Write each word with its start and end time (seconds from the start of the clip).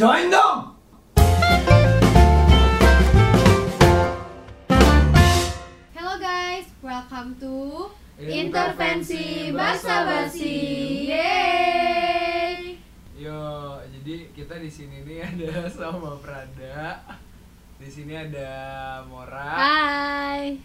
Join 0.00 0.32
dong! 0.32 0.72
Hello 5.92 6.16
guys, 6.16 6.64
welcome 6.80 7.36
to 7.36 7.92
Intervensi 8.16 9.52
Basa-Basi. 9.52 10.56
Yeay! 11.04 12.80
Yo, 13.12 13.76
jadi 13.92 14.32
kita 14.32 14.56
di 14.56 14.72
sini 14.72 15.04
nih 15.04 15.20
ada 15.20 15.68
sama 15.76 16.16
Prada. 16.16 17.04
Di 17.76 17.88
sini 17.92 18.16
ada 18.16 18.52
Mora, 19.04 19.52
Hai. 19.52 20.56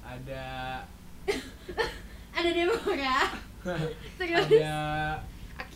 ada 0.00 0.80
Ada 2.40 2.48
terus 2.56 2.72
ada 4.48 5.20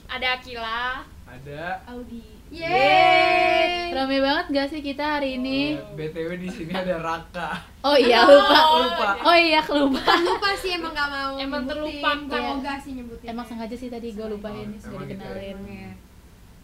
Ada 0.08 0.26
Akila. 0.40 1.04
ada 1.28 1.60
Audi. 1.92 2.41
Yeay. 2.52 3.88
Rame 3.90 4.20
banget 4.20 4.46
gak 4.50 4.68
sih 4.68 4.80
kita 4.80 5.16
hari 5.16 5.36
ini? 5.36 5.72
Oh, 5.74 5.96
BTW 5.96 6.36
di 6.36 6.48
sini 6.48 6.68
ada 6.70 7.00
Raka. 7.00 7.56
Oh 7.80 7.96
iya 7.96 8.20
lupa. 8.22 8.58
Lupa. 8.78 9.08
Oh 9.24 9.32
iya 9.34 9.60
lupa. 9.64 10.04
Lupa 10.20 10.48
sih 10.54 10.76
emang 10.76 10.92
gak 10.92 11.08
mau 11.08 11.32
Emang 11.34 11.64
terlupakan. 11.64 12.16
Bukan 12.22 12.60
enggak 12.60 12.76
sih 12.78 12.92
nyebutin 12.92 13.26
Emang 13.26 13.42
sengaja 13.42 13.72
sih 13.72 13.88
tadi 13.88 14.12
gue 14.12 14.26
lupain 14.26 14.68
Oh, 14.68 14.76
sudah 14.78 15.00
gitu 15.00 15.16
ya? 15.16 15.16
dikenalin. 15.16 15.58
Iya. 15.64 15.90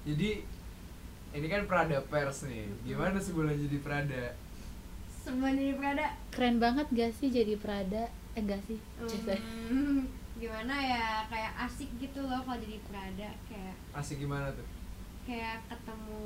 Jadi 0.05 0.31
ini 1.31 1.47
kan 1.47 1.63
Prada 1.65 1.99
Pers 2.03 2.39
nih. 2.45 2.69
Gimana 2.85 3.17
sebulan 3.17 3.57
jadi 3.59 3.79
Prada? 3.79 4.25
Semua 5.19 5.49
dari 5.51 5.73
Prada 5.73 6.07
Keren 6.29 6.57
banget 6.59 6.87
gak 6.91 7.13
sih 7.15 7.29
jadi 7.29 7.57
Prada? 7.57 8.13
Eh 8.33 8.41
enggak 8.41 8.61
sih. 8.63 8.77
Hmm, 9.01 10.05
Gimana 10.37 10.71
ya, 10.79 11.27
kayak 11.27 11.51
asik 11.67 11.91
gitu 11.99 12.23
loh 12.23 12.39
kalau 12.39 12.55
jadi 12.57 12.79
Prada 12.85 13.29
Kayak 13.45 13.75
Asik 13.91 14.21
gimana 14.21 14.53
tuh? 14.53 14.63
Kayak 15.29 15.61
ketemu 15.69 16.25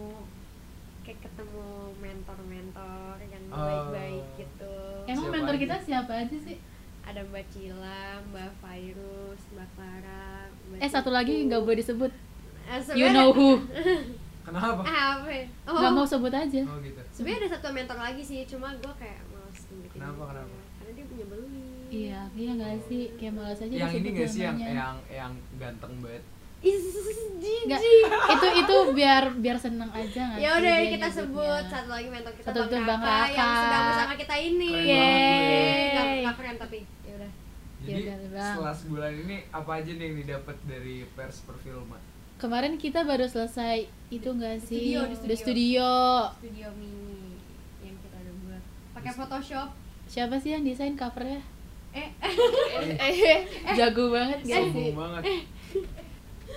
kayak 1.03 1.19
ketemu 1.21 1.67
mentor-mentor 1.99 3.19
yang 3.21 3.43
Oh. 3.51 3.59
baik-baik 3.59 4.27
gitu 4.39 4.75
Emang 5.05 5.27
Siapa 5.27 5.35
mentor 5.35 5.55
aja? 5.55 5.61
kita 5.61 5.77
siapa 5.83 6.13
aja 6.17 6.37
sih? 6.39 6.59
ada 7.03 7.19
Mbak 7.21 7.45
Cila, 7.51 8.03
Mbak 8.25 8.51
Virus, 8.63 9.41
Mbak 9.51 9.69
Clara, 9.75 10.47
Mbak 10.65 10.79
Eh 10.79 10.87
satu 10.87 11.11
Cipu. 11.11 11.17
lagi 11.19 11.35
nggak 11.45 11.61
boleh 11.61 11.77
disebut. 11.77 12.13
Eh, 12.63 12.79
You 12.95 13.11
know 13.11 13.35
who? 13.35 13.59
Kenapa? 14.47 14.83
Ah, 14.83 15.19
apa 15.19 15.27
ya? 15.29 15.47
Oh, 15.65 15.75
Gak 15.77 15.93
mau 15.93 16.03
sebut 16.05 16.31
aja. 16.31 16.63
Oh 16.63 16.79
gitu. 16.79 17.03
sebenarnya 17.11 17.39
ada 17.41 17.51
satu 17.53 17.69
mentor 17.71 17.95
lagi 17.97 18.23
sih, 18.23 18.43
cuma 18.45 18.71
gue 18.73 18.95
kayak 18.97 19.19
males 19.29 19.63
nyebutin 19.69 19.91
Kenapa, 19.93 20.23
kenapa? 20.29 20.55
Karena 20.77 20.91
dia 20.95 21.07
punya 21.07 21.27
beli. 21.27 21.67
Iya, 21.91 22.21
iya 22.33 22.51
gak 22.57 22.75
sih? 22.87 23.03
Kayak 23.15 23.35
malas 23.37 23.59
aja 23.59 23.71
yang 23.73 23.91
ini 23.91 23.99
disebut 24.05 24.15
gak 24.17 24.29
sih 24.29 24.41
yang 24.41 24.57
yang 24.59 24.97
yang 25.09 25.33
ganteng 25.59 25.93
banget? 25.99 26.23
Nggak, 26.63 27.79
jijik. 27.79 28.07
itu 28.33 28.47
itu 28.57 28.77
biar 28.93 29.25
biar 29.37 29.57
seneng 29.57 29.91
aja 29.91 30.21
nggak 30.25 30.39
Ya 30.39 30.51
udah 30.53 30.75
kita 30.81 30.95
nyebutnya? 31.01 31.11
sebut 31.13 31.65
satu 31.69 31.91
lagi 31.91 32.09
mentor 32.09 32.33
kita 32.33 32.47
Satu 32.49 32.61
Bang, 32.73 32.85
Bang 32.85 33.03
Raka. 33.03 33.31
yang 33.33 33.51
sedang 33.57 33.83
bersama 33.85 34.15
kita 34.17 34.35
ini. 34.37 34.69
Keren 34.69 34.87
Yeay. 34.87 36.23
nggak 36.23 36.37
keren 36.37 36.57
tapi 36.57 36.79
ya 37.01 37.13
udah. 37.17 37.31
Jadi 37.83 38.03
Ya 38.05 38.15
setelah 38.45 38.75
sebulan 38.75 39.13
ini 39.19 39.37
apa 39.51 39.71
aja 39.77 39.91
nih 39.91 40.05
yang 40.05 40.17
didapat 40.17 40.57
dari 40.65 40.97
pers 41.09 41.37
perfilman? 41.41 42.03
Kemarin 42.37 42.75
kita 42.77 43.01
baru 43.03 43.27
selesai 43.27 43.77
itu 44.09 44.29
enggak 44.29 44.59
sih? 44.61 44.95
Studio, 44.95 45.01
di 45.05 45.15
The 45.21 45.37
studio. 45.37 45.37
studio. 45.37 45.89
Studio 46.37 46.69
mini 46.73 47.39
yang 47.81 47.95
kita 47.97 48.17
udah 48.19 48.35
buat. 48.41 48.63
Pakai 48.93 49.13
Photoshop. 49.13 49.69
Siapa 50.05 50.35
sih 50.37 50.51
yang 50.53 50.63
desain 50.63 50.95
covernya? 50.95 51.43
Eh, 51.93 52.09
Eh, 52.99 53.39
jago 53.79 54.11
banget 54.11 54.39
gak 54.43 54.59
Sombong 54.61 54.75
sih? 54.77 54.91
banget. 54.93 55.23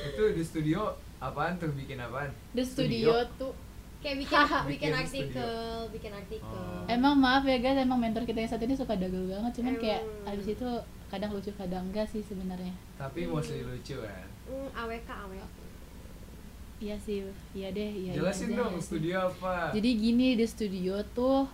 Itu 0.08 0.24
di 0.32 0.42
studio 0.42 0.80
apaan 1.18 1.56
tuh 1.56 1.72
bikin 1.72 1.98
apaan? 1.98 2.30
The 2.54 2.62
studio 2.62 3.14
tuh 3.36 3.52
kayak 4.00 4.22
bikin 4.22 4.38
bikin 4.46 4.70
Bikin 4.70 4.92
artikel, 4.94 5.56
bikin 5.90 6.12
artikel. 6.14 6.62
Oh. 6.62 6.86
Emang 6.86 7.18
maaf 7.18 7.42
ya 7.44 7.58
guys, 7.58 7.76
emang 7.76 7.98
mentor 7.98 8.22
kita 8.24 8.38
yang 8.38 8.52
satu 8.52 8.64
ini 8.64 8.74
suka 8.74 8.94
dago 8.94 9.18
banget 9.26 9.52
Cuman 9.58 9.76
kayak 9.76 10.02
Emang. 10.02 10.30
abis 10.32 10.48
itu 10.52 10.70
kadang 11.06 11.32
lucu 11.32 11.50
kadang 11.52 11.86
enggak 11.86 12.06
sih 12.06 12.20
sebenarnya 12.20 12.74
Tapi 12.96 13.26
mostly 13.26 13.62
lucu 13.62 13.98
kan. 13.98 14.26
Hmm, 14.46 14.70
AWK 14.72 15.10
AWK. 15.10 15.46
Iya 16.76 16.96
sih, 17.00 17.24
iya 17.56 17.72
deh, 17.72 17.88
iya 17.88 18.12
iya 18.12 18.20
Jelasin 18.20 18.52
aja, 18.52 18.58
dong 18.60 18.72
iya 18.72 18.78
sih. 18.78 18.86
studio 18.86 19.16
apa? 19.26 19.72
Jadi 19.72 19.90
gini 19.96 20.28
di 20.36 20.46
studio 20.46 20.96
tuh 21.16 21.48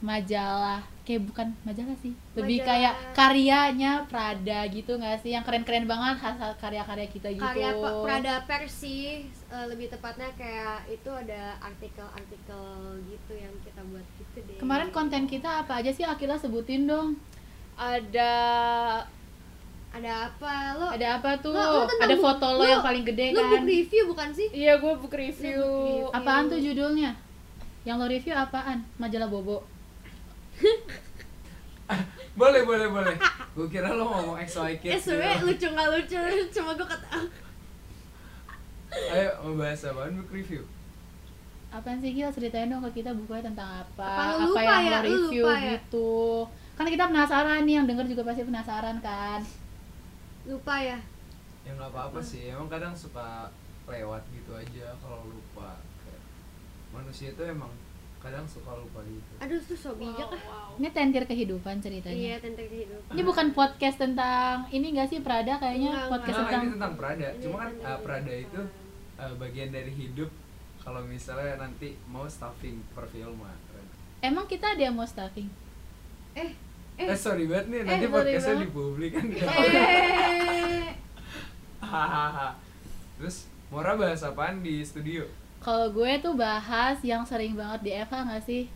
majalah 0.00 0.78
kayak 1.02 1.24
bukan 1.24 1.50
majalah 1.62 1.96
sih 1.96 2.14
lebih 2.32 2.58
Majalah. 2.58 2.68
kayak 2.70 2.94
karyanya 3.12 3.92
Prada 4.06 4.60
gitu 4.68 4.94
nggak 4.94 5.18
sih 5.18 5.30
yang 5.30 5.42
keren-keren 5.42 5.84
banget 5.84 6.16
hasil 6.16 6.54
karya-karya 6.54 7.06
kita 7.06 7.28
gitu 7.30 7.42
Karya 7.42 7.70
Prada 7.74 8.34
Persi 8.44 9.24
eh, 9.26 9.66
lebih 9.66 9.88
tepatnya 9.88 10.30
kayak 10.32 10.86
itu 10.86 11.08
ada 11.08 11.56
artikel-artikel 11.60 12.62
gitu 13.04 13.32
yang 13.34 13.50
kita 13.58 13.80
buat 13.84 14.06
gitu 14.14 14.38
deh. 14.40 14.58
kemarin 14.58 14.88
konten 14.90 15.24
kita 15.24 15.62
apa 15.62 15.78
aja 15.78 15.90
sih 15.90 16.04
Akila 16.04 16.36
sebutin 16.36 16.84
dong 16.84 17.18
ada 17.74 18.32
ada 19.88 20.12
apa 20.26 20.52
lo? 20.76 20.86
ada 20.90 21.16
apa 21.16 21.30
tuh 21.38 21.50
Lo- 21.50 21.64
lo 21.80 21.88
ada 21.88 22.06
book- 22.08 22.22
foto 22.22 22.46
lo 22.52 22.60
lo- 22.60 22.68
yang 22.68 22.84
paling 22.84 23.02
gede 23.02 23.32
Lo 23.32 23.40
kan 23.40 23.50
book 23.50 23.64
review 23.66 24.02
bukan 24.06 24.28
sih? 24.30 24.48
iya 24.52 24.76
gue 24.76 24.92
book 24.94 25.10
review 25.10 25.56
Lu 25.56 25.64
book 25.64 25.82
review. 26.04 26.06
apaan 26.14 26.44
tuh 26.46 26.60
judulnya 26.60 27.16
yang 27.82 27.96
lo 27.96 28.04
review 28.04 28.30
apaan 28.32 28.84
majalah 28.94 29.26
Bobo 29.26 29.64
Boleh 32.34 32.62
boleh 32.62 32.86
boleh. 32.86 33.16
Gue 33.52 33.66
kira 33.66 33.90
lo 33.90 34.04
ngomong 34.06 34.38
XY 34.38 34.60
Eh 34.68 34.76
Kids. 34.78 35.02
sebenernya 35.02 35.36
gitu. 35.36 35.46
lucu 35.48 35.66
nggak 35.68 35.88
lucu, 35.90 36.20
cuma 36.52 36.70
gue 36.72 36.86
kata 36.86 37.08
Ayo 38.88 39.30
ngebahas 39.42 39.80
apaan 39.86 40.16
book 40.16 40.30
review? 40.32 40.62
apaan 41.68 41.98
sih 41.98 42.10
Gil 42.10 42.30
ceritain 42.30 42.64
dong 42.64 42.80
ke 42.82 42.98
kita 42.98 43.12
bukunya 43.12 43.44
tentang 43.44 43.68
apa 43.78 44.00
Apa 44.00 44.40
lupa 44.40 44.60
yang 44.62 44.72
ya? 44.80 44.88
lo 44.88 44.98
Lu 44.98 45.04
review 45.04 45.44
lupa 45.44 45.54
ya? 45.54 45.68
gitu 45.76 46.12
kan 46.72 46.86
kita 46.86 47.04
penasaran 47.04 47.60
nih 47.62 47.74
yang 47.74 47.86
denger 47.86 48.06
juga 48.06 48.22
pasti 48.24 48.42
penasaran 48.42 48.96
kan 48.98 49.40
lupa 50.44 50.74
ya. 50.78 50.96
Ya 51.60 51.74
nggak 51.74 51.90
apa-apa 51.90 52.20
sih. 52.22 52.48
Emang 52.48 52.66
kadang 52.66 52.94
suka 52.94 53.52
lewat 53.84 54.22
gitu 54.30 54.54
aja 54.54 54.96
kalau 54.96 55.26
lupa. 55.26 55.76
Kayak 55.98 56.22
manusia 56.88 57.28
itu 57.28 57.42
emang 57.42 57.68
kadang 58.18 58.42
suka 58.44 58.74
lupa 58.74 58.98
gitu. 59.02 59.32
Aduh 59.38 59.60
tuh 59.62 59.78
so 59.78 59.90
bijak 59.94 60.26
ah. 60.26 60.74
ini 60.74 60.90
tentir 60.90 61.22
kehidupan 61.22 61.78
ceritanya 61.78 62.18
Iya 62.18 62.36
tentang 62.42 62.66
kehidupan. 62.66 63.14
Ini 63.14 63.22
bukan 63.22 63.46
podcast 63.54 63.96
tentang 63.96 64.66
ini 64.68 64.90
gak 64.92 65.08
sih 65.08 65.22
Prada 65.22 65.54
kayaknya 65.56 65.90
Enggak, 65.94 66.10
podcast 66.10 66.34
Nah, 66.34 66.42
tentang 66.44 66.62
ini 66.62 66.72
tentang 66.74 66.94
Prada. 66.94 67.28
Ini 67.28 67.42
Cuma 67.42 67.56
kan 67.58 67.70
uh, 67.78 67.98
Prada 68.02 68.34
itu 68.34 68.60
uh, 69.16 69.32
bagian 69.38 69.70
dari 69.70 69.92
hidup. 69.92 70.30
Kalau 70.78 71.00
misalnya 71.04 71.54
nanti 71.58 71.94
mau 72.06 72.26
stuffing 72.26 72.80
perfilman. 72.92 73.54
emang 74.18 74.44
kita 74.44 74.74
ada 74.74 74.82
yang 74.82 74.94
mau 74.94 75.06
staffing. 75.06 75.46
Eh, 76.34 76.50
Eh, 76.98 77.06
eh, 77.06 77.14
sorry 77.14 77.46
banget 77.46 77.70
nih, 77.70 77.80
nanti 77.86 77.94
Eh, 77.94 78.10
sorry 78.10 78.14
podcastnya 78.34 78.54
dipublikan. 78.66 79.24
eh. 79.30 80.90
Hahaha. 81.80 82.58
Terus 83.14 83.46
Mora 83.68 83.94
bahas 83.94 84.24
apaan 84.24 84.58
di 84.58 84.80
studio? 84.80 85.28
Kalau 85.58 85.90
gue 85.90 86.12
tuh 86.18 86.34
bahas 86.34 86.96
yang 87.02 87.22
sering 87.22 87.52
banget 87.52 87.80
di 87.82 87.90
Eva 87.92 88.18
gak 88.24 88.42
sih? 88.42 88.70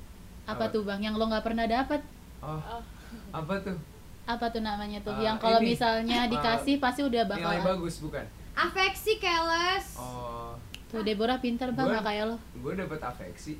Apa 0.44 0.66
Apa? 0.66 0.72
tuh 0.74 0.82
bang? 0.82 1.00
Yang 1.00 1.14
lo 1.16 1.24
nggak 1.26 1.46
pernah 1.46 1.64
dapet? 1.64 2.02
Oh, 2.40 2.58
apa 3.30 3.54
tuh? 3.62 3.78
Apa 4.24 4.50
tuh 4.50 4.60
namanya 4.60 4.98
tuh? 5.00 5.12
Ah, 5.12 5.22
yang 5.22 5.36
kalau 5.38 5.62
misalnya 5.62 6.26
Ah, 6.26 6.28
dikasih 6.28 6.78
pasti 6.78 7.00
udah 7.00 7.22
bakal. 7.24 7.46
Nilai 7.48 7.62
bagus 7.62 8.02
bukan? 8.02 8.26
Afeksi 8.52 9.16
keles. 9.16 9.96
Oh, 9.96 10.58
Tuh 10.88 11.00
Deborah 11.00 11.38
pinter 11.38 11.70
bang 11.70 11.88
gak 11.88 12.04
kayak 12.04 12.24
lo. 12.26 12.36
gue 12.36 12.72
dapet 12.74 13.00
afeksi 13.00 13.54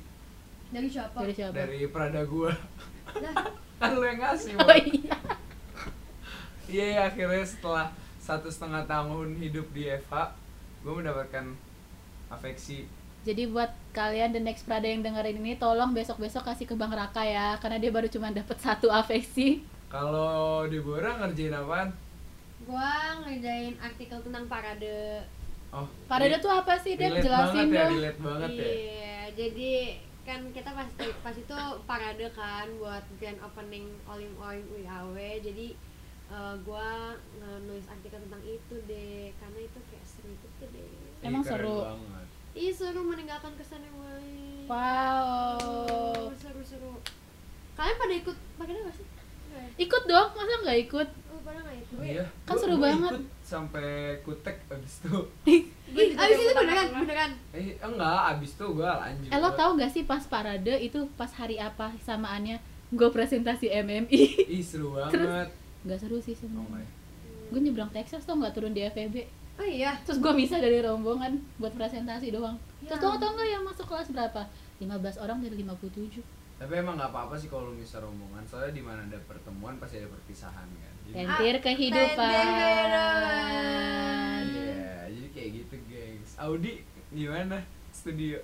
Dari 0.69 0.85
siapa? 0.85 1.17
Dari 1.17 1.33
siapa? 1.33 1.53
dari 1.55 1.79
Prada 1.87 2.21
gue. 2.21 2.51
Lah, 3.15 3.35
kan 3.79 3.91
lo 3.93 4.03
yang 4.03 4.19
ngasih. 4.19 4.53
Oh 4.55 4.69
iya. 4.73 5.17
Iya, 6.65 6.85
iya, 6.89 7.01
akhirnya 7.05 7.43
setelah 7.43 7.91
satu 8.17 8.47
setengah 8.47 8.81
tahun 8.85 9.35
hidup 9.35 9.67
di 9.71 9.85
Eva, 9.85 10.31
gue 10.79 10.89
mendapatkan 10.91 11.45
afeksi. 12.27 12.87
Jadi 13.23 13.47
buat 13.47 13.71
kalian 13.95 14.35
the 14.35 14.43
next 14.43 14.67
Prada 14.67 14.87
yang 14.87 14.99
dengerin 14.99 15.39
ini, 15.39 15.55
tolong 15.55 15.95
besok-besok 15.95 16.43
kasih 16.43 16.67
ke 16.67 16.75
Bang 16.75 16.91
Raka 16.91 17.23
ya, 17.23 17.55
karena 17.63 17.79
dia 17.79 17.91
baru 17.91 18.11
cuma 18.11 18.31
dapet 18.31 18.59
satu 18.59 18.91
afeksi. 18.91 19.63
Kalau 19.87 20.67
Deborah 20.67 21.23
ngerjain 21.23 21.55
apaan? 21.55 21.95
gua 22.63 23.19
ngerjain 23.23 23.75
artikel 23.79 24.19
tentang 24.23 24.47
parade. 24.47 25.23
Oh, 25.73 25.87
Parade 26.05 26.37
tuh 26.39 26.53
apa 26.53 26.77
sih? 26.79 26.95
Dia 26.95 27.09
jelasin 27.11 27.67
banget 27.67 27.75
ya, 27.75 27.83
dong. 27.83 27.93
relate 27.97 28.19
banget 28.21 28.49
ya. 28.53 28.63
Iya, 28.63 29.19
jadi 29.35 29.71
kan 30.23 30.39
kita 30.55 30.69
pas 30.71 30.87
pas 31.19 31.35
itu 31.35 31.55
parade 31.83 32.27
kan 32.31 32.67
buat 32.79 33.03
grand 33.19 33.39
opening 33.43 33.91
Olim 34.07 34.31
Olim 34.39 34.63
UIAW. 34.69 35.17
Jadi 35.43 35.75
eh, 36.31 36.55
gua 36.63 37.17
nulis 37.67 37.85
artikel 37.89 38.21
tentang 38.21 38.43
itu 38.45 38.75
deh, 38.87 39.33
karena 39.41 39.59
itu 39.59 39.79
kayak 39.91 40.05
seru 40.07 40.31
gitu 40.31 40.63
deh. 40.71 40.91
Emang 41.25 41.43
seru. 41.43 41.83
banget. 41.83 42.22
Ih 42.53 42.69
seru 42.69 43.01
meninggalkan 43.01 43.49
kesan 43.55 43.81
yang 43.81 43.95
baik. 43.95 44.65
Wow. 44.65 45.57
Seru 46.29 46.37
seru 46.39 46.61
seru. 46.63 46.93
Kalian 47.73 47.97
pada 47.97 48.13
ikut 48.15 48.37
parade 48.55 48.81
gak 48.81 48.95
sih? 48.95 49.07
ikut 49.75 50.03
dong 50.03 50.33
masa 50.33 50.53
nggak 50.59 50.79
ikut 50.83 51.09
Oh, 51.27 51.37
pada 51.39 51.57
nggak 51.59 51.77
ikut? 51.79 51.97
Iya. 51.99 52.25
Kan 52.43 52.51
Gua- 52.51 52.57
seru 52.59 52.73
gua 52.75 52.85
banget. 52.87 53.11
ikut 53.11 53.25
sampai 53.43 53.89
kutek 54.19 54.57
abis 54.67 54.93
itu. 54.99 55.17
Ih, 55.93 56.09
abis 56.11 56.37
itu 56.39 56.51
beneran, 56.55 56.87
beneran. 56.95 57.31
Eh 57.51 57.77
enggak, 57.79 58.21
abis 58.31 58.51
itu 58.51 58.65
gua 58.71 58.91
lanjut. 58.99 59.29
eh 59.29 59.39
lo 59.39 59.49
tau 59.51 59.73
gak 59.73 59.89
sih 59.89 60.03
pas 60.03 60.21
parade 60.23 60.73
itu 60.79 60.99
pas 61.11 61.29
hari 61.31 61.57
apa 61.59 61.93
samaannya 61.99 62.57
gue 62.89 63.09
presentasi 63.09 63.73
MMI 63.75 64.45
Ih 64.47 64.61
seru 64.61 64.93
Terus? 65.09 65.25
banget. 65.25 65.49
nggak 65.83 65.99
seru 65.99 66.17
sih 66.19 66.33
Oh, 66.35 66.37
sebenarnya 66.39 66.79
ya? 66.79 66.89
gue 67.49 67.59
nyebrang 67.59 67.89
Texas 67.91 68.21
tuh 68.23 68.33
nggak 68.35 68.53
turun 68.53 68.69
di 68.71 68.81
FEB 68.83 69.25
Oh 69.53 69.61
iya. 69.63 69.93
terus 70.01 70.17
gue 70.17 70.33
bisa 70.33 70.57
dari 70.57 70.81
rombongan 70.81 71.37
buat 71.57 71.73
presentasi 71.73 72.29
doang 72.29 72.57
Ya. 72.83 72.91
terus 72.91 72.99
tau 72.99 73.15
tau 73.15 73.31
nggak 73.31 73.47
yang 73.47 73.63
masuk 73.63 73.87
kelas 73.87 74.11
berapa 74.11 74.43
15 74.77 75.23
orang 75.23 75.39
dari 75.39 75.55
57 75.55 76.19
Tapi 76.53 76.73
emang 76.75 76.95
nggak 76.95 77.11
apa-apa 77.11 77.35
sih 77.35 77.47
kalau 77.47 77.71
lu 77.71 77.75
misal 77.75 78.03
rombongan, 78.03 78.43
soalnya 78.43 78.71
di 78.71 78.79
mana 78.79 79.03
ada 79.03 79.19
pertemuan 79.23 79.75
pasti 79.77 79.99
ada 79.99 80.07
perpisahan 80.07 80.67
kan. 80.69 80.93
Jadi, 81.03 81.15
tentir 81.17 81.55
kehidupan 81.59 82.13
kehidupan. 82.13 82.87
Iya, 84.47 85.11
jadi 85.11 85.27
kayak 85.33 85.49
gitu, 85.59 85.75
gengs. 85.87 86.31
Audi 86.39 86.83
gimana 87.09 87.57
studio? 87.91 88.39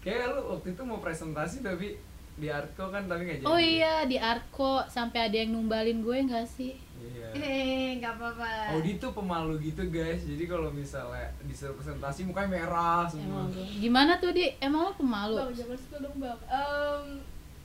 Kayak 0.00 0.36
lu 0.36 0.40
waktu 0.52 0.68
itu 0.72 0.82
mau 0.84 1.00
presentasi 1.00 1.60
tapi 1.60 1.96
di 2.34 2.48
Artco 2.50 2.90
kan 2.90 3.06
tapi 3.06 3.22
nggak 3.24 3.38
jadi. 3.40 3.46
oh 3.46 3.60
iya 3.60 3.94
di 4.04 4.18
Artco 4.18 4.82
sampai 4.90 5.30
ada 5.30 5.36
yang 5.38 5.54
numbalin 5.54 6.02
gue 6.02 6.18
nggak 6.26 6.46
sih 6.48 6.74
Iya. 7.04 7.28
Eh, 7.36 7.88
nggak 8.00 8.16
apa-apa. 8.16 8.48
Audi 8.72 8.96
tuh 8.96 9.12
pemalu 9.12 9.60
gitu 9.60 9.82
guys, 9.92 10.24
jadi 10.24 10.44
kalau 10.48 10.72
misalnya 10.72 11.28
disuruh 11.44 11.76
presentasi 11.76 12.24
mukanya 12.24 12.64
merah 12.64 13.04
semua. 13.04 13.44
emang 13.44 13.50
gimana 13.76 14.12
tuh 14.16 14.32
di 14.32 14.48
emang 14.56 14.88
lo 14.88 14.92
pemalu 14.96 15.36
Bang, 15.36 15.52
jangan 15.52 15.76
spill 15.76 16.00
dong 16.00 16.16
bang. 16.16 16.38
Em, 16.48 17.04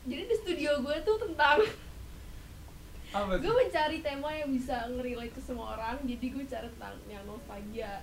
jadi 0.09 0.23
di 0.27 0.35
studio 0.35 0.71
gue 0.83 0.97
tuh 1.05 1.17
tentang 1.23 1.61
Apa 3.09 3.33
gue 3.43 3.53
mencari 3.53 3.97
tema 4.03 4.29
yang 4.33 4.49
bisa 4.51 4.75
nge-relate 4.91 5.33
ke 5.33 5.41
semua 5.41 5.77
orang. 5.77 5.95
Jadi 6.03 6.25
gue 6.29 6.43
cari 6.43 6.67
tentang 6.75 6.95
yang 7.07 7.23
nostalgia. 7.23 7.93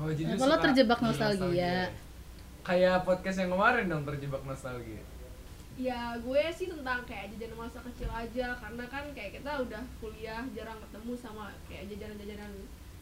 Oh, 0.00 0.08
jadi 0.08 0.30
Apa 0.34 0.44
lu 0.46 0.50
lo 0.50 0.56
terjebak 0.56 0.98
nostalgia. 1.04 1.42
nostalgia? 1.52 1.76
Kayak 2.62 2.96
podcast 3.02 3.38
yang 3.42 3.50
kemarin 3.52 3.84
dong 3.90 4.04
terjebak 4.06 4.42
nostalgia. 4.46 5.02
Ya 5.82 6.14
gue 6.14 6.42
sih 6.54 6.70
tentang 6.70 7.02
kayak 7.02 7.34
jajanan 7.34 7.66
masa 7.66 7.82
kecil 7.82 8.06
aja 8.06 8.54
karena 8.54 8.84
kan 8.86 9.04
kayak 9.10 9.42
kita 9.42 9.50
udah 9.66 9.82
kuliah 9.98 10.42
jarang 10.54 10.78
ketemu 10.78 11.12
sama 11.18 11.50
kayak 11.66 11.90
jajanan-jajanan 11.90 12.52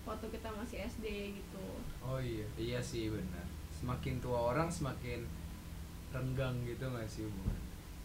waktu 0.09 0.27
kita 0.33 0.49
masih 0.57 0.79
SD 0.89 1.07
gitu. 1.37 1.65
Oh 2.01 2.17
iya, 2.17 2.47
iya 2.57 2.81
sih 2.81 3.13
benar. 3.13 3.45
Semakin 3.77 4.17
tua 4.25 4.57
orang 4.57 4.73
semakin 4.73 5.29
renggang 6.11 6.57
gitu 6.65 6.89
nggak 6.89 7.07
sih 7.07 7.29
hubungan? 7.29 7.61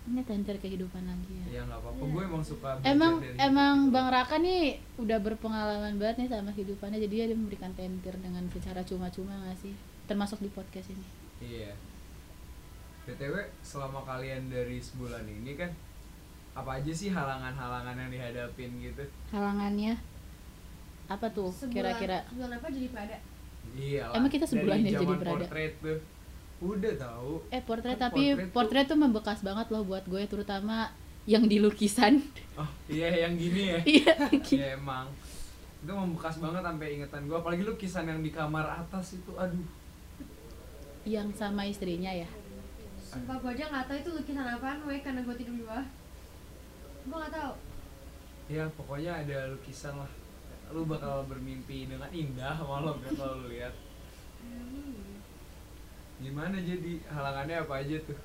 ini 0.05 0.21
tentir 0.21 0.53
kehidupan 0.61 1.01
lagi 1.01 1.33
ya 1.33 1.45
Ya 1.49 1.61
nggak 1.65 1.81
apa-apa, 1.81 2.03
gue 2.05 2.23
emang 2.29 2.43
suka 2.45 2.77
emang 2.85 3.13
dari 3.17 3.41
emang 3.41 3.75
hidup. 3.89 3.93
Bang 3.97 4.07
Raka 4.13 4.37
nih 4.37 4.77
udah 5.01 5.17
berpengalaman 5.17 5.97
banget 5.97 6.15
nih 6.21 6.29
sama 6.29 6.53
kehidupannya 6.53 7.01
jadi 7.09 7.25
dia 7.25 7.33
memberikan 7.33 7.73
tentir 7.73 8.13
dengan 8.21 8.45
secara 8.53 8.85
cuma-cuma 8.85 9.33
gak 9.49 9.57
sih 9.65 9.73
termasuk 10.05 10.45
di 10.45 10.49
podcast 10.53 10.93
ini 10.93 11.07
Iya. 11.41 11.73
BTW 13.05 13.35
selama 13.61 14.01
kalian 14.01 14.49
dari 14.49 14.77
sebulan 14.77 15.23
ini 15.23 15.53
kan 15.53 15.69
apa 16.53 16.79
aja 16.79 16.89
sih 16.89 17.09
halangan-halangan 17.09 17.95
yang 17.95 18.09
dihadapin 18.09 18.71
gitu? 18.79 19.03
halangannya 19.29 19.93
apa 21.05 21.27
tuh 21.29 21.51
Sebulan- 21.51 21.93
kira-kira 21.93 22.17
Sebulan 22.25 22.51
apa 22.55 22.67
jadi 22.67 22.89
pada? 22.89 23.17
Iya. 23.71 24.03
Emang 24.11 24.31
kita 24.31 24.45
sebulan 24.45 24.77
ya 24.79 24.89
jadi 24.95 25.05
berada? 25.05 25.29
portrait 25.37 25.73
tuh. 25.77 25.99
Udah 26.57 26.93
tahu. 26.95 27.33
eh 27.47 27.61
portret 27.61 27.93
Kan 27.93 28.03
tapi 28.07 28.23
portrait 28.23 28.39
tuh- 28.39 28.51
portret 28.51 28.85
tuh 28.87 28.97
membekas 28.97 29.39
banget 29.41 29.67
loh 29.69 29.83
buat 29.83 30.01
gue 30.03 30.23
terutama 30.25 30.89
yang 31.25 31.43
di 31.43 31.57
lukisan 31.57 32.21
Oh 32.55 32.69
iya 32.87 33.11
yang 33.19 33.35
gini 33.35 33.61
ya. 33.67 33.79
iya 33.99 34.13
Iya 34.31 34.65
emang. 34.73 35.05
Itu 35.77 35.91
membekas 35.91 36.39
banget 36.39 36.63
sampai 36.63 36.87
ingetan 36.95 37.21
gue. 37.23 37.35
Apalagi 37.35 37.61
lukisan 37.61 38.07
yang 38.07 38.19
di 38.19 38.31
kamar 38.31 38.65
atas 38.79 39.13
itu, 39.13 39.29
aduh. 39.35 39.61
yang 41.05 41.29
sama 41.31 41.61
istrinya 41.63 42.09
ya 42.09 42.25
Sumpah 43.15 43.39
gue 43.39 43.51
aja 43.55 43.71
nggak 43.71 43.85
tahu 43.87 43.97
itu 44.03 44.09
lukisan 44.11 44.43
apaan, 44.43 44.83
weh, 44.83 44.99
karena 44.99 45.23
gue 45.23 45.35
tidur 45.39 45.55
di 45.55 45.63
bawah. 45.63 45.87
Gue 47.07 47.15
nggak 47.15 47.31
tahu. 47.31 47.53
Ya 48.51 48.67
pokoknya 48.75 49.11
ada 49.23 49.55
lukisan 49.55 49.95
lah. 49.95 50.11
Lu 50.75 50.83
bakal 50.83 51.23
bermimpi 51.31 51.87
dengan 51.87 52.11
indah 52.11 52.59
malam 52.59 52.99
ya 52.99 53.11
kalau 53.15 53.47
lu 53.47 53.55
lihat. 53.55 53.71
Gimana 56.19 56.59
jadi 56.59 56.91
halangannya 57.07 57.55
apa 57.63 57.73
aja 57.79 57.97
tuh? 58.03 58.19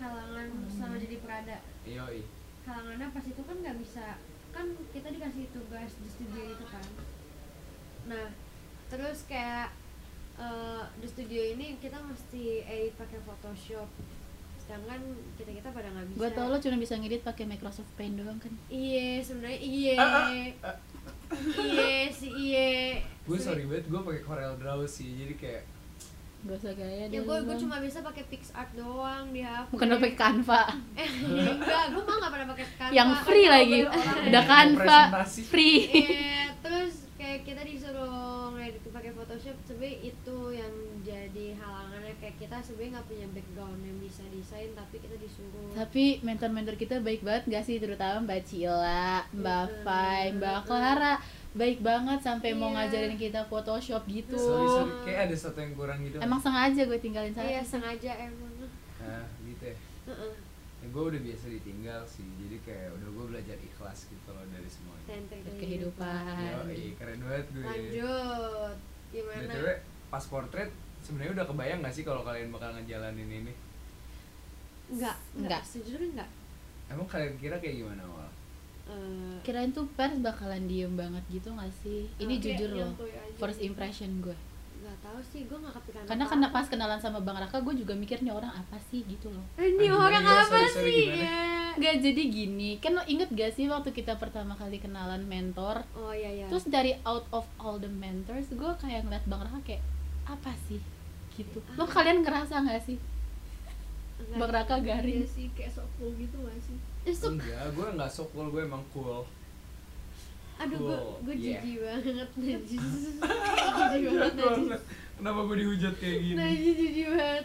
Halangan 0.00 0.48
sama 0.72 0.96
jadi 0.96 1.20
perada. 1.20 1.60
Yoi. 1.84 2.24
Halangannya 2.64 3.12
pas 3.12 3.24
itu 3.28 3.42
kan 3.44 3.56
nggak 3.60 3.76
bisa, 3.80 4.16
kan 4.56 4.66
kita 4.96 5.08
dikasih 5.12 5.52
tugas 5.52 5.92
di 6.00 6.08
studio 6.08 6.42
itu 6.48 6.64
kan. 6.68 6.84
Nah, 8.08 8.32
terus 8.88 9.28
kayak 9.28 9.72
eh, 10.38 10.82
di 10.96 11.06
studio 11.06 11.42
ini 11.48 11.76
kita 11.76 11.98
mesti 12.00 12.42
edit 12.62 12.94
pakai 12.94 13.18
Photoshop. 13.20 13.88
Sedangkan 14.58 15.00
kita 15.34 15.50
kita 15.50 15.68
pada 15.68 15.88
nggak 15.88 16.06
bisa. 16.06 16.18
gue 16.18 16.30
tau 16.30 16.46
lo 16.46 16.56
cuma 16.56 16.76
bisa 16.76 16.94
ngedit 16.94 17.22
pakai 17.22 17.44
Microsoft 17.44 17.88
Paint 17.94 18.14
doang 18.14 18.36
kan 18.36 18.52
Iya, 18.68 19.18
sebenarnya 19.18 19.58
iya. 19.58 19.96
Ah, 19.96 20.28
Iya 21.58 22.08
sih 22.10 22.30
iya. 22.30 23.00
Gue 23.22 23.36
sorry 23.36 23.64
banget, 23.64 23.84
gue 23.86 23.96
pakai 23.98 24.22
Corel 24.22 24.54
Draw 24.54 24.80
sih. 24.84 25.12
Jadi 25.14 25.34
kayak 25.36 25.62
gak 26.38 26.54
usah 26.54 26.70
gaya 26.70 27.02
Ya 27.02 27.06
deh 27.10 27.20
gue 27.20 27.36
gue 27.42 27.56
cuma 27.58 27.82
bisa 27.82 27.98
pakai 27.98 28.22
PixArt 28.24 28.70
doang 28.72 29.34
di 29.34 29.42
HP. 29.42 29.74
bukan 29.74 29.90
pakai 29.98 30.14
Canva 30.14 30.62
Eh, 30.94 31.08
enggak, 31.26 31.84
gue 31.90 31.98
mah 32.00 32.14
gak 32.16 32.30
pernah 32.30 32.48
pakai 32.48 32.66
Canva. 32.70 32.94
yang 32.94 33.10
free 33.26 33.48
lagi 33.48 33.78
udah 34.22 34.42
Canva 34.44 35.00
free 35.26 35.78
Iya, 35.90 36.54
terus 36.62 36.94
kayak 37.18 37.42
kita 37.42 37.66
disuruh 37.66 38.54
ngedit 38.54 38.86
pakai 38.86 39.10
Photoshop, 39.28 39.60
sebenarnya 39.62 40.08
itu 40.08 40.38
yang 40.50 40.72
jadi 41.04 41.46
halangannya 41.54 42.16
kayak 42.16 42.40
kita 42.40 42.56
sebenarnya 42.64 42.96
nggak 42.96 43.06
punya 43.06 43.26
background 43.28 43.80
yang 43.84 43.98
bisa 44.00 44.24
desain, 44.26 44.72
tapi 44.72 44.96
kita 44.96 45.20
disuruh. 45.20 45.68
tapi 45.76 46.04
mentor-mentor 46.22 46.74
kita 46.74 46.96
baik 46.98 47.20
banget 47.20 47.44
gak 47.46 47.60
sih 47.62 47.76
terutama 47.76 48.24
Mbak 48.24 48.40
Cila, 48.42 49.28
Mbak 49.30 49.64
Mm-mm. 49.68 49.84
Fai, 49.84 50.32
Mbak 50.32 50.58
Clara 50.64 51.14
baik 51.50 51.78
banget 51.80 52.18
sampai 52.20 52.56
mau 52.56 52.72
Iya. 52.72 52.88
ngajarin 52.88 53.16
kita 53.16 53.44
Photoshop 53.44 54.00
gitu 54.06 54.32
Sorry, 54.32 54.64
sorry. 54.66 54.92
Kayak 55.04 55.20
ada 55.28 55.36
satu 55.36 55.58
yang 55.60 55.72
kurang 55.74 55.98
gitu. 56.02 56.16
emang 56.18 56.40
sengaja 56.40 56.80
gue 56.82 56.98
tinggalin 56.98 57.28
Iya 57.30 57.36
saya 57.36 57.60
sengaja 57.62 58.12
emang. 58.22 58.52
Nah, 58.98 59.28
gitu 59.44 59.62
ya. 59.62 59.76
Heeh. 60.08 60.32
ya 60.78 60.86
gue 60.88 61.04
udah 61.04 61.20
biasa 61.20 61.44
ditinggal 61.50 62.00
sih. 62.06 62.24
Jadi 62.38 62.56
kayak 62.62 62.96
udah 62.96 63.08
gue 63.10 63.24
belajar 63.28 63.56
ikhlas 63.58 64.08
gitu 64.08 64.28
loh 64.30 64.44
dari 64.46 64.70
semuanya. 64.72 65.04
Tenteng 65.04 65.40
kehidupan 65.58 66.64
Yoi, 66.64 66.96
keren 66.96 67.20
banget 67.20 67.46
gue. 67.50 67.60
Lanjut. 67.60 68.76
Gimana? 69.10 69.40
BTW 69.46 69.66
pas 70.08 70.24
portrait 70.24 70.70
sebenarnya 71.00 71.32
udah 71.34 71.46
kebayang 71.46 71.78
gak 71.80 71.92
sih 71.92 72.02
kalau 72.02 72.22
kalian 72.22 72.48
bakal 72.48 72.72
ngejalanin 72.72 73.28
ini? 73.28 73.52
Enggak, 74.88 75.16
Enggak. 75.32 75.60
enggak. 75.60 75.62
Sejujurnya 75.64 76.08
enggak. 76.14 76.30
Emang 76.88 77.06
kalian 77.06 77.34
kira 77.36 77.56
kayak 77.56 77.76
gimana 77.78 78.02
awal? 78.02 78.28
Eh, 78.88 79.36
kirain 79.42 79.68
tuh 79.70 79.84
pers 79.92 80.16
bakalan 80.18 80.64
diem 80.64 80.88
banget 80.90 81.20
gitu 81.28 81.52
gak 81.52 81.68
sih 81.78 82.08
ini 82.16 82.36
Kayak 82.36 82.56
jujur 82.56 82.70
loh 82.74 82.92
first 83.36 83.60
impression 83.60 84.08
gue 84.18 84.32
nggak 84.78 84.96
tahu 85.04 85.20
sih, 85.22 85.44
gue 85.44 85.58
nggak 85.58 85.74
kepikiran. 85.74 86.04
karena 86.06 86.24
karena 86.24 86.46
pas 86.48 86.64
kenalan 86.64 86.96
sama 86.96 87.20
Bang 87.20 87.36
Raka 87.36 87.60
gue 87.60 87.74
juga 87.76 87.92
mikir 87.92 88.16
nih 88.18 88.30
orang 88.30 88.48
apa 88.48 88.80
sih 88.80 89.04
gitu 89.04 89.28
loh 89.28 89.44
Eh, 89.54 89.76
Ini 89.76 89.90
orang 89.90 90.22
gimana, 90.22 90.40
apa 90.40 90.48
sorry, 90.48 90.68
sorry, 90.70 90.88
sih? 90.88 91.02
gimana? 91.04 91.20
Ya. 91.20 91.57
Gak 91.80 91.96
jadi 92.00 92.22
gini, 92.24 92.70
kan 92.76 92.92
lo 92.92 93.02
inget 93.04 93.30
gak 93.30 93.52
sih 93.52 93.66
waktu 93.66 93.90
kita 93.92 94.14
pertama 94.14 94.52
kali 94.52 94.76
kenalan 94.76 95.22
mentor 95.22 95.86
Oh 95.92 96.10
iya 96.10 96.28
iya. 96.28 96.46
Terus 96.46 96.66
dari 96.66 96.98
out 97.02 97.24
of 97.30 97.46
all 97.56 97.76
the 97.76 97.86
mentors, 97.88 98.46
gue 98.48 98.72
kayak 98.76 99.02
ngeliat 99.02 99.24
Bang 99.24 99.40
Raka 99.40 99.62
kayak 99.64 99.82
apa 100.24 100.52
sih 100.64 100.82
gitu. 101.32 101.62
Lo 101.72 101.82
Ah. 101.82 101.88
kalian 101.88 102.20
ngerasa 102.20 102.60
gak 102.60 102.82
sih? 102.82 102.98
Enggak. 104.18 104.36
Bang 104.36 104.52
Raka 104.52 104.76
garing. 104.80 105.22
Iya 105.22 105.28
sih 105.28 105.46
kayak 105.52 105.70
sok 105.72 105.86
cool 105.94 106.10
gitu 106.14 106.36
gak 106.36 106.58
sih? 106.60 106.76
Eh, 107.04 107.14
sup. 107.14 107.30
Enggak, 107.32 107.70
gue 107.70 107.86
gak 107.94 108.10
so 108.10 108.26
cool, 108.28 108.48
gue 108.48 108.60
emang 108.60 108.82
cool. 108.90 109.22
Aduh, 110.58 110.74
gue 110.74 110.90
Cool, 110.90 111.14
gue 111.22 111.34
yeah. 111.38 111.62
jijik 111.62 111.76
banget, 111.80 112.30
najis. 112.42 112.82
jijik 112.82 114.02
banget, 114.10 114.34
najis. 114.34 114.82
Kenapa 115.14 115.40
gue 115.44 115.56
dihujat 115.56 115.94
kayak 115.96 116.18
gini? 116.20 116.34
Najis, 116.34 116.74
jijik 116.76 117.06
banget. 117.08 117.44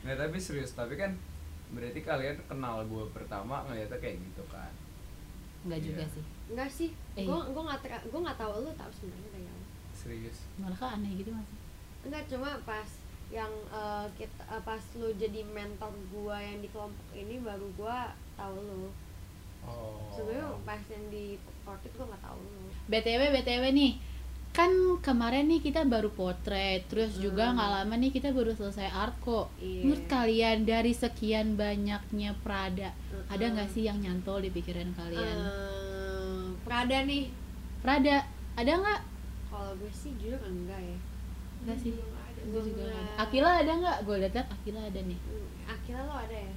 Nah 0.00 0.14
tapi 0.16 0.36
serius, 0.36 0.72
tapi 0.72 0.94
kan 0.94 1.14
berarti 1.70 2.00
kalian 2.00 2.36
kenal 2.44 2.82
gue 2.82 3.04
pertama 3.10 3.62
ngeliatnya 3.64 3.98
kayak 3.98 4.18
gitu 4.18 4.42
kan? 4.46 4.72
Enggak 5.60 5.80
juga 5.80 6.02
Iya. 6.02 6.12
sih. 6.12 6.24
Enggak 6.50 6.70
sih, 6.70 6.90
Eh. 7.14 7.24
gue 7.24 7.38
gue 7.46 7.62
nggak 7.62 7.80
gue 8.06 8.20
nggak 8.20 8.38
tahu 8.38 8.52
lu 8.60 8.70
tahu 8.74 8.90
sebenarnya 8.90 9.30
dari 9.30 9.46
awal. 9.46 9.64
Serius. 9.92 10.38
Bang 10.56 10.72
Raka 10.72 10.86
aneh 10.94 11.12
gitu 11.14 11.30
masih. 11.30 11.58
Enggak 12.02 12.22
cuma 12.26 12.50
pas 12.64 12.88
yang 13.30 13.52
eh, 13.70 14.06
kita 14.16 14.42
eh, 14.48 14.62
pas 14.64 14.82
lu 14.96 15.08
jadi 15.14 15.40
mentor 15.46 15.92
gue 16.10 16.36
yang 16.40 16.58
di 16.58 16.68
kelompok 16.68 17.06
ini 17.12 17.38
baru 17.38 17.66
gue 17.70 17.98
tahu 18.34 18.56
lu. 18.58 18.88
Oh. 19.60 20.08
Sebelumnya 20.10 20.56
pas 20.64 20.80
yang 20.88 21.04
di 21.08 21.36
portrait 21.60 21.92
gue 21.92 22.06
nggak 22.08 22.24
tahu 22.24 22.38
lu. 22.40 22.66
BTW 22.88 23.20
BTW 23.30 23.64
nih. 23.70 23.92
Kan 24.60 24.72
kemarin 25.00 25.48
nih 25.48 25.60
kita 25.62 25.80
baru 25.84 26.12
potret, 26.12 26.84
terus 26.86 27.16
juga 27.16 27.48
Hmm. 27.48 27.56
nggak 27.56 27.70
lama 27.74 27.94
nih 27.96 28.10
kita 28.10 28.28
baru 28.30 28.52
selesai 28.52 28.92
art 28.92 29.16
kok. 29.18 29.48
Iya. 29.56 29.82
Menurut 29.82 30.04
kalian 30.06 30.58
dari 30.64 30.92
sekian 30.92 31.56
banyaknya 31.56 32.36
Prada, 32.38 32.92
ada 33.26 33.40
Mm-mm. 33.40 33.54
nggak 33.56 33.68
sih 33.70 33.82
yang 33.82 33.96
nyantol 33.98 34.38
di 34.38 34.50
pikiran 34.50 34.92
kalian? 34.92 35.36
Eh, 35.40 36.44
Prada 36.60 36.98
nih 37.02 37.32
Prada 37.80 38.20
ada 38.54 38.72
nggak 38.76 39.00
kalau 39.48 39.72
gue 39.74 39.88
sih 39.90 40.12
jujur 40.14 40.36
enggak 40.38 40.76
ya 40.78 40.98
nggak 41.62 41.78
sih 41.78 41.92
ada. 41.96 42.40
gue 42.42 42.60
juga 42.62 42.82
ada. 42.84 42.92
Enggak. 42.92 43.16
Akila 43.18 43.50
ada 43.56 43.72
nggak 43.74 43.98
gue 44.02 44.16
lihat 44.18 44.36
Akila 44.46 44.80
ada 44.82 45.00
nih 45.00 45.18
Hmm, 45.18 45.48
Akila 45.66 46.00
lo 46.02 46.14
ada 46.14 46.36
ya 46.38 46.52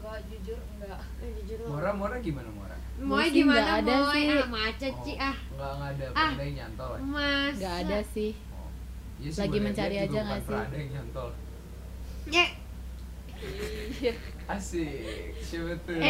enggak 0.00 0.18
jujur 0.32 0.58
enggak. 0.80 1.00
Eh, 1.20 1.30
jujur 1.44 1.56
lo. 1.60 1.66
Mora 1.76 1.90
Mora 1.92 2.16
gimana 2.24 2.48
Mora 2.48 2.76
Moy 3.00 3.28
sih 3.28 3.32
gimana 3.40 3.80
ada 3.80 3.94
Moy 4.08 4.12
sih. 4.12 4.28
ah 4.32 4.44
maca 4.48 4.88
Ci 5.04 5.12
ah. 5.16 5.36
nggak 5.56 5.72
nggak 5.76 5.90
ada. 5.92 6.04
Ah. 6.12 6.32
Prada 6.32 6.42
yang 6.44 6.56
nyantol 6.56 6.90
ya 6.92 7.02
mas 7.04 7.54
nggak 7.56 7.76
ada 7.84 7.98
sih. 8.12 8.32
Oh. 8.52 8.68
Iya 9.20 9.30
Lagi 9.36 9.58
mencari 9.60 9.96
aja 10.00 10.08
bukan 10.08 10.24
nggak 10.24 10.40
sih? 10.40 10.48
Prada 10.52 10.76
yang 10.76 10.90
nyantol 10.96 11.30
ya 12.30 12.46
asik. 14.50 15.32
Siapa 15.40 15.72
tuh? 15.88 15.96
Eh. 15.96 16.04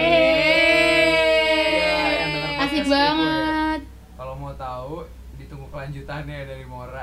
Ya, 2.10 2.26
podcast 2.26 2.62
asik 2.66 2.84
ya. 2.86 2.90
banget. 2.90 3.80
Kalau 4.18 4.34
mau 4.34 4.52
tahu 4.58 5.06
ditunggu 5.38 5.66
kelanjutannya 5.72 6.38
dari 6.44 6.64
Mora 6.68 7.00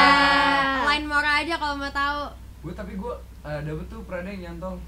lain 0.88 1.04
Mora 1.04 1.44
aja 1.44 1.54
kalau 1.58 1.76
mau 1.76 1.90
tahu. 1.92 2.22
Gue 2.62 2.72
tapi 2.76 2.94
gue 2.96 3.14
uh, 3.42 3.60
dapet 3.60 3.86
tuh 3.90 4.00
Prada 4.06 4.30
yang 4.30 4.54
nyantol 4.54 4.78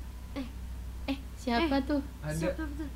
eh 1.43 1.45
siapa 1.45 1.77
tuh? 1.83 1.99
ada 2.21 2.31
Siapa 2.33 2.63
tuh? 2.71 2.89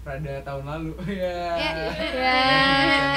Prada 0.00 0.32
tahun 0.40 0.64
lalu. 0.64 0.92
Ya 1.12 1.36
Ya, 1.52 1.70
Ya. 2.08 2.30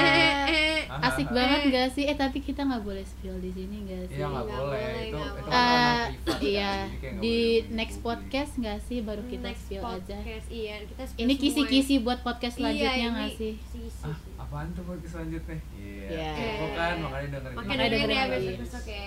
eh, 0.04 0.36
eh. 0.84 1.00
asik 1.00 1.28
banget 1.28 1.60
gak 1.68 1.88
sih? 1.90 2.04
Eh 2.04 2.14
tapi 2.14 2.38
kita 2.38 2.60
nggak 2.60 2.82
boleh 2.82 3.00
spill 3.02 3.38
di 3.38 3.50
sini 3.50 3.82
gak 3.84 4.04
sih? 4.06 4.18
Iya 4.18 4.26
nggak 4.26 4.44
boleh. 4.44 4.60
boleh, 4.60 4.84
itu 5.00 5.16
nggak 5.16 5.32
itu 5.32 5.48
Eh, 5.48 6.02
kan, 6.28 6.40
iya. 6.42 6.72
di 7.16 7.36
next 7.70 7.98
podcast 8.00 8.52
nggak 8.56 8.78
sih? 8.80 8.98
Baru 9.00 9.22
kita 9.24 9.48
Next 9.48 9.64
spill 9.64 9.80
aja. 9.80 10.16
podcast, 10.18 10.46
iya 10.48 10.74
kita 10.82 11.02
spill 11.04 11.22
ini 11.22 11.32
semua 11.32 11.42
kisi-kisi 11.42 11.94
buat 12.00 12.20
podcast 12.20 12.52
ya. 12.52 12.60
selanjutnya 12.60 12.94
iya, 12.96 13.08
nggak 13.08 13.26
ini 13.26 13.38
sih? 13.38 13.52
kisi-kisi. 13.56 14.02
Ah 14.04 14.16
apaan 14.40 14.68
tuh 14.72 14.84
podcast 14.84 15.12
selanjutnya? 15.14 15.58
Iya 15.72 16.06
Iya. 16.10 16.30
kepo 16.36 16.66
kan 16.74 16.94
makanya 17.00 17.28
dengerin. 17.32 17.56
Makanya 17.56 17.86
dengerin 17.86 18.12
ya 18.12 18.26
besok-besok 18.28 18.84
ya. 18.86 19.06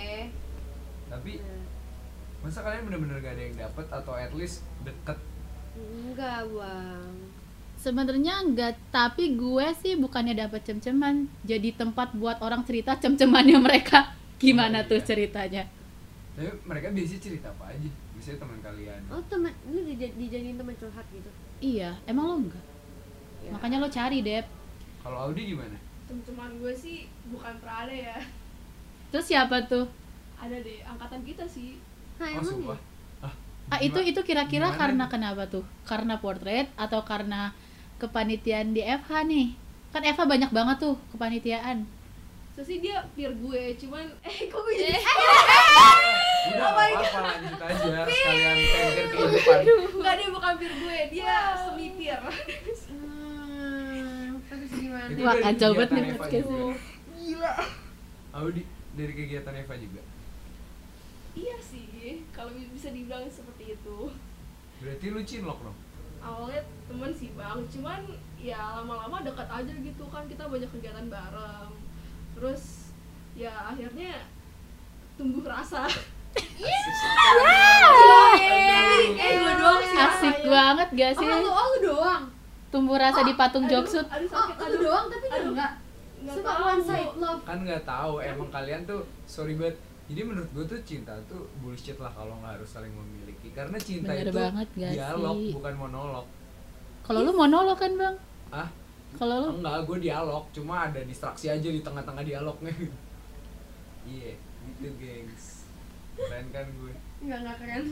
Tapi 1.07 1.31
masa 2.39 2.59
kalian 2.61 2.81
bener-bener 2.83 3.17
gak 3.19 3.33
ada 3.33 3.43
yang 3.43 3.57
dapet 3.59 3.85
atau 3.87 4.13
at 4.15 4.31
least 4.31 4.57
deket 4.81 5.17
Enggak 5.77 6.41
bang. 6.49 7.13
Sebenarnya 7.77 8.33
enggak 8.41 8.73
tapi 8.89 9.37
gue 9.37 9.67
sih 9.77 9.93
bukannya 9.95 10.33
dapat 10.33 10.65
cem-ceman. 10.65 11.29
Jadi 11.45 11.71
tempat 11.71 12.11
buat 12.13 12.41
orang 12.41 12.65
cerita 12.65 12.97
cem-cemannya 12.97 13.57
mereka. 13.61 14.17
Gimana 14.37 14.81
Oh, 14.81 14.89
tuh 14.89 14.99
iya. 14.99 15.05
ceritanya? 15.05 15.63
Tapi 16.33 16.49
mereka 16.65 16.89
biasanya 16.89 17.21
cerita 17.21 17.47
apa 17.49 17.69
aja? 17.69 17.89
Biasanya 18.13 18.37
teman 18.37 18.59
kalian. 18.61 19.01
Oh 19.09 19.21
temen, 19.25 19.53
lu 19.69 19.79
dija- 19.83 20.13
dijadiin 20.13 20.57
teman 20.57 20.73
curhat 20.75 21.05
gitu? 21.09 21.29
Iya 21.57 21.97
emang 22.05 22.25
lo 22.27 22.35
enggak? 22.39 22.65
Ya. 23.37 23.53
makanya 23.53 23.77
lo 23.79 23.87
cari 23.87 24.19
deh 24.19 24.41
kalau 24.99 25.29
Audi 25.29 25.53
gimana? 25.53 25.77
Teman-teman 26.03 26.51
gue 26.59 26.73
sih 26.73 26.97
bukan 27.29 27.53
Prada 27.57 27.93
ya. 27.93 28.17
terus 29.07 29.23
siapa 29.23 29.63
tuh? 29.63 29.87
Ada 30.35 30.57
deh 30.59 30.83
angkatan 30.83 31.21
kita 31.23 31.45
sih. 31.47 31.79
Nah 32.17 32.27
oh 32.27 32.33
emang 32.35 32.43
sumpah? 32.43 32.75
ya? 32.75 32.96
Ah, 33.71 33.79
itu 33.83 33.99
itu 33.99 34.19
kira-kira 34.23 34.71
karena 34.75 35.11
kenapa 35.11 35.47
tuh? 35.47 35.63
Karena 35.83 36.19
portrait 36.19 36.71
atau 36.79 37.03
karena 37.03 37.51
kepanitiaan 37.99 38.71
di 38.71 38.81
FH 38.83 39.27
nih? 39.27 39.47
Kan 39.91 40.03
FH 40.03 40.23
banyak 40.23 40.51
banget 40.51 40.77
tuh 40.79 40.95
kepanitiaan. 41.11 41.83
So 42.55 42.65
sih 42.65 42.81
dia 42.81 43.05
peer 43.13 43.29
gue, 43.37 43.63
cuman 43.77 44.07
eh 44.27 44.49
kok 44.49 44.59
gue 44.63 44.73
jadi 44.73 44.97
udah 46.47 46.57
nggak 46.57 46.71
apa-apa 46.73 47.19
lanjut 47.27 47.59
aja 47.59 48.07
sekalian 48.07 48.55
tender 48.55 49.05
kehidupan. 49.11 49.59
Enggak 49.99 50.13
dia 50.15 50.29
bukan 50.31 50.53
peer 50.57 50.73
gue, 50.73 50.97
dia 51.11 51.33
semi 51.59 51.87
peer. 51.99 52.21
Hmm, 52.87 54.39
Wah, 55.21 55.35
kacau 55.43 55.69
banget 55.75 55.89
nih 55.91 56.15
podcast. 56.15 56.47
juga. 56.47 57.51
Audi 58.31 58.63
dari 58.95 59.13
kegiatan 59.13 59.53
Eva 59.53 59.75
juga 59.77 60.01
iya 61.37 61.57
sih, 61.59 61.85
kalau 62.31 62.49
bisa 62.67 62.89
dibilang 62.89 63.25
seperti 63.27 63.73
itu. 63.73 63.97
berarti 64.77 65.05
lu 65.07 65.21
cinlok 65.21 65.59
dong 65.61 65.77
Awalnya 66.17 66.59
temen 66.83 67.11
sih 67.11 67.29
bang, 67.31 67.59
cuman 67.67 68.01
ya 68.35 68.57
lama-lama 68.75 69.21
dekat 69.21 69.45
aja 69.47 69.69
gitu 69.71 70.03
kan 70.07 70.25
kita 70.25 70.43
banyak 70.43 70.65
kegiatan 70.67 71.07
bareng. 71.07 71.71
Terus 72.33 72.89
ya 73.33 73.53
akhirnya 73.67 74.25
tumbuh 75.13 75.45
rasa. 75.45 75.85
eh 78.37 79.33
gue 79.35 79.53
doang 79.55 79.81
sih 79.83 79.97
asik 79.99 80.37
banget 80.45 80.87
gak 80.91 81.11
Oh 81.11 81.19
sih 81.19 81.27
lu, 81.27 81.49
oh 81.49 81.67
lu 81.67 81.79
doang? 81.83 82.23
tumbuh 82.67 82.97
rasa 82.97 83.21
di 83.21 83.33
patung 83.33 83.65
Aduh, 83.65 83.79
Joksut 83.79 84.05
Aduh 84.05 84.27
Oh 84.27 84.33
sakit, 84.35 84.55
lu 84.57 84.65
aduh. 84.67 84.81
doang 84.83 85.05
tapi 85.07 85.25
Aduh. 85.27 85.49
enggak? 85.51 85.71
Nggak 86.17 86.33
Suka 86.33 86.51
one 86.59 86.81
side 86.83 87.13
love 87.15 87.41
kan 87.41 87.57
nggak 87.61 87.83
tahu 87.83 88.13
emang 88.19 88.49
kalian 88.49 88.81
tuh 88.83 89.01
sorry 89.23 89.53
banget 89.53 89.77
jadi 90.07 90.21
menurut 90.23 90.49
gue 90.55 90.65
tuh 90.65 90.79
cinta 90.87 91.11
tuh 91.27 91.43
bullshit 91.59 91.99
lah 91.99 92.11
kalau 92.11 92.39
nggak 92.39 92.59
harus 92.59 92.69
saling 92.71 92.91
memiliki. 92.91 93.51
Karena 93.51 93.75
cinta 93.75 94.15
Bener 94.15 94.31
itu 94.31 94.39
banget 94.39 94.67
gak 94.73 94.91
dialog 94.95 95.35
sih? 95.37 95.51
bukan 95.51 95.73
monolog. 95.75 96.25
Kalau 97.03 97.19
lu 97.23 97.31
monolog 97.31 97.75
kan 97.75 97.91
bang? 97.93 98.15
Ah 98.49 98.69
kalau 99.15 99.35
lu? 99.43 99.49
Enggak 99.59 99.83
gue 99.83 99.97
dialog. 100.01 100.43
Cuma 100.51 100.87
ada 100.87 100.99
distraksi 101.03 101.47
aja 101.47 101.67
di 101.67 101.81
tengah-tengah 101.81 102.23
dialognya. 102.23 102.71
Iya 104.07 104.39
gitu 104.63 104.87
gengs. 104.95 105.67
Keren 106.15 106.47
kan 106.49 106.63
gue 106.63 106.95
Enggak, 107.19 107.39
enggak 107.43 107.57
keren. 107.59 107.83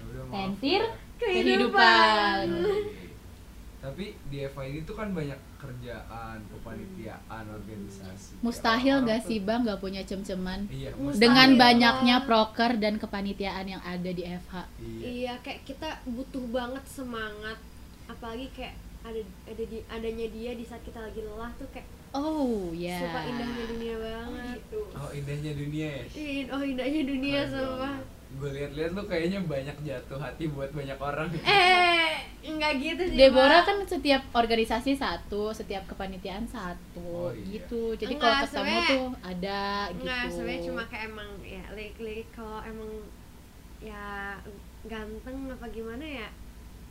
Ya 0.00 0.22
Tentir 0.32 0.80
ya. 0.80 0.92
kehidupan. 1.20 2.46
Oke. 2.48 3.07
Tapi 3.78 4.10
di 4.26 4.42
ini 4.42 4.80
tuh 4.82 4.92
kan 4.92 5.14
banyak 5.14 5.38
kerjaan, 5.54 6.38
kepanitiaan, 6.50 7.44
organisasi. 7.48 8.42
mustahil 8.42 9.06
gak 9.06 9.22
tuh- 9.22 9.26
sih 9.28 9.38
bang 9.38 9.62
gak 9.62 9.78
punya 9.78 10.02
cem-ceman 10.02 10.66
Iya, 10.66 10.90
Mustahil. 10.94 11.20
dengan 11.20 11.48
banyaknya 11.56 12.16
proker 12.22 12.74
dan 12.76 12.98
kepanitiaan 12.98 13.66
yang 13.68 13.82
ada 13.82 14.10
di 14.10 14.22
FH 14.22 14.54
Iya. 14.78 15.02
Iya 15.06 15.34
kayak 15.40 15.60
kita 15.62 15.88
butuh 16.04 16.42
banget 16.48 16.84
semangat 16.84 17.58
Apalagi 18.08 18.50
kayak 18.50 18.74
ada 19.04 19.20
ada 19.46 19.62
di 19.62 19.78
adanya 19.86 20.26
dia 20.26 20.50
di 20.52 20.64
saat 20.64 20.82
kita 20.82 20.98
lagi 20.98 21.22
lelah 21.22 21.52
tuh 21.54 21.68
kayak 21.70 21.86
oh 22.10 22.72
ya 22.74 22.98
suka 22.98 23.20
indahnya 23.22 23.64
dunia 23.68 23.94
banget 23.96 24.56
gitu. 24.58 24.80
Oh 24.90 25.10
indahnya 25.12 25.52
dunia 25.54 25.88
ya. 25.92 26.04
Ih, 26.10 26.42
oh 26.48 26.62
indahnya 26.64 27.02
dunia 27.04 27.40
semua 27.46 27.90
Gue 28.30 28.50
lihat-lihat 28.50 28.92
lu 28.92 29.02
kayaknya 29.04 29.40
banyak 29.40 29.76
jatuh 29.82 30.18
hati 30.18 30.44
buat 30.46 30.68
banyak 30.70 30.94
orang. 30.94 31.32
Eh, 31.40 32.12
enggak 32.44 32.72
gitu 32.76 33.02
sih 33.04 33.16
Deborah 33.16 33.62
kan 33.62 33.80
setiap 33.82 34.22
organisasi 34.30 34.92
satu, 34.94 35.48
setiap 35.50 35.86
kepanitiaan 35.86 36.44
satu, 36.44 37.00
Oh, 37.00 37.32
iya. 37.32 37.56
gitu. 37.56 37.96
Jadi 37.96 38.14
kalau 38.14 38.36
ketemu 38.38 38.52
sebenarnya- 38.68 38.90
tuh 38.90 39.06
ada 39.22 39.60
gitu. 39.88 40.00
Enggak, 40.02 40.22
sebenarnya 40.28 40.62
cuma 40.62 40.82
kayak 40.86 41.04
emang 41.08 41.30
ya 41.42 41.64
lirik-lirik 41.72 42.28
kalau 42.30 42.60
emang 42.62 42.90
ya 43.78 44.36
ganteng 44.84 45.48
apa 45.48 45.66
gimana 45.68 46.04
ya 46.04 46.28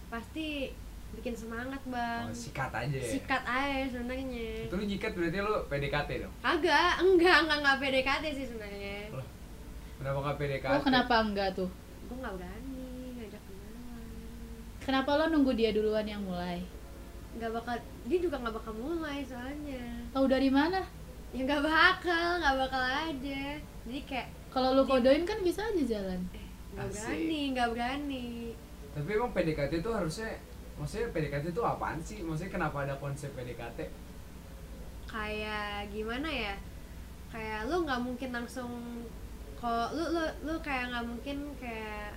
pasti 0.08 0.72
bikin 1.10 1.32
semangat 1.34 1.80
bang 1.86 2.28
Oh, 2.28 2.36
sikat 2.36 2.68
aja 2.70 2.92
ya. 2.94 3.10
sikat 3.10 3.44
aja 3.44 3.88
sebenarnya 3.90 4.68
Itu 4.68 4.76
lu 4.76 4.84
nyikat 4.86 5.12
berarti 5.14 5.38
lu 5.38 5.56
PDKT 5.66 6.10
dong. 6.20 6.34
agak 6.42 6.94
enggak 6.98 7.38
enggak 7.44 7.58
enggak 7.58 7.78
PDKT 7.78 8.24
sih 8.34 8.46
sebenarnya 8.46 8.97
Kenapa 9.98 10.18
gak 10.24 10.38
PDKT? 10.38 10.70
Oh, 10.70 10.82
kenapa 10.82 11.16
enggak 11.20 11.50
tuh? 11.54 11.70
gue 12.08 12.16
nggak 12.16 12.36
berani 12.36 12.86
ngajak 13.14 13.42
kenalan 13.42 14.08
Kenapa 14.80 15.10
lo 15.14 15.26
nunggu 15.28 15.52
dia 15.54 15.70
duluan 15.70 16.06
yang 16.06 16.24
mulai? 16.24 16.64
nggak 17.36 17.52
bakal 17.52 17.76
dia 18.04 18.18
juga 18.18 18.40
nggak 18.40 18.56
bakal 18.56 18.74
mulai 18.74 19.22
soalnya 19.22 19.84
Tahu 20.10 20.26
dari 20.26 20.48
mana? 20.48 20.82
ya 21.30 21.42
nggak 21.44 21.60
bakal 21.62 22.40
nggak 22.40 22.56
bakal 22.58 22.80
aja 22.82 23.44
jadi 23.84 24.02
kayak 24.04 24.28
Kalau 24.48 24.74
lu 24.74 24.84
kodoin 24.84 25.22
kan 25.22 25.38
bisa 25.42 25.62
aja 25.62 25.84
jalan. 25.86 26.22
eh 26.32 26.48
nggak 26.72 26.88
Asik. 26.88 26.98
berani 27.04 27.42
nggak 27.52 27.70
berani 27.70 28.28
Tapi 28.92 29.10
emang 29.12 29.32
PDKT 29.32 29.72
itu 29.78 29.90
harusnya 29.92 30.32
maksudnya 30.74 31.08
PDKT 31.12 31.46
itu 31.52 31.62
apaan 31.62 32.00
sih? 32.00 32.18
Maksudnya 32.22 32.54
kenapa 32.54 32.78
ada 32.82 32.96
konsep 32.96 33.30
PDKT? 33.34 33.80
kayak 35.06 35.88
gimana 35.90 36.28
ya 36.28 36.56
kayak 37.28 37.68
lu 37.68 37.84
nggak 37.84 38.02
mungkin 38.02 38.30
langsung 38.34 38.72
kalau 39.58 39.86
lu 39.92 40.06
lu 40.12 40.24
lu 40.44 40.54
kayak 40.60 40.90
nggak 40.90 41.06
mungkin 41.06 41.38
kayak 41.58 42.14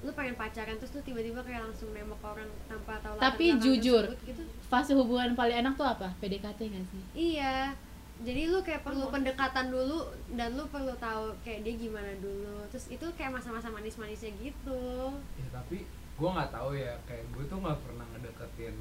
lu 0.00 0.12
pengen 0.12 0.34
pacaran 0.34 0.76
terus 0.76 0.92
lu 0.92 1.00
tiba-tiba 1.00 1.40
kayak 1.40 1.64
langsung 1.64 1.88
nembak 1.90 2.20
orang 2.20 2.46
tanpa 2.64 3.00
tahu 3.00 3.14
latar 3.14 3.24
Tapi 3.30 3.44
jujur. 3.56 4.04
tersebut 4.04 4.20
gitu 4.26 4.42
Fase 4.64 4.92
hubungan 4.92 5.32
paling 5.32 5.56
enak 5.58 5.74
tuh 5.74 5.86
apa? 5.86 6.12
PDKT 6.18 6.60
gak 6.68 6.84
sih? 6.86 7.02
iya 7.14 7.72
jadi 8.16 8.46
lu 8.46 8.60
kayak 8.60 8.82
perlu 8.82 9.00
Oh. 9.00 9.10
pendekatan 9.10 9.68
dulu 9.68 10.06
dan 10.30 10.54
lu 10.54 10.62
perlu 10.68 10.94
tahu 10.96 11.34
kayak 11.40 11.62
dia 11.62 11.74
gimana 11.74 12.14
dulu 12.18 12.62
terus 12.68 12.86
itu 12.86 13.06
kayak 13.12 13.32
masa-masa 13.32 13.66
manis-manisnya 13.68 14.30
gitu 14.36 15.10
Ya 15.34 15.48
tapi 15.50 15.82
gue 16.14 16.28
nggak 16.30 16.52
tahu 16.52 16.70
ya 16.74 16.94
kayak 17.04 17.26
gue 17.28 17.44
tuh 17.44 17.58
nggak 17.58 17.80
pernah 17.80 18.06
ngedeketin 18.08 18.76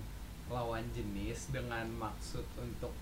lawan 0.48 0.86
jenis 0.92 1.50
dengan 1.50 1.88
maksud 1.90 2.46
untuk 2.56 2.94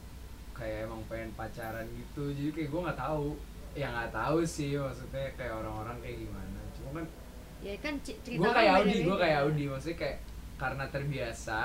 kayak 0.53 0.86
emang 0.86 1.03
pengen 1.06 1.34
pacaran 1.34 1.84
gitu 1.89 2.32
jadi 2.32 2.50
kayak 2.53 2.70
gue 2.70 2.82
nggak 2.82 3.01
tahu 3.01 3.36
ya 3.72 3.88
nggak 3.88 4.12
tahu 4.12 4.44
sih 4.44 4.75
maksudnya 4.75 5.32
kayak 5.40 5.54
orang-orang 5.63 5.98
kayak 6.04 6.18
gimana. 6.28 6.60
Cuma 6.75 6.90
kan 7.00 7.06
ya 7.62 7.75
kan 7.80 7.94
cerita 8.04 8.28
gue 8.28 8.44
orang 8.44 8.58
kayak 8.58 8.74
Audi 8.75 8.98
gue 9.04 9.18
kayak 9.18 9.38
Audi. 9.46 9.63
Maksudnya 9.70 9.98
kayak 9.98 10.18
karena 10.60 10.86
terbiasa 10.92 11.62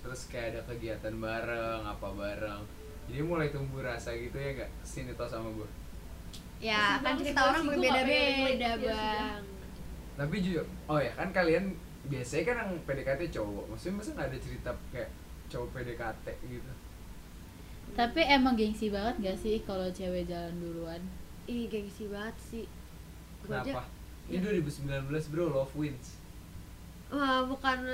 terus 0.00 0.20
kayak 0.32 0.46
ada 0.56 0.60
kegiatan 0.68 1.14
bareng 1.16 1.82
apa 1.84 2.08
bareng. 2.12 2.62
Jadi 3.10 3.20
mulai 3.26 3.50
tumbuh 3.50 3.82
rasa 3.82 4.14
gitu 4.14 4.38
ya 4.38 4.54
gak 4.54 4.70
sini 4.86 5.10
tau 5.18 5.26
sama 5.26 5.50
gue 5.50 5.68
ya 6.60 7.00
kan 7.00 7.16
cerita 7.16 7.40
orang 7.40 7.64
berbeda-beda 7.72 8.68
ya 8.76 8.76
bang. 8.76 9.42
tapi 10.20 10.44
jujur 10.44 10.68
oh 10.92 11.00
ya 11.00 11.08
kan 11.16 11.32
kalian 11.32 11.72
biasanya 12.08 12.44
kan 12.44 12.56
yang 12.64 12.70
PDKT 12.84 13.22
cowok. 13.32 13.64
Maksudnya 13.72 13.96
masa 14.00 14.10
nggak 14.16 14.28
ada 14.32 14.38
cerita 14.40 14.70
kayak 14.92 15.10
cowok 15.52 15.68
PDKT 15.76 16.26
gitu? 16.48 16.72
Tapi 17.90 18.20
emang 18.22 18.54
gengsi 18.54 18.86
banget 18.88 19.14
gak 19.18 19.38
sih 19.42 19.60
kalau 19.66 19.90
cewek 19.90 20.24
jalan 20.30 20.54
duluan 20.62 21.02
ih 21.50 21.66
gengsi 21.66 22.06
banget 22.06 22.36
sih. 22.40 22.64
Gua 23.42 23.58
aja- 23.58 23.74
kenapa 23.74 23.90
ini 24.26 24.38
2019 24.38 24.86
bro 25.26 25.50
love 25.50 25.74
wins. 25.74 26.22
Wah 27.08 27.42
bukan. 27.42 27.90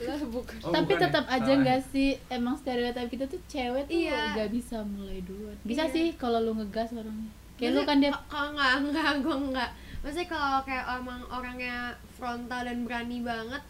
Lah 0.00 0.20
bukan. 0.26 0.56
Oh, 0.60 0.74
tapi 0.74 0.90
bukan 0.90 0.98
ya? 0.98 1.04
tetap 1.06 1.26
aja 1.28 1.52
nggak 1.54 1.80
sih? 1.86 2.18
Emang 2.28 2.58
stereotip 2.58 3.06
kita 3.06 3.24
tuh 3.24 3.38
cewek 3.46 3.86
tuh 3.86 3.94
Iya. 3.96 4.34
nggak 4.34 4.50
bisa 4.50 4.82
mulai 4.84 5.22
duluan. 5.22 5.54
Bisa 5.62 5.86
Iya. 5.86 5.92
sih 5.92 6.06
kalau 6.14 6.42
lu 6.42 6.52
ngegas 6.52 6.90
orangnya. 6.92 7.30
Kayak 7.54 7.70
lu 7.72 7.74
Maksudnya, 7.76 7.86
kan 7.86 7.96
dia 8.00 8.10
kalau 8.26 8.50
nggak 8.52 8.72
nggak 8.88 9.10
gue 9.20 9.36
nggak. 9.48 9.70
Maksudnya 9.98 10.28
kalau 10.28 10.58
kayak 10.60 10.84
emang 10.92 11.22
orangnya 11.28 11.76
frontal 12.08 12.60
dan 12.60 12.78
berani 12.82 13.18
banget 13.20 13.62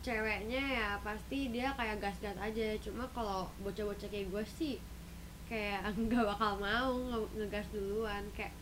ceweknya 0.00 0.62
ya 0.72 0.88
pasti 1.00 1.50
dia 1.50 1.70
kayak 1.72 1.98
gas-gas 1.98 2.34
aja. 2.36 2.66
Cuma 2.78 3.02
kalau 3.08 3.42
bocah-bocah 3.58 4.06
kayak 4.06 4.26
gue 4.28 4.44
sih 4.48 4.74
kayak 5.44 5.82
nggak 6.00 6.22
bakal 6.24 6.54
mau 6.56 6.94
nge- 6.94 7.30
ngegas 7.36 7.66
duluan. 7.68 8.22
Kayak 8.32 8.54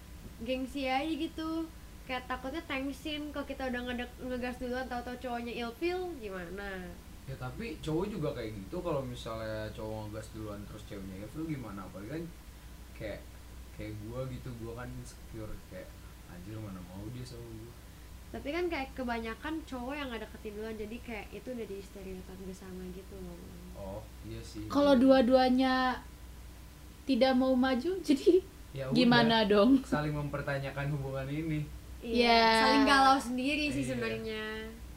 gengsi 0.45 0.89
aja 0.89 1.07
gitu. 1.09 1.65
Kayak 2.07 2.31
takutnya 2.31 2.63
tensin 2.71 3.35
kalau 3.35 3.47
kita 3.47 3.67
udah 3.67 3.83
ngedek- 3.91 4.19
ngegas 4.23 4.57
duluan 4.63 4.87
tahu-tahu 4.87 5.17
cowoknya 5.19 5.53
ilfeel 5.65 6.01
gimana? 6.23 6.87
Ya 7.27 7.35
tapi 7.35 7.75
cowok 7.83 8.07
juga 8.07 8.29
kayak 8.39 8.55
gitu 8.55 8.79
kalau 8.79 9.03
misalnya 9.03 9.67
cowok 9.75 10.11
ngegas 10.11 10.29
duluan 10.35 10.61
terus 10.71 10.83
ceweknya 10.87 11.27
itu 11.27 11.41
gimana? 11.51 11.83
Apalagi 11.83 12.11
kan 12.15 12.23
kayak 12.95 13.21
kayak 13.75 13.93
gua 14.07 14.23
gitu 14.31 14.49
gua 14.63 14.73
kan 14.85 14.89
insecure 15.03 15.51
kayak 15.69 15.91
anjir 16.31 16.55
mana 16.63 16.79
mau 16.87 17.03
dia 17.11 17.27
sama 17.27 17.43
gua? 17.43 17.75
Tapi 18.31 18.49
kan 18.55 18.65
kayak 18.71 18.95
kebanyakan 18.95 19.55
cowok 19.67 19.95
yang 19.99 20.09
deketin 20.15 20.55
duluan 20.55 20.77
jadi 20.79 20.97
kayak 21.03 21.27
itu 21.35 21.49
udah 21.51 21.67
di 21.67 21.79
stereotip 21.83 22.39
bersama 22.47 22.83
gitu. 22.95 23.17
Loh 23.19 23.39
oh 23.77 24.01
iya 24.25 24.41
sih 24.41 24.65
kalau 24.73 24.97
dua-duanya 24.97 26.01
tidak 27.07 27.33
mau 27.37 27.55
maju 27.55 28.01
jadi 28.09 28.43
Ya 28.77 28.85
udah, 28.85 28.93
gimana 28.95 29.37
dong 29.45 29.81
saling 29.83 30.13
mempertanyakan 30.13 30.93
hubungan 30.93 31.25
ini 31.27 31.65
Iya, 31.99 32.29
Ya. 32.29 32.61
saling 32.63 32.85
galau 32.85 33.17
sendiri 33.19 33.67
sih 33.67 33.83
Iya. 33.83 33.91
sebenarnya. 33.91 34.45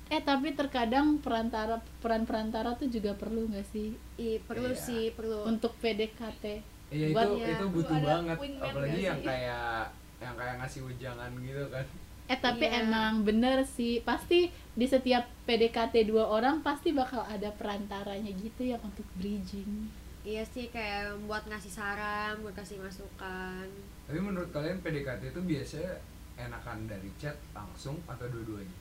eh 0.09 0.21
tapi 0.21 0.51
terkadang 0.51 1.17
perantara 1.17 1.79
peran 1.97 2.21
perantara 2.23 2.73
tuh 2.73 2.85
juga 2.87 3.13
perlu 3.13 3.45
nggak 3.47 3.67
sih 3.67 3.93
Ih, 4.15 4.41
perlu 4.41 4.69
Iya. 4.69 4.81
sih, 4.81 5.03
perlu. 5.11 5.45
untuk 5.45 5.71
PDKT 5.77 6.43
Iya 6.89 7.05
itu 7.07 7.15
Buat- 7.15 7.37
ya, 7.39 7.47
itu 7.47 7.65
butuh 7.69 7.95
ada 7.95 8.07
banget 8.11 8.37
apalagi 8.59 8.99
yang 8.99 9.15
sih? 9.15 9.25
kayak 9.25 9.93
yang 10.19 10.35
kayak 10.35 10.55
ngasih 10.59 10.81
ujangan 10.83 11.31
gitu 11.39 11.63
kan 11.69 11.85
eh 12.27 12.37
tapi 12.37 12.65
Iya. 12.67 12.83
emang 12.83 13.13
bener 13.23 13.63
sih 13.63 14.01
pasti 14.01 14.39
di 14.71 14.85
setiap 14.85 15.23
PDKT 15.45 16.03
dua 16.03 16.27
orang 16.27 16.59
pasti 16.59 16.91
bakal 16.91 17.23
ada 17.23 17.49
perantaranya 17.51 18.29
gitu 18.29 18.65
yang 18.65 18.81
untuk 18.81 19.05
bridging 19.15 19.87
Iya 20.29 20.43
sih 20.45 20.69
kayak 20.69 21.25
buat 21.25 21.41
ngasih 21.43 21.73
saran, 21.73 22.33
buat 22.41 22.53
kasih 22.53 22.77
masukan. 22.77 23.65
tapi 24.05 24.19
menurut 24.19 24.49
kalian 24.49 24.77
PDKT 24.79 25.21
itu 25.27 25.41
biasanya 25.43 25.93
enakan 26.35 26.85
dari 26.85 27.09
chat 27.15 27.33
langsung 27.51 27.97
atau 28.05 28.25
dua-duanya? 28.27 28.77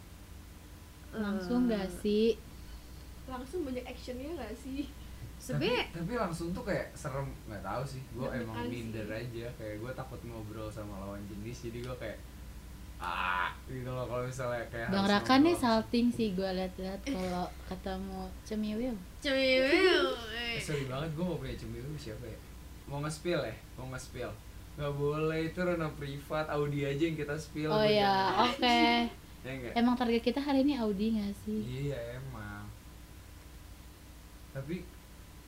Langsung 1.15 1.61
Eh, 1.65 1.69
gak 1.71 1.89
sih? 2.03 2.37
langsung 3.29 3.61
banyak 3.63 3.85
actionnya 3.85 4.29
nggak 4.35 4.57
sih? 4.57 4.89
Sebenernya 5.39 5.85
tapi, 5.87 5.97
tapi 6.01 6.13
langsung 6.17 6.49
tuh 6.51 6.65
kayak 6.65 6.93
serem 6.93 7.29
nggak 7.45 7.61
tahu 7.61 7.83
sih. 7.87 8.03
Gue 8.11 8.25
emang 8.27 8.57
sih. 8.59 8.69
minder 8.69 9.05
aja. 9.07 9.47
Kayak 9.55 9.77
gue 9.79 9.93
takut 9.95 10.21
ngobrol 10.25 10.69
sama 10.69 10.97
lawan 10.99 11.21
jenis 11.29 11.69
jadi 11.69 11.79
gue 11.85 11.97
kayak 11.97 12.19
ah 12.99 13.55
gitu 13.71 13.87
loh 13.87 14.11
kalau 14.11 14.27
misalnya 14.27 14.67
kayak 14.75 14.91
Bang 14.91 15.07
Raka 15.07 15.39
nih 15.39 15.55
salting 15.55 16.11
sih 16.11 16.35
gue 16.35 16.51
liat-liat 16.51 17.01
kalau 17.07 17.47
ketemu 17.71 18.21
cemiwil. 18.43 18.97
Cewek. 19.23 19.71
Eh, 20.35 20.59
sorry 20.59 20.85
banget 20.91 21.11
gue 21.15 21.23
mau 21.23 21.39
punya 21.39 21.55
cemilu 21.55 21.95
siapa 21.95 22.27
ya? 22.27 22.39
Mau 22.91 22.99
nge-spill 22.99 23.39
ya? 23.39 23.55
Mau 23.79 23.87
nge-spill. 23.95 24.31
Nggak 24.75 24.93
boleh 24.95 25.41
itu 25.47 25.59
ranah 25.59 25.91
privat 25.95 26.47
Audi 26.51 26.87
aja 26.87 27.03
yang 27.03 27.19
kita 27.19 27.35
spill 27.35 27.71
oh 27.71 27.83
ya 28.03 28.35
jangan. 28.35 28.47
oke. 28.51 28.81
Ya 29.47 29.51
enggak 29.55 29.73
emang 29.79 29.95
target 29.95 30.23
kita 30.23 30.41
hari 30.43 30.67
ini 30.67 30.75
Audi 30.79 31.07
gak 31.19 31.35
sih? 31.47 31.61
Iya 31.63 32.19
emang. 32.19 32.67
Tapi 34.55 34.83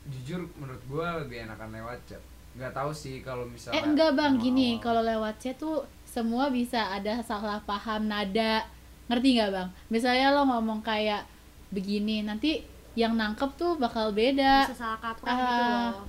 jujur 0.07 0.47
menurut 0.55 0.83
gue 0.87 1.07
lebih 1.27 1.51
enakan 1.51 1.71
lewat 1.75 1.99
chat. 2.07 2.23
Nggak 2.55 2.75
tahu 2.75 2.91
sih 2.91 3.23
kalau 3.23 3.47
misalnya 3.47 3.79
eh 3.79 3.83
enggak 3.87 4.15
bang. 4.15 4.35
Gini 4.39 4.79
kalau 4.79 5.03
lewat 5.03 5.39
chat 5.39 5.55
tuh 5.59 5.87
semua 6.11 6.51
bisa 6.51 6.91
ada 6.91 7.23
salah 7.23 7.63
paham 7.63 8.03
nada 8.05 8.67
ngerti 9.07 9.29
nggak 9.33 9.51
bang 9.51 9.69
misalnya 9.87 10.33
lo 10.33 10.43
ngomong 10.45 10.83
kayak 10.83 11.23
begini 11.71 12.21
nanti 12.21 12.67
yang 12.93 13.15
nangkep 13.15 13.55
tuh 13.55 13.75
bakal 13.77 14.11
beda 14.11 14.67
Bisa 14.67 14.75
salah 14.77 14.99
kaprah 15.01 15.31
Ah. 15.31 15.39
gitu 15.39 15.63
loh. 15.63 16.07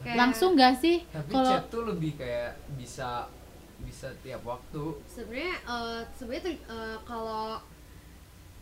Kayak- 0.00 0.16
langsung 0.16 0.50
gak 0.54 0.74
sih 0.76 1.02
tapi 1.08 1.30
kalau 1.32 1.50
chat 1.50 1.64
tuh 1.66 1.82
lebih 1.84 2.12
kayak 2.14 2.50
bisa 2.72 3.26
bisa 3.80 4.08
tiap 4.20 4.40
waktu 4.44 4.84
sebenarnya 5.04 5.54
eh, 5.64 6.00
sebenarnya 6.12 6.42
eh, 6.64 6.96
kalau 7.02 7.58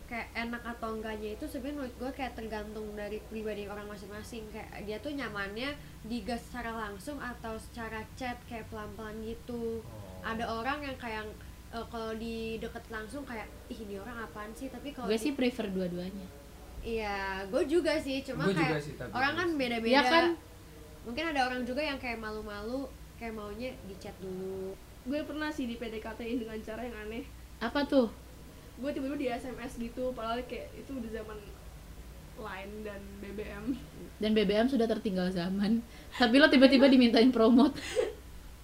kayak 0.03 0.29
enak 0.35 0.61
atau 0.67 0.89
enggaknya 0.93 1.29
itu 1.33 1.45
sebenarnya 1.45 1.77
menurut 1.79 1.95
gue 1.95 2.11
kayak 2.13 2.33
tergantung 2.33 2.87
dari 2.93 3.17
pribadi 3.23 3.65
orang 3.65 3.87
masing-masing 3.87 4.45
kayak 4.49 4.83
dia 4.83 4.97
tuh 4.97 5.11
nyamannya 5.11 5.73
digas 6.03 6.43
secara 6.43 6.71
langsung 6.79 7.17
atau 7.17 7.55
secara 7.57 8.01
chat 8.13 8.35
kayak 8.43 8.65
pelan-pelan 8.67 9.21
gitu 9.21 9.79
Oh. 9.79 10.02
Ada 10.23 10.45
orang 10.47 10.79
yang 10.81 10.97
kayak 10.97 11.23
eh, 11.69 11.85
kalau 11.91 12.11
di 12.15 12.57
deket 12.57 12.83
langsung 12.89 13.23
kayak 13.27 13.47
ih 13.67 13.79
ini 13.83 13.99
orang 13.99 14.23
apaan 14.23 14.51
sih? 14.55 14.71
Tapi 14.71 14.95
kalau 14.95 15.07
gue 15.11 15.17
di- 15.19 15.23
sih 15.23 15.33
prefer 15.35 15.67
dua-duanya. 15.69 16.27
Iya 16.83 17.47
gue 17.47 17.63
juga 17.63 17.95
sih 17.95 18.19
cuma 18.27 18.43
Gua 18.43 18.51
juga 18.51 18.75
kayak 18.75 18.83
sih, 18.83 18.93
tapi 18.99 19.11
orang 19.15 19.33
kan 19.39 19.47
beda-beda. 19.55 19.95
Ya 19.95 20.03
kan? 20.03 20.25
Mungkin 21.03 21.25
ada 21.31 21.41
orang 21.47 21.61
juga 21.63 21.79
yang 21.79 21.99
kayak 21.99 22.19
malu-malu 22.19 22.87
kayak 23.15 23.35
maunya 23.35 23.71
di 23.87 23.95
chat 23.99 24.15
dulu. 24.19 24.75
Gue 25.03 25.19
pernah 25.23 25.47
sih 25.47 25.67
di 25.67 25.75
PDKT 25.75 26.19
dengan 26.39 26.59
cara 26.59 26.81
yang 26.83 26.97
aneh. 27.07 27.23
Apa 27.59 27.83
tuh? 27.83 28.11
Gue 28.79 28.91
tiba-tiba 28.91 29.15
di 29.15 29.27
SMS 29.29 29.79
gitu 29.79 30.11
padahal 30.11 30.43
kayak 30.43 30.71
itu 30.75 30.91
udah 30.91 31.11
zaman 31.13 31.39
line 32.33 32.73
dan 32.81 32.97
BBM 33.21 33.65
dan 34.17 34.31
BBM 34.33 34.67
sudah 34.67 34.87
tertinggal 34.87 35.29
zaman. 35.29 35.79
Tapi 36.15 36.35
lo 36.35 36.47
tiba-tiba 36.47 36.87
dimintain 36.87 37.29
promote. 37.31 37.75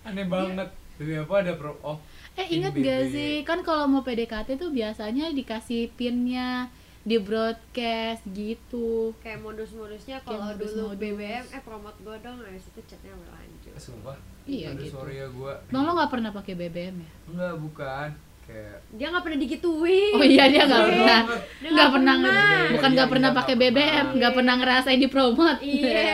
Aneh 0.03 0.25
banget 0.25 0.69
demi 0.99 1.15
apa 1.15 1.33
ada 1.39 1.55
pro 1.55 1.73
oh 1.81 1.97
eh 2.35 2.47
inget 2.55 2.71
gak 2.71 3.03
sih? 3.11 3.43
Kan 3.43 3.63
kalau 3.63 3.87
mau 3.87 3.99
PDKT 3.99 4.55
tuh 4.55 4.71
biasanya 4.71 5.31
dikasih 5.31 5.91
pinnya 5.95 6.71
di 7.03 7.15
broadcast 7.19 8.21
gitu. 8.31 9.15
Kayak 9.23 9.39
modus-modusnya 9.43 10.19
kalau 10.23 10.51
dulu 10.55 10.93
modus-modus. 10.93 10.99
BBM 10.99 11.43
eh 11.51 11.61
promote 11.63 11.97
gue 11.99 12.15
dong 12.19 12.37
nah 12.43 12.51
situ 12.55 12.79
chatnya 12.85 13.15
berlanjut 13.15 13.71
eh, 13.71 13.81
sumpah. 13.81 14.17
Iya, 14.45 14.71
Aduh, 14.75 14.83
gitu. 14.83 14.93
sorry 14.99 15.15
ya 15.19 15.27
gue 15.27 15.53
bang 15.71 15.83
lo 15.83 15.91
nggak 15.95 16.11
pernah 16.11 16.31
pakai 16.35 16.53
BBM 16.55 16.95
ya? 16.99 17.09
Enggak 17.31 17.53
bukan. 17.59 18.09
Kayak 18.49 18.77
dia 18.95 19.07
nggak 19.13 19.23
pernah 19.23 19.39
digituin. 19.39 20.13
Oh 20.17 20.25
iya 20.25 20.43
dia 20.49 20.63
nggak 20.65 20.83
pernah. 20.89 21.19
nggak 21.59 21.89
pernah 21.91 22.15
pernah. 22.15 22.15
nge- 22.19 22.69
bukan 22.75 22.89
nggak 22.95 23.07
iya, 23.07 23.13
pernah 23.15 23.29
pakai. 23.35 23.55
BBM 23.55 24.05
nggak 24.19 24.33
pernah 24.35 24.55
ngerasain 24.59 24.99
di 24.99 25.09
promote 25.11 25.59
iya. 25.63 26.07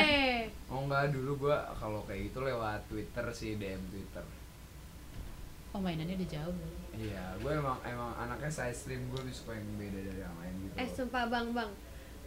Oh 0.69 0.81
enggak 0.85 1.13
dulu 1.13 1.49
gue 1.49 1.57
kalau 1.77 2.01
kayak 2.09 2.29
gitu 2.33 2.41
lewat 2.41 2.81
Twitter 2.89 3.25
sih 3.33 3.57
DM 3.57 3.81
Twitter 3.93 4.25
oh 5.75 5.83
mainannya 5.83 6.15
udah 6.15 6.29
jauh 6.31 6.55
iya 6.95 7.35
gue 7.43 7.51
emang 7.51 7.75
emang 7.83 8.15
anaknya 8.15 8.47
side 8.47 8.71
stream 8.71 9.11
gue 9.11 9.19
lebih 9.19 9.35
suka 9.35 9.51
yang 9.59 9.67
beda 9.75 9.99
dari 9.99 10.21
yang 10.23 10.35
lain 10.39 10.55
gitu 10.63 10.75
eh 10.79 10.87
sumpah 10.87 11.27
bang 11.27 11.47
bang. 11.51 11.71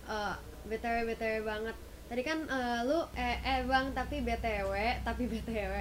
Eh, 0.08 0.34
btw 0.68 0.96
btw 1.04 1.44
banget. 1.44 1.76
Tadi 2.08 2.22
kan 2.24 2.38
eh, 2.48 2.80
lu 2.88 3.00
eh, 3.12 3.37
eh 3.44 3.61
bang 3.68 3.92
tapi 3.92 4.24
btw 4.24 4.72
tapi 5.04 5.22
btw 5.32 5.72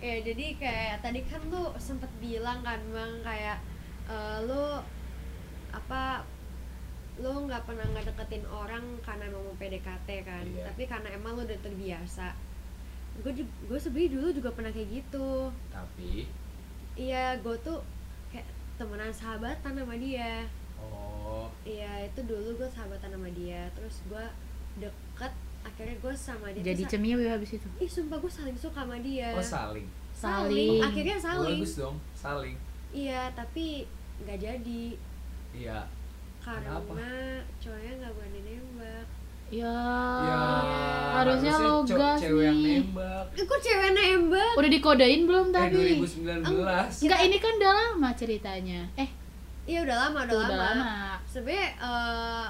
ya 0.00 0.16
jadi 0.24 0.46
kayak 0.56 1.04
tadi 1.04 1.20
kan 1.28 1.44
lu 1.52 1.76
sempet 1.76 2.08
bilang 2.20 2.64
kan 2.64 2.80
bang 2.92 3.12
kayak 3.24 3.58
eh, 4.08 4.38
lu 4.48 4.80
apa 5.72 6.24
lu 7.20 7.44
nggak 7.44 7.68
pernah 7.68 7.84
nggak 7.84 8.08
deketin 8.08 8.48
orang 8.48 8.96
karena 9.04 9.28
emang 9.28 9.44
mau 9.44 9.56
PDKT 9.60 10.08
kan. 10.24 10.44
Iya. 10.44 10.72
tapi 10.72 10.82
karena 10.88 11.08
emang 11.12 11.36
lu 11.36 11.44
udah 11.44 11.60
terbiasa. 11.60 12.32
Gue 13.20 13.32
gue 13.44 13.78
sebenarnya 13.80 14.16
dulu 14.16 14.28
juga 14.32 14.50
pernah 14.56 14.72
kayak 14.72 14.88
gitu. 14.88 15.52
Tapi 15.68 16.39
iya 16.94 17.36
gue 17.36 17.56
tuh 17.60 17.78
kayak 18.28 18.46
temenan 18.76 19.10
sahabatan 19.10 19.72
sama 19.74 19.94
dia. 19.94 20.46
Oh. 20.76 21.46
Iya 21.62 22.04
itu 22.04 22.20
dulu 22.22 22.56
gue 22.56 22.66
sahabatan 22.66 23.10
sama 23.10 23.28
dia 23.30 23.68
Terus 23.70 24.02
gue 24.04 24.24
deket 24.78 25.32
Akhirnya 25.60 25.92
gue 25.94 26.14
sama 26.14 26.48
dia 26.50 26.64
jadi 26.64 26.82
sa- 26.82 26.90
cemiwi 26.90 27.24
habis 27.26 27.50
itu? 27.52 27.68
Ih 27.76 27.84
sumpah 27.86 28.16
gue 28.16 28.28
saling 28.28 28.56
suka 28.56 28.80
sama 28.80 28.96
dia. 28.98 29.28
Oh 29.30 29.44
saling? 29.44 29.84
Saling. 30.10 30.80
Akhirnya 30.80 31.16
saling. 31.16 31.60
Bagus 31.60 31.76
dong 31.76 31.96
saling. 32.10 32.56
Iya 32.90 33.28
tapi 33.32 33.84
nggak 34.20 34.38
jadi. 34.38 34.84
Iya. 35.52 35.84
Karena 36.40 36.80
Kenapa? 36.80 36.96
cowoknya 37.60 37.92
nggak 38.00 38.12
berani 38.14 38.40
nembak. 38.42 39.06
Ya 39.50 39.76
Ya. 40.22 40.40
Harusnya 41.12 41.52
lo 41.54 41.84
co- 41.84 41.92
gas 41.92 42.18
cewek 42.18 42.44
yang 42.46 42.56
nih. 42.56 42.78
nembak. 42.80 43.26
Eh, 43.34 43.44
kok 43.44 43.60
cewek 43.60 43.90
nembak 43.92 44.39
Udah 44.60 44.70
dikodein 44.70 45.22
belum 45.24 45.46
Eh 45.46 45.54
tapi? 45.54 45.74
2019. 45.96 46.44
Enggak, 47.00 47.20
ini 47.22 47.36
kan 47.36 47.52
udah 47.56 47.72
lama 47.74 48.08
ceritanya. 48.12 48.80
Eh, 48.94 49.08
iya 49.64 49.80
udah 49.80 49.96
lama 49.98 50.18
udah 50.20 50.28
tuh, 50.28 50.38
lama, 50.38 50.48
udah 50.48 50.58
lama. 50.70 50.84
sebenarnya 51.24 51.68
eh, 51.74 52.46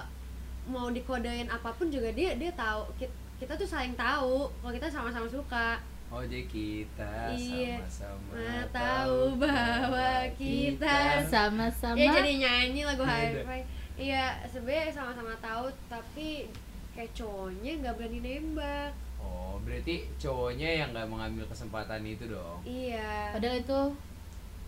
mau 0.67 0.87
dikodein 0.89 1.47
apa 1.47 1.71
pun 1.71 1.87
juga 1.87 2.11
dia 2.11 2.35
dia 2.35 2.51
tahu 2.53 2.83
kita, 2.95 3.11
kita 3.39 3.53
tuh 3.55 3.65
saling 3.65 3.95
tahu 3.95 4.51
kalau 4.53 4.73
kita 4.73 4.87
sama-sama 4.87 5.27
suka 5.27 5.79
Oh 6.09 6.21
jadi 6.21 6.43
kita 6.45 7.31
Iya. 7.31 7.79
sama-sama 7.79 8.35
Nah, 8.35 8.65
tahu 8.69 9.19
bahwa 9.37 10.11
kita 10.35 11.23
Sama-sama. 11.25 11.95
ya 11.95 12.11
jadi 12.13 12.33
nyanyi 12.37 12.83
lagu 12.85 13.01
Iya, 13.01 13.11
high 13.13 13.31
udah. 13.33 13.45
five 13.47 13.67
iya 13.97 14.25
sebenarnya 14.45 14.91
sama-sama 14.91 15.35
tahu 15.39 15.71
tapi 15.87 16.51
kayak 16.91 17.13
cowoknya 17.13 17.73
nggak 17.79 17.95
berani 17.95 18.19
nembak 18.21 18.91
Oh 19.21 19.61
berarti 19.61 19.95
cowoknya 20.17 20.71
yang 20.77 20.89
nggak 20.91 21.07
mengambil 21.07 21.45
kesempatan 21.47 22.01
itu 22.03 22.25
dong. 22.27 22.59
iya 22.63 23.31
Padahal 23.31 23.57
itu 23.59 23.81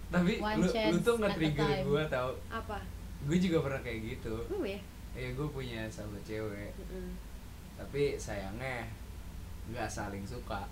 Tapi 0.08 0.32
One 0.36 0.56
lu, 0.58 0.68
lu 0.68 0.98
tuh 1.00 1.14
nge-trigger 1.18 1.64
time. 1.66 1.84
gue 1.86 2.02
tau. 2.06 2.30
apa 2.48 2.78
Gue 3.22 3.38
juga 3.38 3.58
pernah 3.60 3.80
kayak 3.80 4.00
gitu. 4.10 4.34
oh 4.46 4.62
ya 4.62 4.80
Ya 5.12 5.28
gue 5.30 5.46
punya 5.46 5.84
sahabat 5.86 6.20
cewek. 6.22 6.72
Mm-mm. 6.74 7.12
Tapi 7.74 8.16
sayangnya 8.16 8.88
nggak 9.66 9.86
saling 9.86 10.22
suka. 10.22 10.64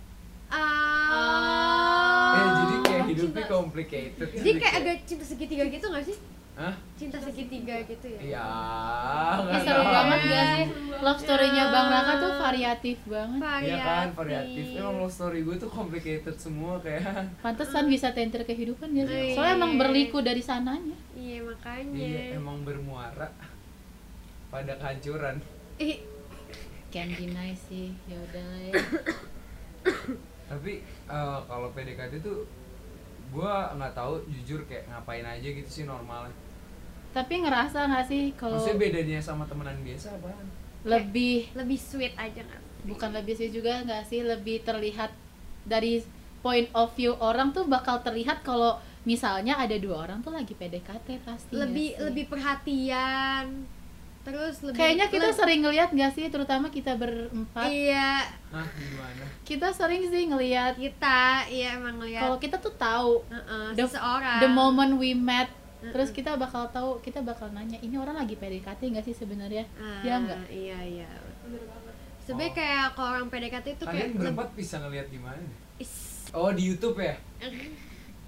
ah 0.51 2.33
Eh 2.33 2.49
jadi 2.59 2.75
kayak 2.81 3.03
cinta- 3.03 3.11
hidupnya 3.13 3.45
complicated. 3.47 4.29
jadi 4.35 4.51
kayak 4.57 4.75
agak 4.77 4.97
cinta 5.05 5.25
segitiga 5.25 5.65
gitu 5.65 5.87
gak 5.87 6.05
sih 6.05 6.17
Hah? 6.61 6.77
cinta 6.93 7.17
segitiga 7.17 7.81
gitu 7.89 8.05
ya 8.05 8.21
Iya. 8.21 8.45
Nggak 9.41 9.61
seru 9.65 9.81
banget 9.83 10.21
gak 10.21 10.45
sih? 10.53 10.65
Love 11.01 11.21
story-nya 11.25 11.65
Ya. 11.65 11.73
Bang 11.73 11.89
Raka 11.89 12.13
tuh 12.21 12.33
variatif 12.37 12.99
banget. 13.09 13.41
Iya 13.65 13.77
kan 13.81 14.07
variatif. 14.13 14.65
Emang 14.77 14.97
love 15.01 15.09
story 15.09 15.41
gue 15.41 15.57
tuh 15.57 15.71
complicated 15.73 16.37
semua 16.37 16.77
kayak. 16.79 17.33
Pantesan 17.41 17.89
bisa 17.89 18.13
tenter 18.13 18.45
kehidupan 18.45 18.93
gak 18.93 19.09
sih? 19.09 19.33
Iya. 19.33 19.35
Soalnya 19.35 19.55
emang 19.57 19.73
berliku 19.81 20.21
dari 20.21 20.45
sananya. 20.45 20.93
iya 21.17 21.41
makanya 21.41 21.97
Iya 21.97 22.37
emang 22.37 22.61
bermuara 22.61 23.33
pada 24.49 24.77
kehancuran. 24.77 25.41
Ih, 25.81 26.05
Can't 26.91 27.17
deny 27.17 27.57
sih. 27.57 27.97
Ya 28.05 28.21
udah 28.21 28.49
ya. 28.61 28.73
Tapi 30.45 30.73
eh, 30.85 31.39
kalau 31.49 31.73
PDKT 31.73 32.21
tuh 32.21 32.45
gue 33.31 33.53
nggak 33.79 33.95
tahu 33.95 34.21
jujur 34.27 34.67
kayak 34.67 34.91
ngapain 34.91 35.23
aja 35.23 35.49
gitu 35.49 35.71
sih 35.71 35.85
normalnya. 35.87 36.35
Tapi 37.11 37.35
ngerasa 37.41 37.79
gak 37.87 38.07
sih 38.07 38.31
kalau 38.35 38.55
Maksudnya 38.55 38.79
bedanya 38.81 39.19
sama 39.19 39.43
temenan 39.45 39.79
biasa 39.81 40.15
apaan? 40.15 40.47
lebih 40.81 41.53
lebih 41.53 41.77
sweet 41.77 42.17
aja 42.17 42.41
kan 42.41 42.57
bukan 42.81 43.13
lebih 43.13 43.37
sih 43.37 43.53
juga 43.53 43.85
nggak 43.85 44.01
sih 44.03 44.25
lebih 44.25 44.65
terlihat 44.65 45.13
dari 45.63 46.01
point 46.41 46.73
of 46.73 46.89
view 46.97 47.13
orang 47.21 47.53
tuh 47.53 47.69
bakal 47.69 48.01
terlihat 48.01 48.41
kalau 48.41 48.81
misalnya 49.05 49.61
ada 49.61 49.77
dua 49.77 50.09
orang 50.09 50.25
tuh 50.25 50.33
lagi 50.33 50.57
PDKT 50.57 51.21
pasti 51.21 51.53
lebih 51.53 51.93
sih? 51.93 52.01
lebih 52.01 52.25
perhatian 52.33 53.69
terus 54.21 54.61
lebih 54.61 54.77
kayaknya 54.77 55.07
kita 55.09 55.29
le- 55.29 55.37
sering 55.37 55.61
ngeliat 55.61 55.89
gak 55.93 56.13
sih 56.13 56.29
terutama 56.29 56.69
kita 56.69 56.97
berempat 56.97 57.69
iya 57.69 58.25
Hah 58.49 58.69
gimana? 58.73 59.25
kita 59.45 59.69
sering 59.73 60.09
sih 60.09 60.29
ngeliat 60.29 60.77
kita 60.77 61.45
iya 61.49 61.77
emang 61.77 62.01
ngeliat 62.01 62.25
kalau 62.25 62.37
kita 62.37 62.57
tuh 62.57 62.73
tahu 62.73 63.21
Heeh, 63.29 63.77
the, 63.77 63.85
seseorang 63.85 64.41
the 64.41 64.49
moment 64.49 64.97
we 64.97 65.13
met 65.13 65.49
Mm-mm. 65.81 65.91
terus 65.91 66.11
kita 66.11 66.35
bakal 66.35 66.69
tahu 66.69 67.01
kita 67.01 67.21
bakal 67.21 67.49
nanya 67.49 67.77
ini 67.79 67.95
orang 67.95 68.15
lagi 68.15 68.35
PDKT 68.35 68.81
nggak 68.91 69.03
sih 69.03 69.15
sebenarnya 69.15 69.65
Ah, 69.75 70.01
ya 70.01 70.15
enggak 70.17 70.45
iya 70.47 70.79
iya 70.79 71.11
sebenarnya 72.21 72.49
Oh. 72.49 72.55
kayak 72.55 72.85
kalau 72.93 73.11
orang 73.13 73.29
PDKT 73.29 73.67
itu 73.71 73.85
kayak 73.85 73.97
Kalian 74.07 74.13
berempat 74.15 74.49
bisa 74.53 74.75
ngeliat 74.79 75.09
di 75.09 75.19
mana? 75.19 75.43
Is, 75.77 75.93
Oh 76.31 76.51
di 76.51 76.63
YouTube 76.65 76.97
ya? 76.97 77.17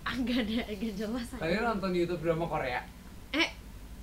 agak 0.04 0.36
ada 0.42 0.66
agak 0.66 0.92
jelas 0.92 1.28
aja. 1.30 1.38
Kalian 1.38 1.62
nonton 1.68 1.90
di 1.90 2.02
YouTube 2.02 2.20
drama 2.20 2.46
Korea? 2.46 2.82
eh 3.30 3.48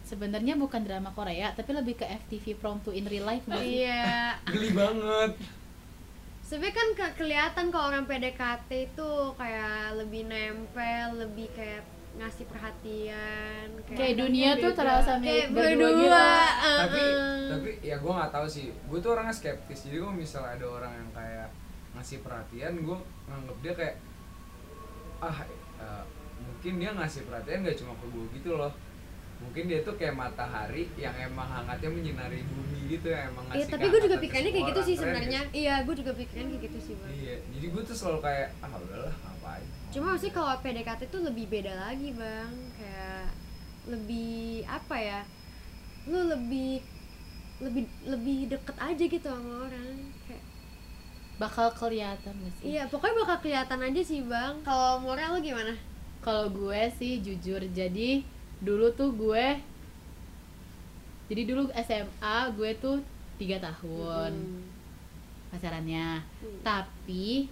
sebenarnya 0.02 0.56
bukan 0.56 0.82
drama 0.82 1.12
Korea 1.12 1.52
tapi 1.52 1.70
lebih 1.72 1.94
ke 1.96 2.06
FTV 2.06 2.56
Prom 2.56 2.80
to 2.80 2.90
in 2.90 3.06
real 3.06 3.24
life 3.24 3.44
nggak 3.44 3.60
sih 3.60 3.84
iya 3.84 4.34
Geli 4.48 4.72
banget. 4.72 5.32
sebenarnya 6.42 6.74
kan 6.74 6.88
ke- 6.96 7.16
kelihatan 7.16 7.66
kalau 7.68 7.86
orang 7.88 8.06
PDKT 8.06 8.70
itu 8.90 9.10
kayak 9.36 9.94
lebih 9.96 10.26
nempel 10.26 11.08
lebih 11.20 11.46
kayak 11.52 11.86
ngasih 12.20 12.46
perhatian 12.52 13.68
kayak 13.96 14.20
dunia 14.20 14.60
tuh 14.60 14.76
terasa 14.76 15.24
kayak 15.24 15.56
berdua 15.56 15.88
berdua 15.88 15.96
gitu 15.96 16.18
uh-uh. 16.20 16.78
tapi 16.84 17.04
tapi 17.50 17.70
ya 17.82 17.98
gue 17.98 18.12
nggak 18.14 18.32
tahu 18.32 18.46
sih. 18.46 18.70
Gue 18.86 19.02
tuh 19.02 19.18
orangnya 19.18 19.34
skeptis. 19.34 19.90
Jadi 19.90 19.98
kalau 19.98 20.14
misalnya 20.14 20.54
ada 20.62 20.66
orang 20.70 20.94
yang 20.94 21.10
kayak 21.12 21.50
ngasih 21.98 22.22
perhatian, 22.22 22.74
gue 22.86 22.98
nganggep 23.26 23.58
dia 23.66 23.74
kayak 23.74 23.96
ah 25.20 25.38
eh, 25.82 26.04
mungkin 26.40 26.74
dia 26.80 26.92
ngasih 26.96 27.28
perhatian 27.28 27.66
gak 27.66 27.76
cuma 27.76 27.94
ke 27.98 28.06
gue 28.14 28.26
gitu 28.38 28.52
loh. 28.56 28.72
Mungkin 29.40 29.64
dia 29.72 29.80
tuh 29.88 29.96
kayak 29.96 30.16
matahari 30.20 30.92
yang 31.00 31.16
emang 31.16 31.48
hangatnya 31.48 31.90
menyinari 31.90 32.44
bumi 32.44 32.80
gitu 32.92 33.08
yang 33.08 33.32
emang 33.32 33.46
Iya, 33.50 33.64
ngasih 33.64 33.72
tapi 33.72 33.86
gue 33.88 34.02
juga 34.04 34.18
pikirnya 34.20 34.52
kayak 34.52 34.68
gitu 34.76 34.82
sih 34.84 34.96
sebenarnya. 35.00 35.42
Iya, 35.56 35.76
gue 35.88 35.96
juga 35.96 36.12
pikirnya 36.12 36.46
kayak 36.52 36.64
gitu 36.68 36.80
sih, 36.80 36.86
sih? 36.92 36.96
Bang. 37.00 37.12
Iya, 37.16 37.36
jadi 37.56 37.66
gue 37.72 37.82
tuh 37.88 37.96
selalu 37.96 38.20
kayak 38.20 38.48
ah 38.60 38.72
udahlah 38.76 39.16
ngapain. 39.16 39.68
Cuma 39.90 40.10
sih 40.20 40.32
kalau 40.36 40.52
PDKT 40.60 41.02
tuh 41.08 41.22
lebih 41.24 41.46
beda 41.48 41.74
lagi, 41.88 42.10
Bang. 42.14 42.54
Kayak 42.76 43.28
lebih 43.88 44.68
apa 44.68 44.96
ya? 45.00 45.22
Lu 46.12 46.20
lebih 46.28 46.84
lebih 47.60 47.86
lebih 48.08 48.40
deket 48.52 48.76
aja 48.76 49.04
gitu 49.08 49.28
sama 49.28 49.72
orang. 49.72 49.96
Kayak 50.28 50.44
bakal 51.40 51.72
kelihatan 51.72 52.36
gak 52.36 52.52
sih 52.60 52.76
iya, 52.76 52.84
pokoknya 52.92 53.16
bakal 53.24 53.38
kelihatan 53.40 53.80
aja 53.80 54.02
sih, 54.04 54.20
Bang. 54.28 54.60
Kalau 54.68 55.00
moral 55.00 55.40
lu 55.40 55.42
gimana? 55.42 55.72
kalau 56.20 56.52
gue 56.52 56.82
sih 57.00 57.24
jujur 57.24 57.64
jadi 57.72 58.24
dulu 58.60 58.92
tuh 58.92 59.10
gue 59.10 59.46
jadi 61.26 61.42
dulu 61.46 61.62
SMA 61.78 62.36
gue 62.54 62.72
tuh 62.76 62.98
tiga 63.36 63.58
tahun 63.58 64.32
Hmm. 64.34 64.64
pacarannya 65.50 66.20
Hmm. 66.38 66.60
tapi 66.62 67.48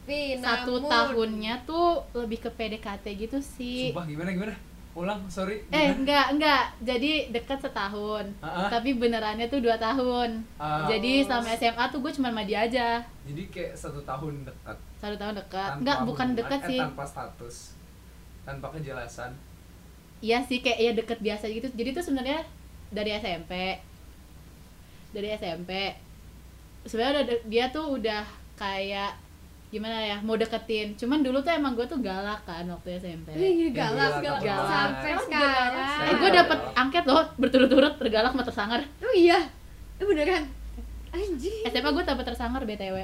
Tapi 0.00 0.40
satu 0.40 0.72
namun- 0.78 0.88
tahunnya 0.88 1.54
tuh 1.62 1.86
lebih 2.14 2.40
ke 2.40 2.48
PDKT 2.48 3.04
gitu 3.18 3.38
sih 3.38 3.92
Sumpah 3.92 4.04
gimana 4.04 4.32
gimana? 4.32 4.56
Ulang, 4.94 5.20
sorry. 5.28 5.62
eh 5.62 5.84
gimana? 5.84 5.94
enggak 5.94 6.26
enggak 6.32 6.62
jadi 6.80 7.12
deket 7.30 7.60
setahun 7.60 8.24
Ah, 8.40 8.64
ah. 8.64 8.68
tapi 8.68 8.96
benerannya 8.96 9.46
tuh 9.46 9.60
dua 9.60 9.76
tahun 9.76 10.42
Ah. 10.56 10.88
jadi 10.88 11.22
selama 11.22 11.52
SMA 11.52 11.84
tuh 11.86 12.00
gue 12.00 12.10
cuma 12.10 12.28
sama 12.28 12.42
dia 12.42 12.64
aja 12.64 13.04
Jadi 13.22 13.42
kayak 13.46 13.76
satu 13.76 14.00
tahun 14.00 14.42
dekat. 14.42 14.76
satu 14.96 15.14
tahun 15.14 15.34
dekat 15.36 15.70
enggak 15.78 15.98
bukan 16.02 16.28
deket 16.34 16.60
eh, 16.62 16.66
sih 16.66 16.80
Tanpa 16.80 17.04
status, 17.04 17.56
tanpa 18.42 18.66
kejelasan. 18.72 19.30
Iya 20.18 20.42
sih 20.42 20.58
kayak 20.58 20.78
ya 20.78 20.92
deket 20.94 21.18
biasa 21.22 21.46
gitu. 21.50 21.70
Jadi 21.74 21.94
tuh 21.94 22.04
sebenarnya 22.04 22.42
dari 22.90 23.10
SMP. 23.14 23.78
Dari 25.14 25.28
SMP. 25.38 25.94
Sebenarnya 26.86 27.22
dia 27.46 27.70
tuh 27.70 27.98
udah 27.98 28.26
kayak 28.58 29.14
gimana 29.68 30.00
ya 30.00 30.16
mau 30.24 30.34
deketin. 30.34 30.96
Cuman 30.98 31.22
dulu 31.22 31.38
tuh 31.44 31.52
emang 31.54 31.78
gue 31.78 31.86
tuh 31.86 32.00
galak 32.02 32.42
kan 32.42 32.66
waktu 32.66 32.98
SMP. 32.98 33.36
Iya, 33.36 33.70
galak, 33.70 34.18
galak, 34.18 34.22
galak, 34.22 34.42
galak. 34.42 34.68
sampai 34.70 35.12
Sekarang. 35.22 36.06
Eh 36.08 36.14
gue 36.18 36.30
dapet 36.34 36.58
angket 36.74 37.04
loh 37.06 37.24
berturut-turut 37.38 37.94
tergalak 38.00 38.32
sama 38.34 38.42
tersangar. 38.42 38.80
Oh 39.04 39.14
iya. 39.14 39.38
Eh 40.00 40.06
beneran. 40.06 40.44
Anjing. 41.14 41.62
SMA 41.68 41.90
gue 41.94 42.04
dapet 42.04 42.24
tersangar 42.26 42.62
BTW. 42.66 42.96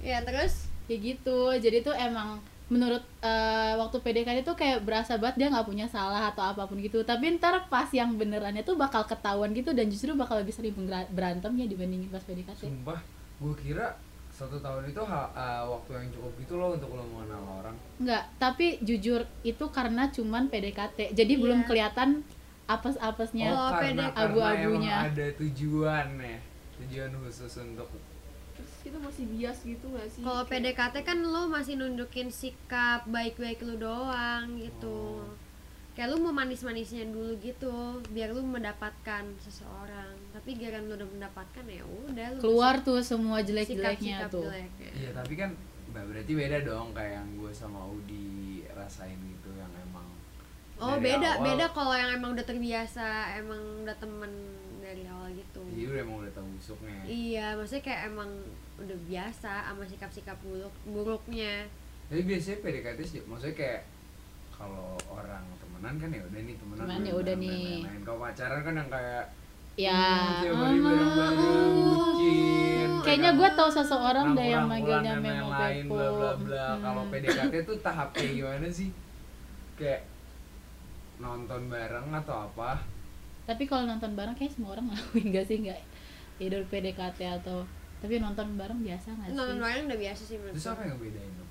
Ya, 0.00 0.24
terus 0.24 0.70
Kayak 0.90 1.06
gitu. 1.06 1.54
Jadi 1.54 1.86
tuh 1.86 1.94
emang 1.94 2.42
menurut 2.70 3.02
eh, 3.20 3.74
waktu 3.74 3.98
PDKT 3.98 4.46
tuh 4.46 4.54
kayak 4.54 4.86
berasa 4.86 5.18
banget 5.18 5.42
dia 5.42 5.48
nggak 5.50 5.66
punya 5.66 5.90
salah 5.90 6.30
atau 6.30 6.46
apa 6.46 6.70
pun 6.70 6.78
gitu 6.78 7.02
tapi 7.02 7.34
ntar 7.34 7.66
pas 7.66 7.90
yang 7.90 8.14
benerannya 8.14 8.62
tuh 8.62 8.78
bakal 8.78 9.02
ketahuan 9.02 9.50
gitu 9.50 9.74
dan 9.74 9.90
justru 9.90 10.14
bakal 10.14 10.38
lebih 10.38 10.54
sering 10.54 10.72
bera- 10.78 11.10
berantem 11.10 11.50
ya 11.58 11.66
dibandingin 11.66 12.06
pas 12.08 12.22
PDKT 12.22 12.70
Sumpah, 12.70 13.02
gue 13.42 13.54
kira 13.58 13.98
satu 14.30 14.56
tahun 14.56 14.88
itu 14.88 15.02
uh, 15.02 15.28
waktu 15.68 15.90
yang 16.00 16.06
cukup 16.16 16.32
gitu 16.40 16.54
loh 16.56 16.72
untuk 16.72 16.96
lo 16.96 17.04
mengenal 17.04 17.60
orang. 17.60 17.76
Enggak, 18.00 18.24
tapi 18.40 18.80
jujur 18.80 19.28
itu 19.44 19.64
karena 19.68 20.08
cuman 20.08 20.48
PDKT. 20.48 21.12
Jadi 21.12 21.32
Iya. 21.36 21.42
belum 21.44 21.60
kelihatan 21.68 22.24
apes-apesnya. 22.64 23.52
Oh, 23.52 23.68
karena 23.76 24.08
abu-abunya. 24.16 25.12
ada 25.12 25.26
tujuan 25.36 26.16
ya, 26.16 26.38
tujuan 26.80 27.10
khusus 27.20 27.52
untuk 27.60 27.90
kita 28.80 28.96
masih 28.96 29.24
bias 29.28 29.58
gitu 29.60 29.86
gak 29.90 30.08
sih 30.08 30.20
kalau 30.20 30.42
PDKT 30.42 30.96
kan 31.00 31.18
lo 31.18 31.46
masih 31.46 31.74
nunjukin 31.74 32.28
sikap 32.30 33.04
baik-baik 33.06 33.60
lu 33.60 33.76
doang 33.76 34.56
gitu. 34.56 35.20
Oh. 35.20 35.32
Kayak 35.90 36.10
lu 36.10 36.22
mau 36.22 36.32
manis-manisnya 36.32 37.04
dulu 37.06 37.34
gitu, 37.38 37.74
biar 38.08 38.30
lu 38.30 38.40
mendapatkan 38.40 39.20
seseorang. 39.36 40.14
Tapi 40.30 40.54
giliran 40.54 40.86
lu 40.86 40.94
udah 40.94 41.08
mendapatkan 41.10 41.64
ya 41.66 41.82
udah 41.82 42.26
lu 42.30 42.40
Keluar 42.40 42.80
tuh 42.80 43.02
semua 43.02 43.40
jelek-jeleknya 43.40 44.24
sikap 44.24 44.30
tuh. 44.30 44.46
jeleknya. 44.46 44.90
Iya 44.92 45.10
tapi 45.12 45.34
kan 45.34 45.50
berarti 45.90 46.32
beda 46.32 46.58
dong 46.62 46.94
kayak 46.94 47.12
yang 47.16 47.28
gue 47.34 47.52
sama 47.52 47.82
Udi 47.84 48.30
rasain 48.70 49.18
gitu 49.18 49.50
yang 49.52 49.68
emang 49.82 50.06
Oh 50.78 50.96
beda 50.96 51.36
awal- 51.36 51.44
beda 51.44 51.66
kalau 51.70 51.92
yang 51.92 52.14
emang 52.14 52.32
udah 52.32 52.46
terbiasa 52.46 53.06
emang 53.36 53.58
udah 53.82 53.92
temen 53.94 54.30
dari 54.80 55.04
awal 55.04 55.28
gitu 55.30 55.60
Iya 55.68 55.86
udah 55.90 56.00
emang 56.00 56.16
udah 56.22 56.32
tahu 56.32 56.46
busuknya. 56.52 56.96
iya 57.04 57.46
maksudnya 57.52 57.84
kayak 57.84 58.02
emang 58.08 58.30
udah 58.80 58.98
biasa 59.06 59.52
sama 59.68 59.84
sikap-sikap 59.84 60.36
buruk 60.40 60.74
buruknya 60.88 61.68
Tapi 62.10 62.26
biasanya 62.26 62.58
PDKT 62.66 62.98
sih, 63.06 63.20
maksudnya 63.22 63.54
kayak 63.54 63.82
kalau 64.50 64.98
orang 65.06 65.46
temenan 65.62 65.94
kan 65.94 66.10
ya 66.10 66.22
udah 66.26 66.40
nih 66.42 66.56
temenan. 66.58 66.82
Temenan 66.82 67.00
ya 67.06 67.12
main 67.14 67.22
udah 67.22 67.34
nih. 67.38 67.70
main-main. 67.86 68.02
Kalau 68.02 68.18
pacaran 68.18 68.60
kan 68.66 68.74
yang 68.74 68.90
kayak 68.90 69.24
ya 69.78 69.94
hmm, 69.94 70.50
alah. 70.50 70.74
bareng-bareng, 70.82 71.70
bucin. 71.86 72.90
kayaknya 73.06 73.30
kan 73.30 73.38
gue 73.38 73.50
tau 73.54 73.70
seseorang 73.70 74.26
deh 74.34 74.48
yang 74.50 74.66
manggilnya 74.66 75.14
Memo 75.22 75.54
lain-lain, 75.54 75.84
Beko 75.86 75.94
bla 75.94 76.08
bla 76.10 76.32
bla. 76.42 76.66
Hmm. 76.66 76.80
Kalau 76.82 77.02
PDKT 77.14 77.54
tuh 77.62 77.76
tahap 77.78 78.08
kayak 78.10 78.32
gimana 78.34 78.66
sih? 78.66 78.90
Kayak 79.78 80.02
nonton 81.22 81.70
bareng 81.70 82.10
atau 82.10 82.50
apa? 82.50 82.82
tapi 83.50 83.66
kalau 83.66 83.82
nonton 83.82 84.14
bareng 84.14 84.38
kayak 84.38 84.54
semua 84.54 84.78
orang 84.78 84.86
ngelakuin 84.94 85.34
gak 85.34 85.46
sih 85.50 85.58
nggak 85.58 85.80
either 86.38 86.62
PDKT 86.70 87.42
atau 87.42 87.66
tapi 88.00 88.16
nonton 88.16 88.46
bareng 88.54 88.80
biasa 88.80 89.08
nggak 89.10 89.28
sih 89.28 89.36
nonton 89.36 89.58
bareng 89.58 89.84
udah 89.86 90.00
biasa 90.00 90.22
sih 90.22 90.36
menurut 90.36 90.54
Terus 90.54 90.68
apa 90.68 90.80
yang 90.82 90.92
ngebedain 90.94 91.32
tuh? 91.32 91.48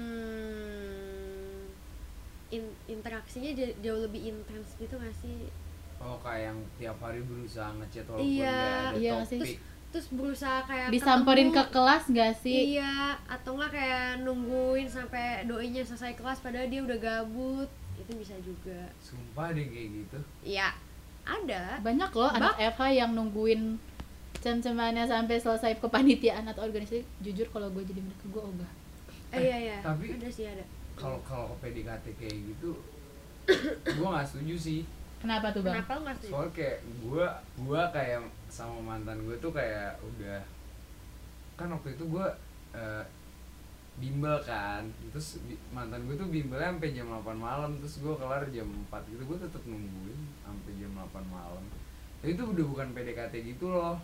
Hmm, 0.00 1.60
in- 2.50 2.76
interaksinya 2.88 3.50
ja- 3.52 3.76
jauh 3.80 4.00
lebih 4.00 4.22
intens 4.26 4.74
gitu 4.76 4.94
gak 4.94 5.14
sih? 5.16 5.50
Oh 5.98 6.16
kayak 6.18 6.48
yang 6.48 6.58
tiap 6.76 6.96
hari 6.98 7.20
berusaha 7.20 7.68
ngechat 7.74 8.06
walaupun 8.06 8.24
Iya. 8.26 8.48
nggak 8.48 8.80
ada 8.86 8.96
Iya 8.96 9.10
nggak 9.12 9.28
sih? 9.28 9.40
topik. 9.40 9.58
Terus 9.90 10.06
berusaha 10.08 10.58
kayak 10.64 10.86
disamperin 10.88 11.48
ke 11.48 11.58
ketemu. 11.58 11.74
kelas 11.74 12.04
gak 12.08 12.34
sih 12.38 12.58
Iya, 12.72 12.94
atau 13.26 13.50
enggak 13.52 13.72
kayak 13.72 14.22
nungguin 14.22 14.86
sampai 14.86 15.24
doinya 15.44 15.82
selesai 15.82 16.14
kelas 16.14 16.38
padahal 16.38 16.66
dia 16.66 16.80
udah 16.80 16.98
gabut. 16.98 17.68
Itu 17.96 18.12
bisa 18.14 18.32
juga. 18.40 18.86
Sumpah 18.98 19.50
deh 19.50 19.66
kayak 19.66 19.88
gitu. 19.98 20.18
Iya, 20.46 20.72
ada. 21.20 21.76
banyak 21.80 22.10
loh 22.10 22.30
anak 22.30 22.54
FH 22.56 22.82
yang 22.96 23.12
nungguin 23.12 23.76
cem-cemannya 24.40 25.04
sampai 25.04 25.36
selesai 25.36 25.76
kepanitiaan 25.78 26.44
atau 26.44 26.62
organisasi 26.62 27.04
jujur 27.20 27.46
kalau 27.46 27.68
gue 27.70 27.82
jadi 27.82 28.00
mereka 28.00 28.24
gue 28.26 28.42
ogah 28.42 28.72
Eh, 29.30 29.38
iya 29.38 29.56
iya. 29.60 29.76
tapi- 29.80 30.10
ada 30.10 30.26
sih 30.26 30.42
ada. 30.44 30.64
Kalau 30.92 31.22
kalau 31.22 31.54
ke 31.54 31.70
PDKT 31.70 32.06
kayak 32.14 32.36
gitu, 32.50 32.74
gua 33.94 34.08
nggak 34.12 34.26
setuju 34.26 34.56
sih. 34.58 34.80
kenapa 35.16 35.48
tuh 35.48 35.62
bang 35.62 35.78
Kenapa 35.78 35.92
nggak 35.96 36.16
setuju? 36.18 36.30
Soalnya 36.30 36.52
kayak 36.52 36.76
gua 37.00 37.26
gua 37.56 37.82
kayak 37.88 38.20
sama 38.48 38.76
mantan 38.80 39.22
gue 39.22 39.36
tuh 39.38 39.48
kayak 39.50 39.94
udah 40.02 40.40
kan 41.54 41.68
waktu 41.70 41.94
itu 41.94 42.04
gua 42.06 42.26
eh, 42.72 43.04
bimbel 43.96 44.36
kan 44.40 44.82
terus 45.08 45.38
mantan 45.70 46.04
gue 46.04 46.16
tuh 46.16 46.26
bimbelnya 46.26 46.72
sampai 46.72 46.90
jam 46.90 47.06
8 47.06 47.36
malam 47.36 47.70
terus 47.76 48.00
gue 48.00 48.14
kelar 48.14 48.42
jam 48.48 48.64
4 48.64 49.04
gitu 49.06 49.22
gue 49.22 49.38
tetep 49.38 49.62
nungguin 49.62 50.16
sampai 50.40 50.72
jam 50.74 50.90
8 50.90 51.06
malam 51.28 51.62
Tapi 52.18 52.32
itu 52.32 52.42
udah 52.42 52.64
bukan 52.66 52.88
PDKT 52.90 53.34
gitu 53.46 53.68
loh 53.68 54.00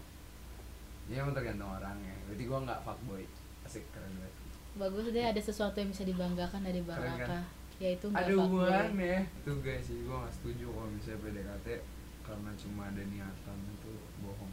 ya 1.06 1.22
emang 1.22 1.34
tergantung 1.34 1.70
orangnya. 1.70 2.14
Berarti 2.26 2.44
gue 2.46 2.58
nggak 2.66 2.80
fuckboy. 2.82 3.22
Asik 3.66 3.84
keren 3.94 4.12
banget. 4.18 4.34
Bagus 4.76 5.04
deh 5.08 5.24
ada 5.24 5.40
sesuatu 5.40 5.76
yang 5.80 5.90
bisa 5.90 6.04
dibanggakan 6.04 6.60
dari 6.62 6.80
bang 6.82 7.00
kan? 7.18 7.42
Yaitu 7.78 8.06
nggak 8.10 8.24
ada 8.24 8.32
fuckboy. 8.32 8.44
hubungannya 8.44 9.18
tuh 9.46 9.56
guys 9.62 9.84
sih 9.86 10.02
gue 10.02 10.16
nggak 10.16 10.34
setuju 10.34 10.66
kalau 10.74 10.88
misalnya 10.90 11.18
PDKT 11.22 11.66
karena 12.26 12.50
cuma 12.58 12.82
ada 12.90 13.02
niatan 13.06 13.56
itu 13.70 13.92
bohong. 14.20 14.52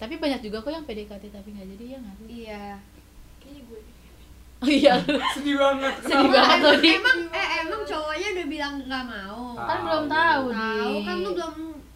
Tapi 0.00 0.14
banyak 0.16 0.40
juga 0.44 0.56
kok 0.64 0.72
yang 0.72 0.84
PDKT 0.88 1.24
tapi 1.32 1.48
nggak 1.52 1.68
jadi 1.76 1.84
ya 1.84 1.98
nggak 2.00 2.16
sih? 2.16 2.26
Iya. 2.28 2.64
kayaknya 3.40 3.62
gue 3.64 3.80
oh 4.62 4.68
iya. 4.68 4.94
Sedih 5.34 5.56
banget. 5.56 5.94
Sedih 6.08 6.28
banget 6.28 6.58
loh 6.60 6.76
di 6.76 6.88
Emang 6.92 7.18
eh 7.32 7.48
emang 7.64 7.82
cowoknya 7.88 8.28
udah 8.36 8.46
bilang 8.46 8.74
nggak 8.84 9.04
mau. 9.08 9.40
Kan 9.56 9.78
belum 9.88 10.04
tahu. 10.04 10.44
Tahu 10.52 10.94
kan 11.08 11.16
lu 11.24 11.30
belum 11.32 11.54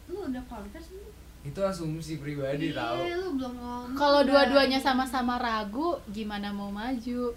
lu 0.09 0.19
udah 0.33 0.43
confess 0.49 0.87
belum? 0.91 1.14
Itu 1.45 1.61
asumsi 1.61 2.17
pribadi 2.17 2.73
Iya, 2.73 2.89
belum 3.29 3.53
ngomong. 3.55 3.93
kalau 3.93 4.21
dua-duanya 4.23 4.77
sama-sama 4.77 5.37
ragu 5.37 5.93
gimana 6.09 6.49
mau 6.49 6.69
maju 6.69 7.37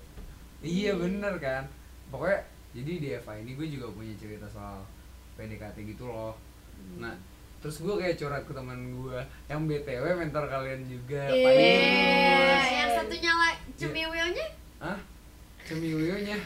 iya 0.59 0.91
bener 0.93 1.35
kan 1.37 1.67
pokoknya 2.07 2.39
jadi 2.71 2.91
di 2.97 3.07
Eva 3.13 3.33
ini 3.35 3.51
gue 3.53 3.67
juga 3.69 3.91
punya 3.91 4.15
cerita 4.15 4.47
soal 4.47 4.79
PDKT 5.35 5.83
gitu 5.85 6.07
loh 6.07 6.39
nah 6.95 7.11
terus 7.57 7.77
gue 7.77 7.91
kayak 7.91 8.15
curhat 8.15 8.43
ke 8.43 8.53
teman 8.53 8.79
gue 8.95 9.19
yang 9.45 9.65
btw 9.65 10.05
mentor 10.15 10.45
kalian 10.45 10.81
juga 10.83 11.27
Iya, 11.27 11.43
Pairus 11.43 12.67
yang 12.71 12.91
satunya 12.93 13.33
lah 13.33 13.53
cemiwionya. 13.75 14.47
Hah? 14.79 14.97
Cemiwionya 15.63 16.37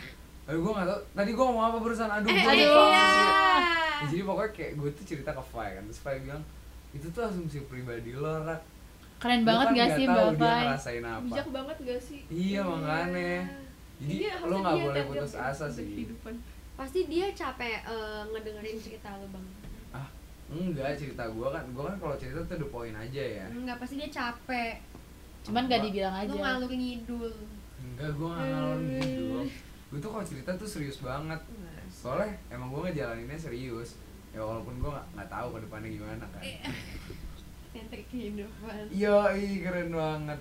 Aduh 0.44 0.60
gue 0.60 0.72
gak 0.74 0.88
tau 0.88 1.00
Tadi 1.14 1.30
gue 1.30 1.46
ngomong 1.46 1.62
apa 1.64 1.78
barusan 1.78 2.10
Aduh 2.10 2.26
Eh, 2.26 2.42
gue 2.42 2.54
iya. 2.56 2.66
lupa 2.66 3.04
sih. 3.06 3.22
Ya, 3.22 4.08
Jadi 4.08 4.22
pokoknya 4.24 4.52
kayak 4.52 4.72
gue 4.74 4.90
tuh 4.92 5.06
cerita 5.06 5.30
ke 5.30 5.44
Fai 5.46 5.70
kan 5.76 5.84
Terus 5.86 6.00
Fai 6.00 6.18
bilang 6.18 6.42
Itu 6.92 7.08
tuh 7.10 7.24
asumsi 7.24 7.64
pribadi 7.66 8.12
lo 8.14 8.44
Rak. 8.44 8.62
Keren 9.18 9.42
Lo 9.42 9.48
banget 9.48 9.66
kan 9.66 9.72
gak 9.72 9.86
nggak 9.86 9.98
sih 9.98 10.06
tahu 10.06 10.18
mbak 10.18 10.34
dia 10.34 10.42
Fai? 10.42 10.64
ngerasain 10.66 11.04
apa. 11.06 11.22
Bijak 11.24 11.48
banget 11.50 11.78
gak 11.80 12.02
sih? 12.02 12.20
Iya 12.28 12.62
makanya. 12.62 13.34
Jadi 14.02 14.14
Iya, 14.18 14.34
lo 14.34 14.42
harusnya 14.42 14.62
gak 14.62 14.74
dia 14.74 14.84
boleh 14.84 15.04
putus 15.06 15.34
asa 15.36 15.66
sih. 15.70 15.86
kehidupan. 15.88 16.34
Pasti 16.74 17.00
dia 17.06 17.26
capek 17.32 17.78
eh, 17.86 18.22
ngedengerin 18.28 18.78
cerita 18.78 19.10
lu 19.16 19.28
bang. 19.30 19.46
Ah 19.94 20.08
enggak 20.50 20.98
cerita 20.98 21.24
gue 21.24 21.48
kan 21.48 21.64
Gue 21.70 21.84
kan 21.86 21.96
kalau 21.98 22.16
cerita 22.18 22.40
tuh 22.44 22.58
the 22.58 22.68
point 22.68 22.98
aja 22.98 23.24
ya. 23.38 23.46
Enggak 23.48 23.78
pasti 23.78 23.96
dia 23.96 24.10
capek. 24.10 24.76
cuman 25.42 25.66
gak 25.66 25.82
dibilang 25.82 26.14
Lu 26.14 26.22
aja 26.22 26.34
ngalur 26.36 26.70
ngidul. 26.70 27.34
Enggak 27.80 28.10
gue 28.12 28.28
gak 28.28 28.46
ngalor 28.48 28.78
gitu 28.82 29.26
Gue 29.92 30.00
tuh 30.00 30.10
kalau 30.10 30.26
cerita 30.26 30.50
tuh 30.56 30.66
serius 30.66 30.98
banget. 30.98 31.42
Soalnya 31.88 32.34
emang 32.50 32.70
gue 32.70 32.82
ngejalaninnya 32.84 33.38
serius 33.38 34.02
Ya 34.32 34.40
walaupun 34.40 34.74
gue 34.78 34.90
gak, 34.90 35.08
gak 35.14 35.30
tahu 35.30 35.48
ke 35.52 35.60
depannya 35.62 35.90
gimana 35.92 36.26
kan 36.26 36.44
Tentrik 37.72 38.06
kehidupan. 38.08 38.84
Iya, 38.90 39.16
keren 39.64 39.92
banget. 39.92 40.40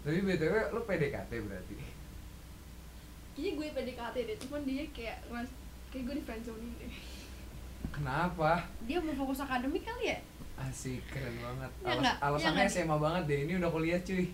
Tapi 0.00 0.18
BTW 0.20 0.54
lo 0.70 0.80
PDKT 0.82 1.30
berarti. 1.40 1.74
kayaknya 3.30 3.50
gue 3.52 3.66
PDKT 3.72 4.16
deh 4.22 4.36
cuman 4.38 4.60
dia 4.62 4.84
kayak 4.90 5.18
ngeras- 5.26 5.58
kayak 5.88 6.02
gue 6.04 6.14
di 6.14 6.22
friendzone 6.22 6.66
deh 6.76 6.92
Kenapa? 7.90 8.52
Dia 8.84 8.98
mau 8.98 9.14
fokus 9.14 9.40
akademik 9.40 9.82
kali 9.82 10.04
ya? 10.06 10.18
Asik, 10.56 11.00
keren 11.06 11.34
banget. 11.36 11.70
Ya 11.74 11.86
Alas- 11.86 12.00
nggak? 12.00 12.16
Ya 12.16 12.22
alasannya 12.22 12.56
nggak? 12.60 12.70
SMA 12.70 12.96
banget 12.98 13.22
deh. 13.24 13.38
Ini 13.42 13.52
udah 13.56 13.70
kuliah 13.70 14.00
cuy. 14.00 14.24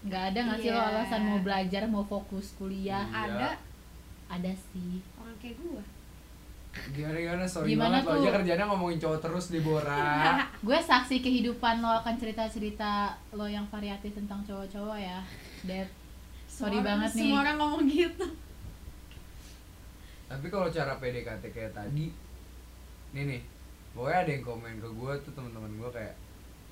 nggak 0.00 0.22
ada 0.26 0.38
nggak 0.40 0.58
sih 0.58 0.70
lo 0.70 0.74
Iya. 0.74 0.88
alasan 0.90 1.22
mau 1.22 1.38
belajar 1.38 1.82
mau 1.84 2.00
fokus 2.02 2.56
kuliah 2.56 3.04
Iya. 3.04 3.20
Ada 3.28 3.48
ada 4.30 4.52
sih 4.56 5.04
orang 5.14 5.36
kayak 5.36 5.60
gua. 5.60 5.84
Gimana 6.70 7.16
gimana? 7.16 7.44
Sorry 7.44 7.66
Gimana 7.68 7.98
banget 7.98 8.02
lo 8.02 8.10
tuh? 8.10 8.18
aja 8.20 8.30
kerjanya 8.32 8.64
ngomongin 8.64 8.98
cowok 8.98 9.18
terus 9.20 9.46
di 9.48 9.58
Bora. 9.58 10.38
gue 10.66 10.78
saksi 10.80 11.18
kehidupan 11.18 11.78
lo 11.78 11.90
akan 11.96 12.14
cerita-cerita 12.14 12.90
lo 13.32 13.44
yang 13.44 13.66
variatif 13.66 14.14
tentang 14.14 14.38
cowok-cowok 14.42 14.94
ya 14.96 15.18
Dad 15.62 15.88
sorry 16.46 16.48
Semua 16.48 16.70
orang- 16.70 16.86
banget 16.86 17.10
nih 17.10 17.20
Semua 17.20 17.38
orang 17.40 17.56
ngomong 17.56 17.82
gitu. 17.86 18.26
Tapi 20.26 20.46
kalau 20.46 20.68
cara 20.68 20.94
PDKT 20.96 21.44
kayak 21.50 21.72
tadi, 21.72 22.06
nih 23.10 23.22
nih, 23.24 23.40
pokoknya 23.90 24.18
ada 24.20 24.30
yang 24.30 24.44
komen 24.44 24.74
ke 24.78 24.88
gue 24.88 25.12
tuh 25.20 25.32
teman-teman 25.34 25.72
gue 25.74 25.90
kayak, 25.90 26.14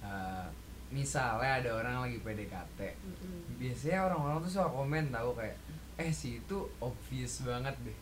eh, 0.00 0.46
misalnya 0.88 1.58
ada 1.58 1.70
orang 1.74 2.06
lagi 2.06 2.22
PDKT, 2.22 2.78
biasanya 3.58 4.06
orang-orang 4.06 4.38
tuh 4.40 4.52
suka 4.52 4.70
komen 4.70 5.10
tahu 5.10 5.34
kayak, 5.34 5.58
eh 5.96 6.08
si 6.08 6.38
itu 6.38 6.58
obvious 6.78 7.42
banget 7.42 7.74
deh. 7.82 7.98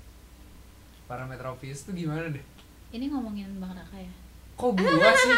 Parameter 1.06 1.46
obvious 1.46 1.86
tuh 1.86 1.94
gimana 1.94 2.28
deh? 2.28 2.44
ini 2.88 3.10
ngomongin 3.10 3.50
bang 3.58 3.72
Raka 3.72 3.98
ya 3.98 4.14
Kok 4.56 4.72
gua 4.72 5.10
sih? 5.26 5.34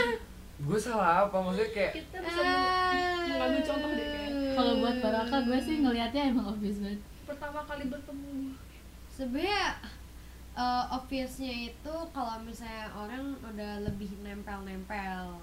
Gue 0.59 0.78
salah 0.78 1.26
apa? 1.26 1.37
Maksudnya 1.38 1.70
kayak 1.74 1.92
kita 1.96 2.18
bisa 2.22 2.42
mengambil 3.26 3.62
contoh 3.64 3.90
deh 3.90 4.07
kayak 4.07 4.31
kalau 4.54 4.72
buat 4.78 4.96
bang 4.98 5.14
Raka 5.14 5.38
gue 5.42 5.59
sih 5.59 5.76
ngelihatnya 5.81 6.22
emang 6.31 6.46
obvious 6.50 6.78
banget 6.78 7.00
pertama 7.24 7.61
kali 7.64 7.85
bertemu 7.87 8.57
Sebenarnya 9.11 9.64
eh, 10.54 10.85
obviousnya 10.90 11.52
itu 11.68 11.94
kalau 12.11 12.37
misalnya 12.40 12.87
orang 12.94 13.35
udah 13.42 13.72
lebih 13.83 14.11
nempel-nempel 14.22 15.37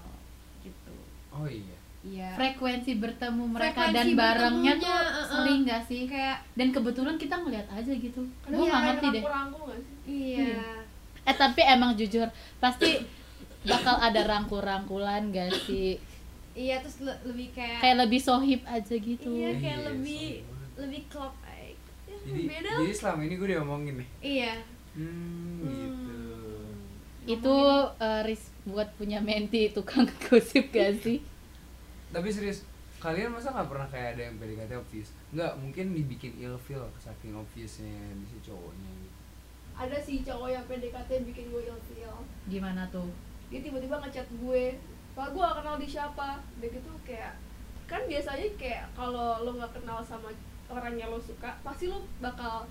gitu. 0.60 0.94
oh 1.30 1.46
iya. 1.46 1.76
Iya. 2.02 2.30
frekuensi 2.32 2.92
bertemu 2.96 3.44
mereka 3.48 3.82
Frekuensi 3.84 3.96
dan 3.96 4.06
barengnya 4.14 4.72
tuh 4.76 4.86
uh-uh. 4.86 5.24
sering 5.26 5.60
gak 5.62 5.82
sih 5.84 6.04
kayak 6.04 6.38
dan 6.52 6.68
kebetulan 6.70 7.16
kita 7.16 7.34
ngeliat 7.34 7.66
aja 7.68 7.90
gitu 7.90 8.22
gue 8.22 8.64
gak 8.64 8.82
ngerti 8.86 9.06
deh 9.10 9.22
gak 9.22 9.80
sih 9.80 10.38
iya. 10.38 10.62
eh 11.22 11.34
tapi 11.34 11.60
emang 11.60 11.94
jujur 11.94 12.30
pasti 12.56 13.02
bakal 13.62 13.96
ada 13.96 14.22
rangkul-rangkulan 14.22 15.30
gak 15.30 15.50
sih 15.62 15.98
Iya 16.52 16.80
terus 16.80 17.02
le- 17.02 17.20
lebih 17.22 17.52
kayak, 17.52 17.84
kayak 17.84 17.96
lebih 18.00 18.16
sohib 18.18 18.64
aja 18.64 18.94
gitu 18.94 19.28
iya 19.28 19.52
kayak 19.52 19.76
Iya, 19.76 19.86
lebih 19.86 20.24
banget. 20.40 20.78
lebih 20.78 21.02
klop 21.06 21.34
aja. 21.42 21.74
Ya, 22.06 22.16
Jadi, 22.22 22.42
beda. 22.46 22.70
jadi 22.80 22.94
selama 22.94 23.20
ini 23.22 23.34
gue 23.34 23.48
diomongin 23.50 23.94
nih. 23.96 24.08
Iya. 24.22 24.52
Hmm, 24.94 25.60
gitu. 25.60 26.16
itu 27.28 27.56
eh, 27.98 28.20
risk 28.22 28.48
buat 28.64 28.88
punya 28.94 29.20
menti 29.20 29.68
tukang 29.68 30.08
gosip 30.24 30.70
gak 30.70 30.96
sih 30.96 31.20
Tapi 32.16 32.28
serius, 32.30 32.64
kalian 32.96 33.28
masa 33.28 33.52
nggak 33.52 33.68
pernah 33.68 33.84
kayak 33.86 34.16
ada 34.16 34.22
yang 34.24 34.36
PDKT 34.36 34.72
obvious? 34.74 35.12
Nggak, 35.30 35.52
mungkin 35.58 35.92
dibikin 35.92 36.32
ilfeel 36.34 36.88
saking 36.96 37.36
obviousnya 37.36 37.92
di 38.14 38.24
si 38.24 38.40
cowoknya. 38.42 38.88
gitu. 38.96 39.12
ada 39.76 40.00
sih 40.00 40.24
cowok 40.24 40.48
yang 40.48 40.64
PDKT 40.64 41.10
bikin 41.26 41.52
gue 41.52 41.62
ilfeel 41.62 42.16
gimana 42.48 42.88
tuh 42.88 43.12
dia 43.46 43.60
tiba-tiba 43.60 44.00
ngechat 44.00 44.24
gue 44.32 44.72
Pak 45.12 45.28
gue 45.30 45.38
gak 45.38 45.60
kenal 45.60 45.76
di 45.76 45.84
siapa 45.84 46.28
udah 46.40 46.68
gitu 46.70 46.92
kayak 47.04 47.36
kan 47.84 48.00
biasanya 48.02 48.48
kayak 48.56 48.88
kalau 48.92 49.44
lo 49.44 49.52
nggak 49.52 49.76
kenal 49.76 50.00
sama 50.00 50.32
orang 50.66 50.96
yang 50.96 51.12
lo 51.12 51.20
suka 51.20 51.60
pasti 51.60 51.86
lo 51.86 52.00
bakal 52.18 52.64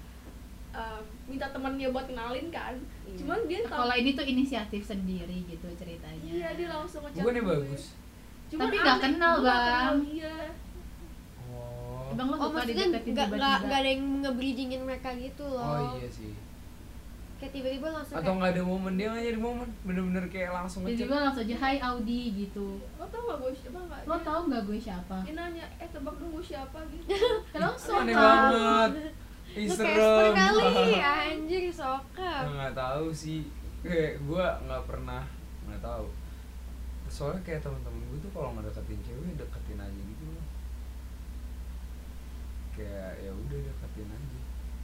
uh, 0.72 0.98
minta 1.26 1.46
temennya 1.48 1.94
buat 1.94 2.10
kenalin 2.10 2.50
kan 2.50 2.74
Iya. 3.06 3.22
cuman 3.22 3.40
dia 3.46 3.62
Nah, 3.62 3.86
kalau 3.86 3.96
ini 3.96 4.12
tuh 4.12 4.26
inisiatif 4.26 4.82
sendiri 4.82 5.46
gitu 5.46 5.70
ceritanya 5.72 6.26
iya 6.26 6.58
dia 6.58 6.68
langsung 6.68 7.06
ngechat 7.06 7.22
gue. 7.22 7.42
bagus. 7.46 7.94
Cuman 8.52 8.66
Tapi 8.70 8.76
nggak 8.78 9.00
kenal, 9.02 9.34
Bang. 9.42 9.64
kenal 9.66 9.94
dia. 10.06 10.36
Oh. 11.50 12.14
Bang 12.14 12.28
lo 12.30 12.36
oh 12.38 12.40
suka 12.48 12.56
maksudnya 12.62 12.86
dideketin 12.88 13.14
nggak 13.14 13.30
nggak 13.66 13.80
ada 13.82 13.90
yang 13.90 14.04
nge-bridgingin 14.22 14.82
mereka 14.86 15.10
gitu 15.18 15.46
loh. 15.46 15.66
Oh 15.66 15.98
iya 15.98 16.10
sih. 16.10 16.34
kayak 17.36 17.52
tiba-tiba 17.52 17.92
langsung 17.92 18.16
Atau 18.16 18.32
kayak 18.32 18.40
nggak 18.40 18.52
ada 18.56 18.64
momen 18.64 18.94
dia 18.96 19.08
nggak 19.12 19.26
jadi 19.28 19.40
momen, 19.44 19.68
bener-bener 19.84 20.26
kayak 20.32 20.52
langsung 20.56 20.88
tiba-tiba 20.88 21.20
langsung 21.20 21.44
aja 21.44 21.56
hai 21.68 21.78
Audi 21.84 22.22
gitu. 22.32 22.80
Lo 22.96 23.06
tau 23.12 23.22
gak 23.28 23.38
gue 23.44 23.52
siapa 23.60 23.80
nggak? 23.84 24.02
Lo 24.08 24.16
tau 24.24 24.40
nggak 24.48 24.64
gue 24.64 24.78
siapa? 24.80 25.16
dia 25.28 25.34
nanya 25.36 25.66
eh 25.76 25.90
tebak 25.92 26.16
dong 26.16 26.32
gue 26.32 26.46
siapa? 26.48 26.80
gitu. 26.88 27.12
Langsung 27.60 28.08
Aneh 28.08 28.16
kan 28.16 28.24
banget. 28.24 28.92
Ih, 29.52 29.68
serem. 29.68 30.32
Kali. 30.32 30.72
Anjir 31.28 31.64
sokap. 31.76 32.44
Nggak 32.56 32.72
tahu 32.72 33.06
sih. 33.12 33.44
Kayak 33.84 34.24
gue 34.24 34.46
nggak 34.72 34.84
pernah 34.88 35.22
nggak 35.68 35.82
tahu 35.84 36.08
soalnya 37.16 37.42
kayak 37.42 37.62
teman-teman 37.62 38.02
gue 38.06 38.20
tuh 38.20 38.32
kalau 38.32 38.50
ngedeketin 38.54 39.00
cewek 39.02 39.34
deketin 39.36 39.80
aja 39.80 40.02
gitu 40.04 40.24
loh 40.28 40.46
kayak 42.76 43.12
ya 43.18 43.32
udah 43.32 43.60
deketin 43.62 44.10
aja 44.10 44.40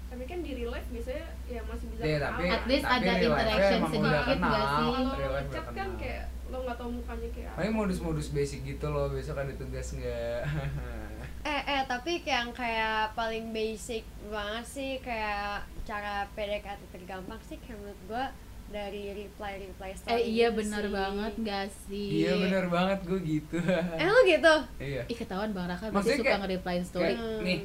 tapi 0.08 0.24
kan 0.26 0.40
di 0.40 0.52
real 0.54 0.72
life 0.72 0.90
biasanya 0.90 1.24
ya 1.48 1.62
masih 1.64 1.88
bisa 1.88 2.02
Iya, 2.02 2.18
kenal 2.18 2.28
tapi 2.30 2.44
At 2.46 2.64
least 2.66 2.84
tapi 2.84 2.96
ada 3.02 3.14
interaction 3.18 3.82
sedikit 3.86 4.04
kenal. 4.28 4.44
nggak 4.44 4.66
sih? 4.66 4.88
kalau 4.92 5.00
udah 5.08 5.32
kan 5.32 5.64
kenal. 5.72 5.92
kayak 5.96 6.24
lo 6.46 6.58
nggak 6.62 6.78
tahu 6.78 6.90
mukanya 6.92 7.30
kayak 7.32 7.48
apa 7.48 7.58
paling 7.58 7.74
modus-modus 7.74 8.28
basic 8.30 8.60
gitu 8.66 8.86
loh 8.86 9.08
besok 9.08 9.36
ada 9.38 9.54
tugas 9.56 9.88
nggak 9.90 10.40
eh 11.48 11.62
eh 11.66 11.82
tapi 11.88 12.12
kayak 12.20 12.28
yang 12.38 12.52
kayak 12.52 12.98
paling 13.12 13.46
basic 13.50 14.04
banget 14.28 14.66
sih 14.68 14.92
kayak 15.00 15.64
cara 15.82 16.28
PDKT 16.32 16.82
tergampang 16.92 17.40
sih 17.42 17.56
kayak 17.58 17.76
menurut 17.78 18.02
gua 18.06 18.26
dari 18.72 19.04
reply 19.14 19.54
reply 19.62 19.92
story 19.94 20.12
eh 20.12 20.22
iya 20.26 20.48
benar 20.50 20.84
banget 20.88 21.34
gak 21.42 21.68
sih? 21.84 22.08
Iya 22.22 22.34
bener 22.40 22.66
banget 22.68 23.00
gue 23.04 23.20
gitu. 23.22 23.58
Eh 23.94 24.06
lu 24.06 24.20
gitu? 24.26 24.56
Iya. 24.78 25.02
Ih 25.06 25.18
ketahuan 25.18 25.52
bang 25.52 25.68
Raka 25.68 25.86
berarti 25.86 25.96
Maksudnya 25.98 26.20
suka 26.22 26.40
nge-replyin 26.40 26.84
story 26.84 27.04
kayak 27.06 27.20
Hmm. 27.20 27.42
nih 27.42 27.60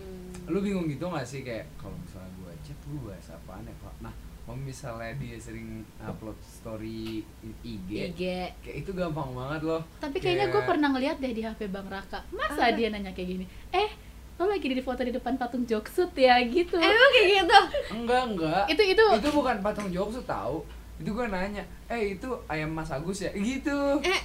lu 0.46 0.58
bingung 0.60 0.86
gitu 0.86 1.04
gak 1.06 1.24
sih? 1.24 1.40
Kayak 1.40 1.70
kalau 1.76 1.96
misalnya 1.96 2.30
gue 2.36 2.52
chat 2.60 2.78
gue 2.80 3.00
bahas 3.00 3.28
apaan 3.28 3.62
ya 3.62 3.74
pak? 3.76 3.94
Nah 4.00 4.14
kalau 4.42 4.58
misalnya 4.60 5.10
dia 5.16 5.36
sering 5.36 5.68
upload 6.00 6.38
story 6.40 7.22
IG, 7.62 7.90
IG 8.10 8.20
kayak 8.60 8.76
itu 8.76 8.90
gampang 8.92 9.30
banget 9.32 9.62
loh. 9.64 9.82
Tapi 9.96 10.16
kayaknya 10.16 10.46
gue 10.46 10.54
Kayak- 10.56 10.68
pernah 10.68 10.88
ngeliat 10.88 11.16
deh 11.16 11.32
di 11.32 11.42
HP 11.42 11.60
bang 11.66 11.88
Raka. 11.88 12.22
Masa 12.30 12.70
dia 12.70 12.88
nanya 12.88 13.10
kayak 13.10 13.30
gini? 13.32 13.46
Eh 13.70 13.90
lo 14.36 14.44
lagi 14.46 14.68
di 14.68 14.78
foto 14.78 15.00
di 15.00 15.10
depan 15.10 15.34
patung 15.34 15.64
Joksut 15.64 16.12
ya 16.12 16.36
gitu. 16.44 16.76
Emang 16.76 17.10
kayak 17.10 17.28
gitu? 17.40 17.58
Enggak 17.90 18.22
enggak. 18.26 18.64
Itu 18.68 18.82
itu 18.84 19.04
itu 19.16 19.28
bukan 19.30 19.56
patung 19.58 19.88
jokes 19.88 20.20
tahu 20.22 20.60
itu 20.96 21.11
gue 21.12 21.26
nanya 21.28 21.64
eh 21.92 22.16
itu 22.16 22.28
ayam 22.48 22.72
mas 22.72 22.88
agus 22.88 23.24
ya? 23.24 23.30
Gitu. 23.37 23.78
Eh 24.00 24.20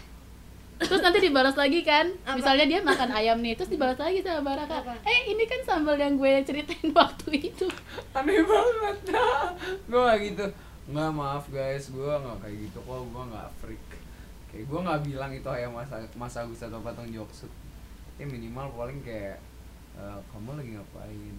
terus 0.81 1.01
nanti 1.05 1.21
dibalas 1.21 1.53
lagi 1.53 1.85
kan? 1.85 2.09
Apa? 2.25 2.41
misalnya 2.41 2.65
dia 2.65 2.79
makan 2.81 3.09
ayam 3.13 3.37
nih 3.43 3.53
terus 3.53 3.69
dibalas 3.69 3.99
lagi 4.01 4.23
sama 4.25 4.41
Bang 4.41 4.57
Raka. 4.63 4.81
Apa? 4.81 4.93
eh 5.05 5.19
ini 5.29 5.43
kan 5.45 5.61
sambal 5.61 5.99
yang 5.99 6.17
gue 6.17 6.33
ceritain 6.47 6.89
waktu 6.99 7.29
itu. 7.37 7.67
Aneh 8.15 8.41
banget. 8.41 8.97
Dah 9.13 9.53
gue 9.87 10.11
gitu. 10.31 10.45
Nggak 10.91 11.11
maaf 11.13 11.45
guys 11.53 11.91
gue 11.93 12.13
nggak 12.13 12.37
kayak 12.41 12.57
gitu 12.67 12.79
kok 12.81 13.01
gue 13.03 13.23
nggak 13.29 13.49
freak. 13.61 13.85
Kayak 14.51 14.65
gue 14.67 14.79
nggak 14.83 15.01
bilang 15.07 15.31
itu 15.31 15.49
ayam 15.51 15.71
mas, 15.75 15.91
mas 16.19 16.35
agus 16.35 16.63
atau 16.63 16.83
patung 16.83 17.07
jokes 17.07 17.47
ya 18.21 18.29
minimal 18.29 18.69
paling 18.77 19.01
kayak 19.01 19.41
eh, 19.97 20.17
kamu 20.29 20.53
lagi 20.53 20.71
ngapain 20.77 21.35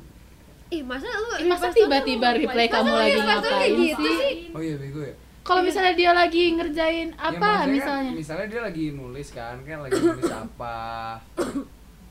ih 0.73 0.83
masa 0.83 1.05
lu 1.07 1.29
Eh, 1.35 1.45
masa 1.45 1.69
tiba-tiba 1.69 2.29
Masa 2.33 2.65
kamu 2.67 2.93
lagi 2.95 3.21
ngapain 3.21 3.71
gitu 3.71 4.01
sih? 4.01 4.17
sih 4.17 4.35
oh 4.51 4.61
iya 4.61 4.77
bego 4.77 5.01
ya 5.03 5.15
kalau 5.43 5.59
Iya. 5.59 5.67
misalnya 5.69 5.95
dia 5.95 6.11
lagi 6.13 6.43
ngerjain 6.55 7.09
Ya, 7.11 7.19
apa 7.21 7.35
maksudnya 7.35 7.59
kan, 7.59 7.69
misalnya 7.69 8.11
misalnya 8.15 8.47
dia 8.49 8.61
lagi 8.63 8.85
nulis 8.93 9.29
kan 9.31 9.57
kan 9.61 9.79
lagi 9.81 9.99
nulis 9.99 10.33
apa 10.45 10.79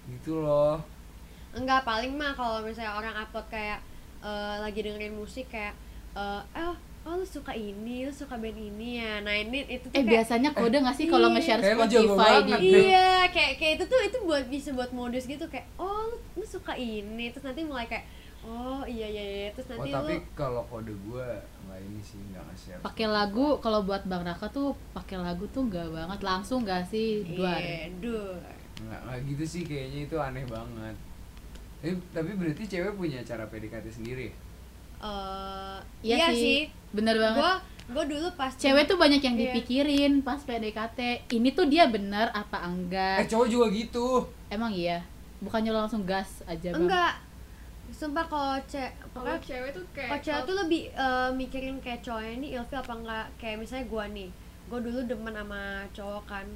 gitu 0.09 0.33
loh 0.37 0.77
enggak 1.51 1.81
paling 1.81 2.13
mah 2.13 2.31
kalau 2.31 2.61
misalnya 2.61 2.93
orang 2.93 3.15
upload 3.17 3.47
kayak 3.49 3.79
eh, 4.19 4.55
lagi 4.57 4.79
dengerin 4.79 5.11
musik 5.11 5.47
kayak 5.47 5.73
eh 6.13 6.41
oh 6.59 6.75
oh 7.01 7.13
lu 7.13 7.25
suka 7.25 7.49
ini 7.51 8.05
lu 8.05 8.13
suka 8.13 8.35
band 8.35 8.53
ini 8.53 8.99
ya 8.99 9.19
nah 9.19 9.33
ini 9.33 9.65
itu 9.65 9.83
tuh 9.85 9.95
eh 9.95 9.99
kayak 9.99 10.11
biasanya 10.13 10.49
kode 10.51 10.77
nggak 10.77 10.93
sih 10.93 11.07
kalau 11.07 11.27
Iya. 11.27 11.33
nge-share 11.33 11.61
Spotify 11.65 12.33
di 12.39 12.51
deh. 12.51 12.59
iya 12.85 13.09
kayak 13.27 13.53
kayak 13.57 13.73
itu 13.73 13.85
tuh 13.87 13.99
itu 14.01 14.17
buat 14.21 14.43
bisa 14.45 14.69
buat 14.71 14.91
modus 14.91 15.25
gitu 15.25 15.41
kayak 15.47 15.65
oh 15.75 16.05
lu, 16.05 16.17
lu 16.35 16.45
suka 16.45 16.75
ini 16.75 17.31
terus 17.31 17.41
nanti 17.43 17.63
mulai 17.63 17.87
kayak 17.87 18.05
oh 18.41 18.81
iya 18.85 19.07
iya 19.07 19.23
iya. 19.23 19.49
Terus 19.53 19.67
oh 19.77 19.85
nanti 19.85 19.91
tapi 19.93 20.13
lu 20.17 20.25
kalau 20.33 20.61
kode 20.65 20.93
gue 20.93 21.27
nggak 21.69 21.79
ini 21.81 22.01
sih 22.01 22.19
nggak 22.33 22.43
nge-share 22.49 22.81
pakai 22.81 23.05
lagu 23.07 23.61
kalau 23.61 23.85
buat 23.85 24.01
Bang 24.09 24.25
Raka 24.25 24.49
tuh 24.49 24.73
pakai 24.97 25.21
lagu 25.21 25.45
tuh 25.53 25.65
enggak 25.69 25.87
banget. 25.93 26.19
Langsung 26.25 26.65
gak 26.65 26.83
sih? 26.89 27.21
Dua 27.25 27.53
iya 27.61 27.87
nggak 28.81 28.99
nggak 29.05 29.19
gitu 29.29 29.43
sih 29.45 29.61
kayaknya 29.61 30.09
itu 30.09 30.17
aneh 30.17 30.45
banget. 30.49 30.95
Tapi, 31.81 31.93
tapi 32.13 32.29
berarti 32.37 32.63
cewek 32.69 32.93
punya 32.93 33.21
cara 33.25 33.45
PDKT 33.49 33.85
sendiri 33.89 34.29
ya? 34.29 34.33
Eh, 35.01 35.77
Iya 36.05 36.29
sih. 36.33 36.69
bener 36.93 37.17
banget. 37.17 37.41
Gua 37.41 37.53
gua 37.91 38.03
dulu 38.05 38.27
pas 38.37 38.53
cewek 38.53 38.85
tuh 38.85 38.97
banyak 39.01 39.21
yang 39.21 39.33
Iya. 39.37 39.49
dipikirin 39.49 40.21
pas 40.21 40.37
PDKT 40.41 41.29
ini 41.33 41.49
tuh 41.53 41.65
dia 41.65 41.89
bener 41.89 42.29
apa 42.33 42.61
eh 42.61 42.69
enggak 42.69 43.17
cowok 43.25 43.47
juga 43.49 43.65
gitu. 43.73 44.07
Emang 44.53 44.69
iya? 44.73 45.01
Bukannya 45.41 45.73
lo 45.73 45.85
langsung 45.85 46.05
gas 46.05 46.45
aja 46.45 46.69
bang? 46.69 46.85
Enggak 46.85 47.13
sumpah 47.91 48.25
kalau 48.25 48.55
cek 48.65 48.91
kalau 49.11 49.35
cewek 49.37 49.69
tuh 49.71 49.83
kayak 49.91 50.09
kalau 50.09 50.21
cewek 50.23 50.41
tuh 50.43 50.55
lebih 50.57 50.81
eh, 50.89 51.29
mikirin 51.31 51.77
kayak 51.79 51.99
cowoknya 52.01 52.33
ini 52.33 52.47
ilfil 52.55 52.79
apa 52.79 52.93
enggak. 52.95 53.25
Kayak 53.35 53.57
misalnya 53.59 53.85
gua 53.85 54.05
nih 54.07 54.29
gua 54.67 54.79
dulu 54.79 54.99
demen 55.03 55.35
sama 55.35 55.61
cowok 55.91 56.23
kan. 56.25 56.47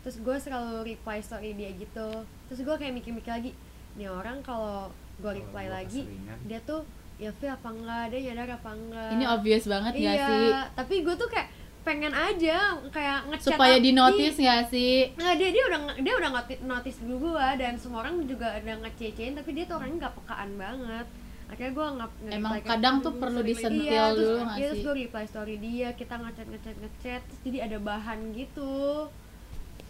Terus 0.00 0.16
gua 0.20 0.36
selalu 0.36 0.94
reply 0.94 1.18
story 1.18 1.50
dia 1.52 1.70
gitu. 1.74 2.08
Terus 2.46 2.60
gua 2.62 2.76
kayak 2.76 2.94
mikir-mikir 2.94 3.30
lagi 3.30 3.50
nih 3.94 4.06
orang 4.06 4.38
kalau 4.40 4.88
gua 5.18 5.30
Kalau 5.30 5.38
reply 5.38 5.64
gua 5.66 5.74
lagi 5.78 6.02
keseringan. 6.02 6.38
dia 6.46 6.60
tuh 6.62 6.82
ilfil 7.14 7.46
apa 7.46 7.68
enggak 7.70 8.04
dia 8.10 8.20
nyadar 8.30 8.48
apa 8.54 8.70
enggak. 8.70 9.10
Ini 9.14 9.24
obvious 9.30 9.64
banget 9.66 9.92
iya 9.94 10.12
gak 10.14 10.28
sih? 10.30 10.48
tapi 10.74 10.94
gua 11.02 11.14
tuh 11.14 11.28
kayak 11.28 11.48
pengen 11.84 12.12
aja 12.16 12.80
kayak 12.88 13.28
ngechat 13.28 13.54
supaya 13.54 13.76
di 13.76 13.92
notice 13.92 14.40
Ih, 14.40 14.44
gak 14.48 14.62
sih? 14.72 15.12
Nggak, 15.14 15.34
dia 15.36 15.48
dia 15.52 15.64
udah 15.68 15.80
dia 16.00 16.14
udah 16.16 16.30
notice, 16.64 16.98
dulu 17.04 17.30
gua 17.30 17.54
dan 17.60 17.76
semua 17.76 18.08
orang 18.08 18.24
juga 18.24 18.56
udah 18.56 18.76
ngececein 18.88 19.36
tapi 19.36 19.52
dia 19.52 19.64
tuh 19.68 19.76
orangnya 19.78 20.08
nggak 20.08 20.16
pekaan 20.24 20.50
banget. 20.56 21.06
Akhirnya 21.44 21.72
gua 21.76 21.86
nggak 21.92 22.10
emang 22.32 22.52
kadang 22.64 22.96
tuh 23.04 23.12
perlu 23.20 23.40
disentil 23.44 23.84
terus, 23.84 24.16
dulu 24.16 24.32
iya, 24.32 24.44
gak 24.48 24.56
terus 24.58 24.74
sih? 24.74 24.82
gue 24.82 24.94
reply 25.04 25.24
story 25.28 25.56
dia 25.60 25.88
kita 25.92 26.14
ngechat 26.16 26.46
ngechat 26.48 26.76
ngechat 26.80 27.20
terus 27.28 27.40
jadi 27.44 27.58
ada 27.68 27.78
bahan 27.78 28.18
gitu. 28.32 29.06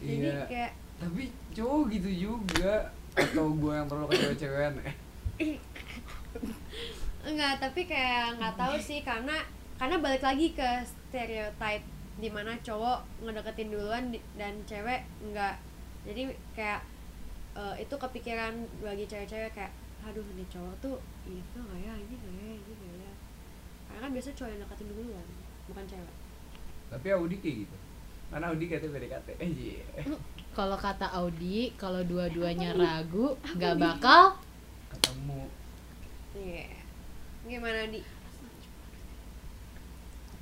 Jadi 0.02 0.28
iya. 0.28 0.44
kayak 0.50 0.72
tapi 0.98 1.22
cowok 1.54 1.82
gitu 1.94 2.10
juga 2.10 2.90
atau 3.14 3.54
gue 3.54 3.72
yang 3.74 3.86
terlalu 3.86 4.06
ke 4.10 4.16
cewek-cewekan 4.18 4.72
enggak 7.24 7.54
tapi 7.62 7.80
kayak 7.88 8.36
nggak 8.36 8.54
tahu 8.58 8.76
sih 8.78 9.00
karena 9.00 9.36
karena 9.84 10.00
balik 10.00 10.24
lagi 10.24 10.56
ke 10.56 10.80
stereotype 10.88 11.84
di 12.16 12.32
mana 12.32 12.56
cowok 12.64 13.04
ngedeketin 13.20 13.68
duluan 13.68 14.16
dan 14.40 14.56
cewek 14.64 15.04
enggak 15.20 15.60
jadi 16.08 16.32
kayak 16.56 16.80
eh, 17.52 17.84
itu 17.84 17.92
kepikiran 17.92 18.64
bagi 18.80 19.04
cewek-cewek 19.04 19.52
kayak 19.52 19.68
aduh 20.08 20.24
nih 20.40 20.48
cowok 20.48 20.72
tuh 20.80 20.96
itu 21.28 21.58
nggak 21.60 21.84
ya 21.84 21.92
ini 22.00 22.16
nggak 22.16 22.32
ya 22.32 22.52
ini 22.56 22.72
nggak 22.80 22.96
ya. 22.96 23.12
Karena 23.84 24.00
kan 24.08 24.10
biasa 24.16 24.28
cowok 24.32 24.50
yang 24.56 24.60
deketin 24.64 24.88
duluan 24.88 25.26
bukan 25.68 25.84
cewek. 25.84 26.14
Tapi 26.88 27.06
Audi 27.12 27.36
kayak 27.44 27.56
gitu. 27.68 27.76
Karena 28.32 28.46
Audi 28.48 28.64
katanya 28.72 28.92
PDKT? 28.96 29.28
Eh 29.44 29.50
iya 29.52 29.84
kalau 30.56 30.80
kata 30.80 31.12
Audi 31.12 31.76
kalau 31.76 32.00
dua-duanya 32.08 32.72
ragu 32.72 33.36
nggak 33.52 33.76
bakal 33.76 34.40
ketemu. 34.96 35.44
Iya. 36.32 36.72
Gimana 37.44 37.92
di 37.92 38.00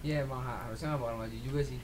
ya 0.03 0.21
emang 0.21 0.39
ha- 0.39 0.67
harusnya 0.67 0.93
gak 0.93 1.01
bakal 1.01 1.17
maju 1.17 1.39
juga 1.39 1.61
sih. 1.63 1.81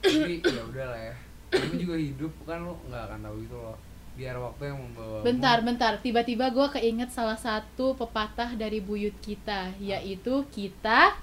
Tapi 0.00 0.40
ya 0.56 0.62
udah 0.64 0.86
lah 0.86 1.00
ya. 1.02 1.14
Kamu 1.48 1.74
juga 1.76 1.96
hidup 1.96 2.32
kan 2.44 2.60
lo 2.60 2.76
nggak 2.84 3.02
akan 3.04 3.20
tahu 3.22 3.36
itu 3.40 3.56
loh. 3.56 3.76
Biar 4.14 4.36
waktu 4.36 4.62
yang 4.66 4.78
membawa 4.78 5.18
bentar 5.22 5.58
bentar. 5.62 5.92
Tiba-tiba 5.96 6.50
gue 6.50 6.66
keinget 6.70 7.08
salah 7.08 7.38
satu 7.38 7.94
pepatah 7.94 8.52
dari 8.52 8.78
buyut 8.78 9.14
kita 9.18 9.72
yaitu 9.78 10.44
kita 10.48 11.16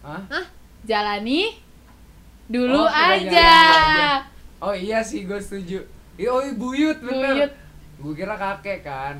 Hah? 0.00 0.46
jalani 0.82 1.58
dulu 2.46 2.78
Oh, 2.78 2.86
aja. 2.86 3.26
jalanin 3.26 3.98
aja. 3.98 4.14
oh 4.60 4.70
iya 4.70 5.02
sih 5.02 5.26
gue 5.26 5.34
setuju. 5.36 5.82
Iya, 6.14 6.30
oh 6.30 6.40
iya, 6.40 6.54
buyut 6.54 6.98
bener. 7.02 7.34
Buyut. 7.34 7.52
gue 7.98 8.12
kira 8.14 8.36
kakek 8.36 8.80
kan. 8.80 9.18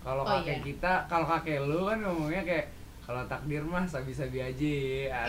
Kalau 0.00 0.24
Oh, 0.24 0.30
kakek 0.32 0.58
iya. 0.58 0.64
kita 0.64 0.92
kalau 1.06 1.26
kakek 1.28 1.60
lu 1.60 1.84
kan 1.84 2.00
ngomongnya 2.00 2.42
kayak 2.42 2.66
kalau 3.12 3.28
takdir 3.28 3.60
mah 3.60 3.84
sabi-sabi 3.84 4.40
aja 4.40 4.72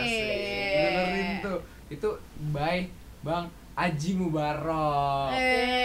asik. 0.00 0.08
Eh. 0.08 0.88
dengerin 0.88 1.44
tuh. 1.44 1.60
Itu 1.92 2.16
bye 2.48 2.88
bang 3.20 3.44
Aji 3.76 4.16
Mubarok. 4.16 5.36
Eh. 5.36 5.84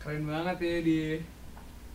Keren 0.00 0.24
banget 0.24 0.56
ya 0.56 0.80
dia. 0.80 1.20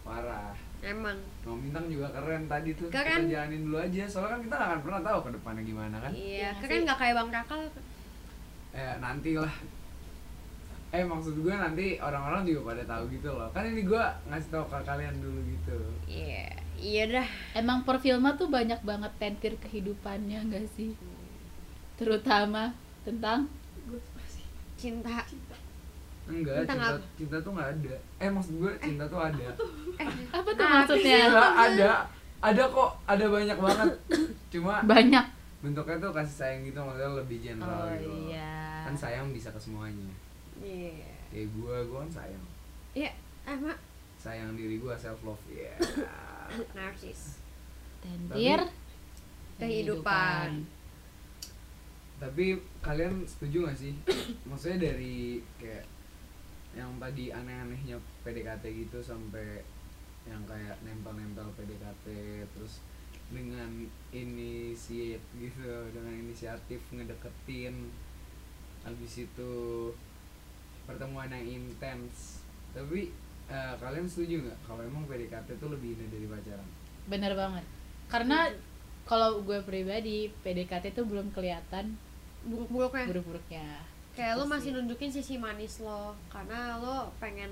Parah. 0.05 0.53
Emang. 0.85 1.17
Mau 1.49 1.57
Bintang 1.57 1.89
juga 1.89 2.13
keren 2.13 2.45
tadi 2.45 2.77
tuh. 2.77 2.93
Keren. 2.93 3.25
kita 3.25 3.41
jalanin 3.41 3.65
dulu 3.65 3.81
aja. 3.81 4.05
Soalnya 4.05 4.37
kan 4.37 4.45
kita 4.45 4.53
gak 4.53 4.69
akan 4.69 4.85
pernah 4.85 5.01
tahu 5.01 5.25
ke 5.25 5.33
depannya 5.33 5.65
gimana 5.65 5.97
kan. 5.97 6.13
Iya 6.13 6.53
Iya 6.53 6.61
keren 6.61 6.85
nggak 6.85 6.99
kayak 7.01 7.17
bang 7.17 7.29
Rakal 7.41 7.61
eh 8.69 9.01
nanti 9.01 9.33
lah 9.33 9.49
eh 10.89 11.05
maksud 11.05 11.37
gue 11.45 11.53
nanti 11.53 12.01
orang-orang 12.01 12.49
juga 12.49 12.73
pada 12.73 12.83
tahu 12.97 13.13
gitu 13.13 13.29
loh. 13.29 13.45
Kan 13.53 13.69
ini 13.69 13.85
gue 13.85 14.03
ngasih 14.25 14.49
tahu 14.49 14.65
ke 14.65 14.77
kalian 14.81 15.15
dulu 15.21 15.39
gitu. 15.45 15.77
Iya 16.09 16.49
iya 16.81 17.03
dah. 17.05 17.27
Emang 17.53 17.85
perfilman 17.85 18.33
tuh 18.41 18.49
banyak 18.49 18.81
banget 18.81 19.11
tentir 19.21 19.53
kehidupannya 19.61 20.49
enggak 20.49 20.65
sih? 20.73 20.97
Terutama 21.93 22.73
tentang 23.05 23.45
cinta. 24.81 25.21
Cinta. 25.29 25.57
enggak 26.25 26.65
Tentang 26.65 26.79
cinta 26.81 26.97
apa? 26.97 27.17
cinta 27.17 27.35
tuh 27.45 27.51
nggak 27.53 27.69
ada. 27.69 27.95
Eh 28.17 28.29
maksud 28.33 28.53
gue 28.57 28.71
cinta 28.81 29.03
tuh 29.05 29.19
ada. 29.21 29.47
apa 30.33 30.49
tuh? 30.49 30.65
Apa 30.65 30.73
maksudnya? 30.89 31.19
Enggak, 31.29 31.51
ada. 31.53 31.91
Ada 32.39 32.63
kok 32.71 32.89
ada 33.05 33.25
banyak 33.29 33.57
banget. 33.61 33.91
Cuma 34.49 34.81
banyak. 34.81 35.25
bentuknya 35.59 35.99
tuh 35.99 36.15
kasih 36.15 36.35
sayang 36.39 36.61
gitu 36.71 36.79
maksudnya 36.79 37.19
lebih 37.19 37.37
general 37.43 37.83
oh 37.83 37.91
gitu 37.99 38.31
iya. 38.31 38.79
Kan 38.87 38.95
sayang 38.95 39.35
bisa 39.35 39.51
ke 39.51 39.59
semuanya 39.59 40.07
iya. 40.63 41.11
Kayak 41.29 41.47
gue 41.55 41.75
gue 41.87 41.97
kan 41.99 42.11
sayang. 42.11 42.45
Iya 42.97 43.11
emang 43.47 43.79
sayang 44.19 44.51
diri 44.59 44.77
gue 44.77 44.95
self 44.99 45.19
love 45.23 45.45
ya. 45.51 45.75
Narsis. 46.77 47.39
Tentir 47.99 48.59
kehidupan. 49.59 50.63
Tapi 52.19 52.59
kalian 52.83 53.23
setuju 53.23 53.71
gak 53.71 53.79
sih? 53.79 53.93
Maksudnya 54.49 54.91
dari 54.91 55.39
kayak 55.59 55.87
yang 56.75 56.91
tadi 57.01 57.33
aneh-anehnya 57.33 57.97
PDKT 58.21 58.63
gitu 58.87 58.99
sampai 59.01 59.63
yang 60.29 60.43
kayak 60.45 60.77
nempel-nempel 60.85 61.49
PDKT 61.57 62.05
terus 62.53 62.83
dengan 63.29 63.69
inisiat 64.09 65.21
gitu 65.37 65.69
dengan 65.93 66.13
inisiatif 66.17 66.81
ngedeketin 66.93 67.89
habis 68.81 69.13
itu 69.21 69.53
pertemuan 70.89 71.29
yang 71.29 71.45
intens. 71.61 72.41
Tapi 72.73 73.13
eh, 73.45 73.73
kalian 73.77 74.09
setuju 74.09 74.49
nggak 74.49 74.59
kalau 74.65 74.81
emang 74.81 75.05
PDKT 75.05 75.61
itu 75.61 75.67
lebih 75.69 75.93
indah 75.93 76.09
dari 76.09 76.25
pacaran? 76.25 76.69
Bener 77.05 77.33
banget. 77.37 77.65
Karena 78.09 78.49
kalau 79.05 79.45
gue 79.45 79.61
pribadi 79.61 80.33
PDKT 80.41 80.97
tuh 80.97 81.05
belum 81.05 81.29
kelihatan 81.29 81.93
buruk-buruknya. 82.45 83.05
buruk-buruknya. 83.09 83.67
Kayak 84.17 84.33
lo 84.41 84.45
Gitu 84.45 84.53
masih 84.53 84.69
sih. 84.69 84.75
nunjukin 84.75 85.11
sisi 85.13 85.35
manis 85.37 85.77
lo 85.81 86.17
karena 86.33 86.81
lo 86.81 87.13
pengen 87.21 87.49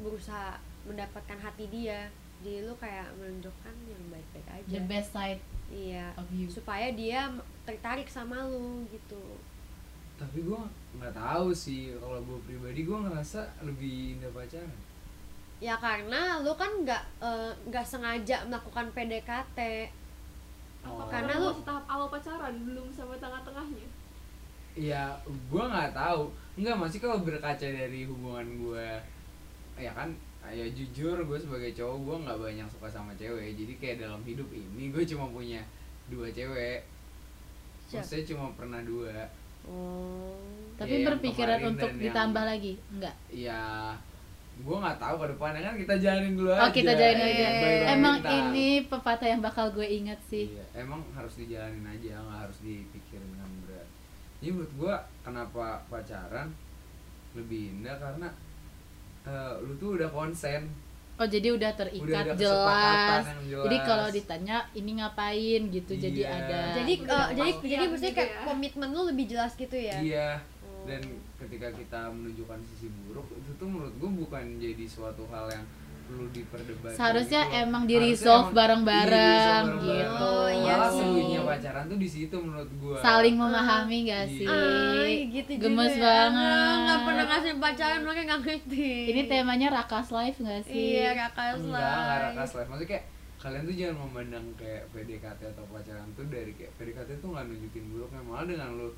berusaha 0.00 0.56
mendapatkan 0.88 1.36
hati 1.40 1.68
dia. 1.68 2.08
Jadi 2.42 2.66
lo 2.66 2.74
kayak 2.80 3.12
menunjukkan 3.20 3.74
yang 3.86 4.02
baik-baik 4.10 4.48
aja. 4.50 4.74
The 4.74 4.84
best 4.88 5.10
side 5.14 5.40
iya. 5.70 6.10
of 6.18 6.26
you. 6.34 6.50
Supaya 6.50 6.90
dia 6.92 7.30
tertarik 7.64 8.08
sama 8.10 8.42
lo 8.44 8.82
gitu 8.90 9.38
tapi 10.22 10.38
gue 10.40 10.60
nggak 10.94 11.10
tahu 11.12 11.50
sih 11.50 11.90
kalau 11.98 12.22
gue 12.22 12.38
pribadi 12.46 12.80
gue 12.82 12.94
ngerasa 12.94 13.42
lebih 13.66 14.14
indah 14.14 14.30
pacaran. 14.30 14.70
Ya 15.58 15.74
karena 15.76 16.38
lo 16.38 16.54
kan 16.54 16.70
nggak 16.82 17.02
eh, 17.18 17.50
nggak 17.66 17.86
sengaja 17.86 18.46
melakukan 18.46 18.86
PDKT 18.94 19.58
Oh. 20.82 20.98
Apa 20.98 21.14
Karena 21.14 21.38
karena 21.38 21.46
lu- 21.46 21.54
masih 21.54 21.62
tahap 21.62 21.84
awal 21.86 22.08
pacaran 22.10 22.54
belum 22.66 22.86
sampai 22.90 23.18
tengah-tengahnya. 23.22 23.86
Ya 24.74 25.14
gue 25.22 25.62
nggak 25.62 25.94
tahu. 25.94 26.26
Nggak 26.58 26.74
masih 26.74 26.98
kalau 26.98 27.22
berkaca 27.22 27.62
dari 27.62 28.02
hubungan 28.02 28.46
gue 28.58 28.88
ya 29.78 29.94
kan 29.94 30.10
ya 30.42 30.66
jujur 30.74 31.14
gue 31.22 31.38
sebagai 31.38 31.70
cowok 31.70 31.98
gue 32.02 32.16
nggak 32.26 32.38
banyak 32.42 32.66
suka 32.66 32.90
sama 32.90 33.14
cewek. 33.14 33.54
Jadi 33.54 33.72
kayak 33.78 33.96
dalam 34.02 34.18
hidup 34.26 34.50
ini 34.50 34.90
gue 34.90 35.06
cuma 35.06 35.30
punya 35.30 35.62
dua 36.10 36.26
cewek. 36.34 36.82
Siap. 37.86 38.02
maksudnya 38.02 38.24
cuma 38.34 38.46
pernah 38.58 38.80
dua 38.82 39.14
oh. 39.64 40.34
Tapi 40.74 40.88
Iya, 40.88 40.96
yang 40.96 41.06
berpikiran 41.08 41.58
untuk 41.64 41.88
yang- 41.88 42.02
ditambah 42.02 42.44
lagi? 42.44 42.72
Enggak? 42.90 43.14
Ya 43.28 43.62
gue 44.52 44.76
nggak 44.78 45.00
tahu 45.00 45.16
ke 45.16 45.26
depannya 45.28 45.60
kan 45.60 45.74
kita 45.74 45.94
jalanin 45.96 46.36
dulu 46.36 46.52
oh 46.52 46.60
aja. 46.60 46.70
kita 46.70 46.92
jalanin 46.92 47.24
aja 47.24 47.46
Baik-baik 47.48 47.82
emang 47.88 48.16
kita. 48.20 48.30
ini 48.36 48.68
pepatah 48.84 49.26
yang 49.26 49.40
bakal 49.40 49.66
gue 49.70 49.86
ingat 49.88 50.20
sih. 50.22 50.44
Iya, 50.48 50.64
emang 50.78 51.00
harus 51.12 51.34
dijalanin 51.34 51.82
aja, 51.84 52.20
nggak 52.20 52.40
harus 52.42 52.58
dipikirin 52.60 53.26
dengan 53.28 53.50
berat. 53.64 53.88
Jadi 54.38 54.50
menurut 54.52 54.72
gua 54.76 54.94
kenapa 55.22 55.64
pacaran 55.88 56.52
lebih 57.32 57.72
indah? 57.72 57.96
Karena 57.96 58.28
eh, 59.24 59.54
lu 59.62 59.72
tuh 59.76 59.96
udah 59.96 60.10
konsen, 60.10 60.68
oh 61.22 61.28
jadi 61.30 61.48
udah 61.54 61.70
udah 61.70 61.72
terikat 61.78 62.24
ada 62.26 62.34
jelas 62.34 63.24
jelas. 63.30 63.62
jadi 63.62 63.76
kalau 63.86 64.08
ditanya 64.10 64.56
ini 64.74 64.90
ngapain 64.98 65.62
gitu 65.70 65.92
jadi 65.94 66.20
Iya. 66.20 66.34
ada 66.34 66.58
jadi 66.74 66.92
Udah 66.98 67.22
eh, 67.22 67.36
jadi 67.38 67.50
jadi 67.62 67.84
maksudnya 67.86 68.10
gitu 68.10 68.18
kayak 68.18 68.32
ya. 68.34 68.42
komitmen 68.42 68.88
lo 68.90 69.02
lebih 69.06 69.24
jelas 69.30 69.52
gitu 69.54 69.76
ya 69.78 69.96
Iya. 70.02 70.28
Oh. 70.66 70.82
Dan 70.82 71.02
ketika 71.38 71.68
kita 71.70 72.10
menunjukkan 72.10 72.58
sisi 72.66 72.90
buruk 73.06 73.30
itu 73.30 73.50
tuh 73.54 73.68
menurut 73.70 73.94
gua 73.96 74.10
bukan 74.10 74.44
jadi 74.58 74.82
suatu 74.82 75.22
hal 75.30 75.46
yang 75.46 75.64
perlu 76.04 76.26
diperdebatkan. 76.28 76.92
seharusnya 76.92 77.42
gitu 77.44 77.60
emang 77.62 77.82
di 77.84 77.96
resolve 77.96 78.48
bareng-bareng 78.50 79.64
iya, 79.78 80.04
gitu 80.04 80.30
Oh, 80.32 80.48
iya 80.48 80.74
Malah 80.74 80.90
serunya 80.90 81.40
pacaran 81.42 81.84
tuh 81.84 81.96
di 81.96 82.06
situ 82.06 82.36
menurut 82.36 82.70
gua. 82.76 82.96
saling 82.98 83.34
memahami 83.34 83.98
gak 84.04 84.24
Iya. 84.24 84.34
sih 84.34 84.46
Ah, 84.46 85.06
gitu 85.28 85.50
Gemes 85.58 85.92
juga 85.92 86.02
ya. 86.02 86.10
banget. 86.28 86.78
nggak 86.82 87.00
pernah 87.02 87.24
ngasih 87.26 87.52
pacaran 87.56 88.00
makanya 88.02 88.24
nggak 88.26 88.40
ngerti 88.42 88.88
ini 89.06 89.20
temanya 89.26 89.68
rakas 89.72 90.08
life 90.10 90.38
gak 90.38 90.62
sih 90.64 90.86
iya 90.96 91.10
kakak 91.12 91.56
enggak 91.56 91.80
enggak 91.82 92.18
rakas 92.26 92.50
live 92.54 92.68
maksudnya 92.68 92.90
kayak 92.90 93.04
kalian 93.36 93.62
tuh 93.64 93.74
jangan 93.74 93.96
memandang 94.00 94.46
kayak 94.54 94.82
PDKT 94.88 95.40
atau 95.48 95.64
pacaran 95.66 96.06
tuh 96.12 96.26
dari 96.26 96.52
kayak 96.52 96.72
PDKT 96.76 97.10
tuh 97.18 97.28
nggak 97.28 97.44
nunjukin 97.44 97.84
buruknya 97.88 98.22
malah 98.22 98.46
dengan 98.46 98.70
lu 98.72 98.88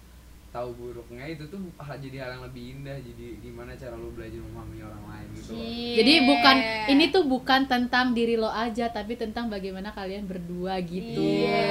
tahu 0.54 0.70
buruknya 0.72 1.26
itu 1.26 1.42
tuh 1.44 1.58
hal- 1.76 1.98
jadi 1.98 2.16
hal 2.20 2.30
yang 2.32 2.44
lebih 2.44 2.64
indah 2.72 2.94
jadi 2.96 3.26
gimana 3.38 3.74
cara 3.74 3.92
lu 3.92 4.08
belajar 4.08 4.38
memahami 4.40 4.78
orang 4.80 5.02
lain 5.04 5.26
gitu 5.34 5.50
loh. 5.50 5.58
Iya. 5.58 5.94
Jadi 5.96 6.12
bukan 6.24 6.56
ini 6.88 7.04
tuh 7.10 7.24
bukan 7.24 7.60
tentang 7.64 8.06
diri 8.12 8.34
lo 8.34 8.46
aja 8.48 8.86
tapi 8.88 9.14
tentang 9.14 9.46
bagaimana 9.48 9.90
kalian 9.90 10.24
berdua 10.24 10.78
gitu. 10.80 11.18
Iya. 11.18 11.66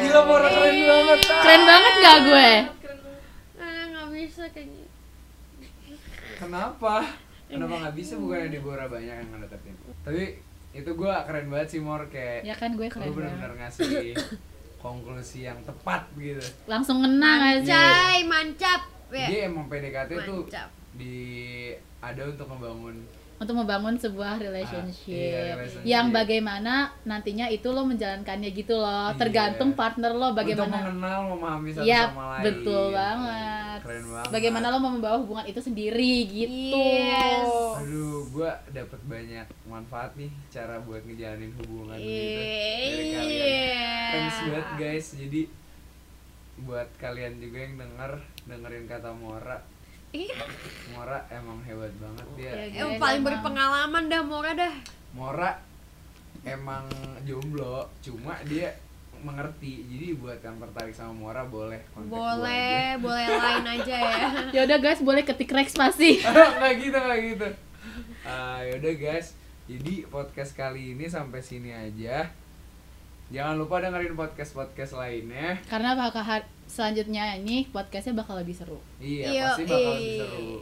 gila 0.00 0.20
Mora 0.22 0.46
keren 0.48 0.78
banget 0.80 1.20
ah. 1.24 1.40
Keren 1.40 1.62
banget 1.64 1.94
gak 1.98 2.18
gue? 2.20 2.50
keren 2.76 2.98
banget 3.00 3.22
ah 3.56 3.82
nggak 3.88 4.06
bisa 4.12 4.42
kayaknya 4.48 4.84
kenapa 6.36 6.94
kenapa 7.46 7.74
nggak 7.80 7.94
bisa 7.94 8.14
bukannya 8.16 8.48
di 8.48 8.60
Bora 8.60 8.86
banyak 8.86 9.14
yang 9.16 9.28
ngedeketin 9.28 9.74
tapi 10.02 10.22
itu 10.72 10.90
gua 10.92 11.22
keren 11.22 11.46
banget 11.48 11.68
sih 11.68 11.80
Mor 11.80 12.06
kayak 12.08 12.42
Ya 12.42 12.54
kan 12.54 12.74
gue 12.74 12.86
keren 12.86 13.06
lu 13.06 13.14
benar-benar 13.16 13.52
banget. 13.52 13.74
ngasih 13.74 14.14
konklusi 14.84 15.38
yang 15.42 15.56
tepat 15.64 16.04
gitu 16.14 16.44
Langsung 16.66 17.00
ngena? 17.00 17.56
Cai, 17.58 18.20
mancap 18.22 18.80
ya 19.08 19.24
jadi 19.24 19.48
emang 19.48 19.64
PDKT 19.66 20.10
tuh 20.22 20.44
Mancap. 20.44 20.68
di 20.92 21.16
ada 21.98 22.22
untuk 22.26 22.44
membangun 22.46 22.96
Untuk 23.34 23.56
membangun 23.56 23.96
sebuah 23.96 24.30
Ah, 24.30 24.36
iya, 24.36 24.44
relationship 24.44 25.52
relationship. 25.56 25.82
yang 25.84 26.06
bagaimana 26.10 26.74
nantinya 27.02 27.46
itu 27.46 27.66
lo 27.66 27.82
menjalankannya 27.82 28.50
gitu 28.52 28.74
loh, 28.74 29.10
Iya. 29.10 29.18
tergantung 29.18 29.72
partner 29.72 30.12
lo 30.12 30.28
untuk 30.28 30.38
bagaimana. 30.38 30.76
mengenal 30.86 31.20
memahami 31.30 31.70
satu 31.72 31.82
Iya, 31.82 32.02
sama 32.06 32.24
lain 32.30 32.42
betul 32.42 32.84
banget. 32.90 33.63
Keren 33.84 34.04
banget 34.08 34.30
Bagaimana 34.30 34.66
lo 34.66 34.78
mau 34.78 34.90
membawa 34.90 35.16
hubungan 35.18 35.44
itu 35.44 35.60
sendiri 35.60 36.14
gitu. 36.26 36.72
Yes. 36.72 37.52
aduh 37.76 38.24
gua 38.30 38.56
dapat 38.68 39.00
banyak 39.04 39.44
manfaat 39.64 40.10
nih 40.14 40.32
cara 40.48 40.80
buat 40.80 41.02
ngejalanin 41.02 41.52
hubungan 41.54 41.94
gitu 41.94 42.08
Iya. 42.08 42.88
dari 42.88 43.04
kalian 43.10 44.08
thanks 44.10 44.38
banget 44.42 44.68
guys 44.74 45.06
jadi 45.14 45.42
buat 46.56 46.88
kalian 46.96 47.34
juga 47.36 47.58
yang 47.60 47.74
denger 47.76 48.12
dengerin 48.44 48.84
kata 48.86 49.10
Mora 49.12 49.58
Iya. 50.10 50.38
Mora 50.88 51.18
emang 51.28 51.58
hebat 51.60 51.90
banget 51.94 52.26
dia 52.34 52.50
Iya, 52.54 52.64
Emang 52.78 52.92
Guys, 52.92 53.02
paling 53.02 53.20
emang. 53.20 53.28
berpengalaman 53.28 54.02
dah 54.06 54.22
Mora 54.22 54.50
dah 54.54 54.74
Mora 55.10 55.50
emang 56.42 56.86
jomblo 57.22 57.90
cuma 57.98 58.38
dia 58.44 58.70
mengerti. 59.24 59.82
Jadi 59.88 60.14
buat 60.20 60.38
yang 60.44 60.60
tertarik 60.60 60.92
sama 60.92 61.12
Mora 61.16 61.42
boleh 61.48 61.80
kontak 61.96 62.12
gua 62.12 62.36
aja. 62.36 62.36
boleh 62.36 62.84
boleh 63.08 63.26
lain 63.26 63.64
aja 63.80 63.96
ya. 63.96 64.28
Ya 64.52 64.60
udah 64.68 64.78
guys, 64.78 65.00
boleh 65.00 65.24
ketik 65.24 65.50
Rex 65.50 65.72
pasti. 65.74 66.20
nggak 66.60 66.72
gitu 66.78 66.98
nggak 67.00 67.20
gitu. 67.34 67.48
Ah, 68.22 68.60
yaudah 68.62 68.94
guys. 68.94 69.32
Jadi 69.64 70.04
podcast 70.12 70.52
kali 70.52 70.92
ini 70.92 71.08
sampai 71.08 71.40
sini 71.40 71.72
aja. 71.72 72.28
Jangan 73.32 73.56
lupa 73.56 73.80
dengerin 73.80 74.12
podcast 74.12 74.52
podcast 74.52 74.92
lainnya. 75.00 75.56
Karena 75.64 75.96
bakal 75.96 76.20
selanjutnya 76.68 77.40
ini 77.40 77.64
podcastnya 77.72 78.12
bakal 78.12 78.36
lebih 78.36 78.52
seru. 78.52 78.76
iya 79.00 79.32
Yoi. 79.32 79.40
pasti 79.40 79.64
bakal 79.64 79.92
lebih 79.96 80.20
seru. 80.20 80.60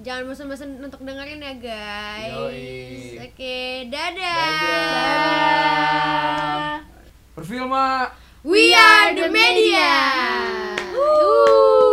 Jangan 0.00 0.32
bosan-bosan 0.32 0.70
untuk 0.80 1.00
dengerin 1.04 1.40
ya 1.40 1.54
guys. 1.56 2.32
Yoi. 2.36 3.20
oke 3.24 3.56
dadah, 3.88 4.48
dadah 5.00 6.89
perfilma 7.40 8.10
we 8.44 8.74
are 8.74 9.14
the 9.14 9.28
media 9.30 10.76
Uh. 10.92 11.89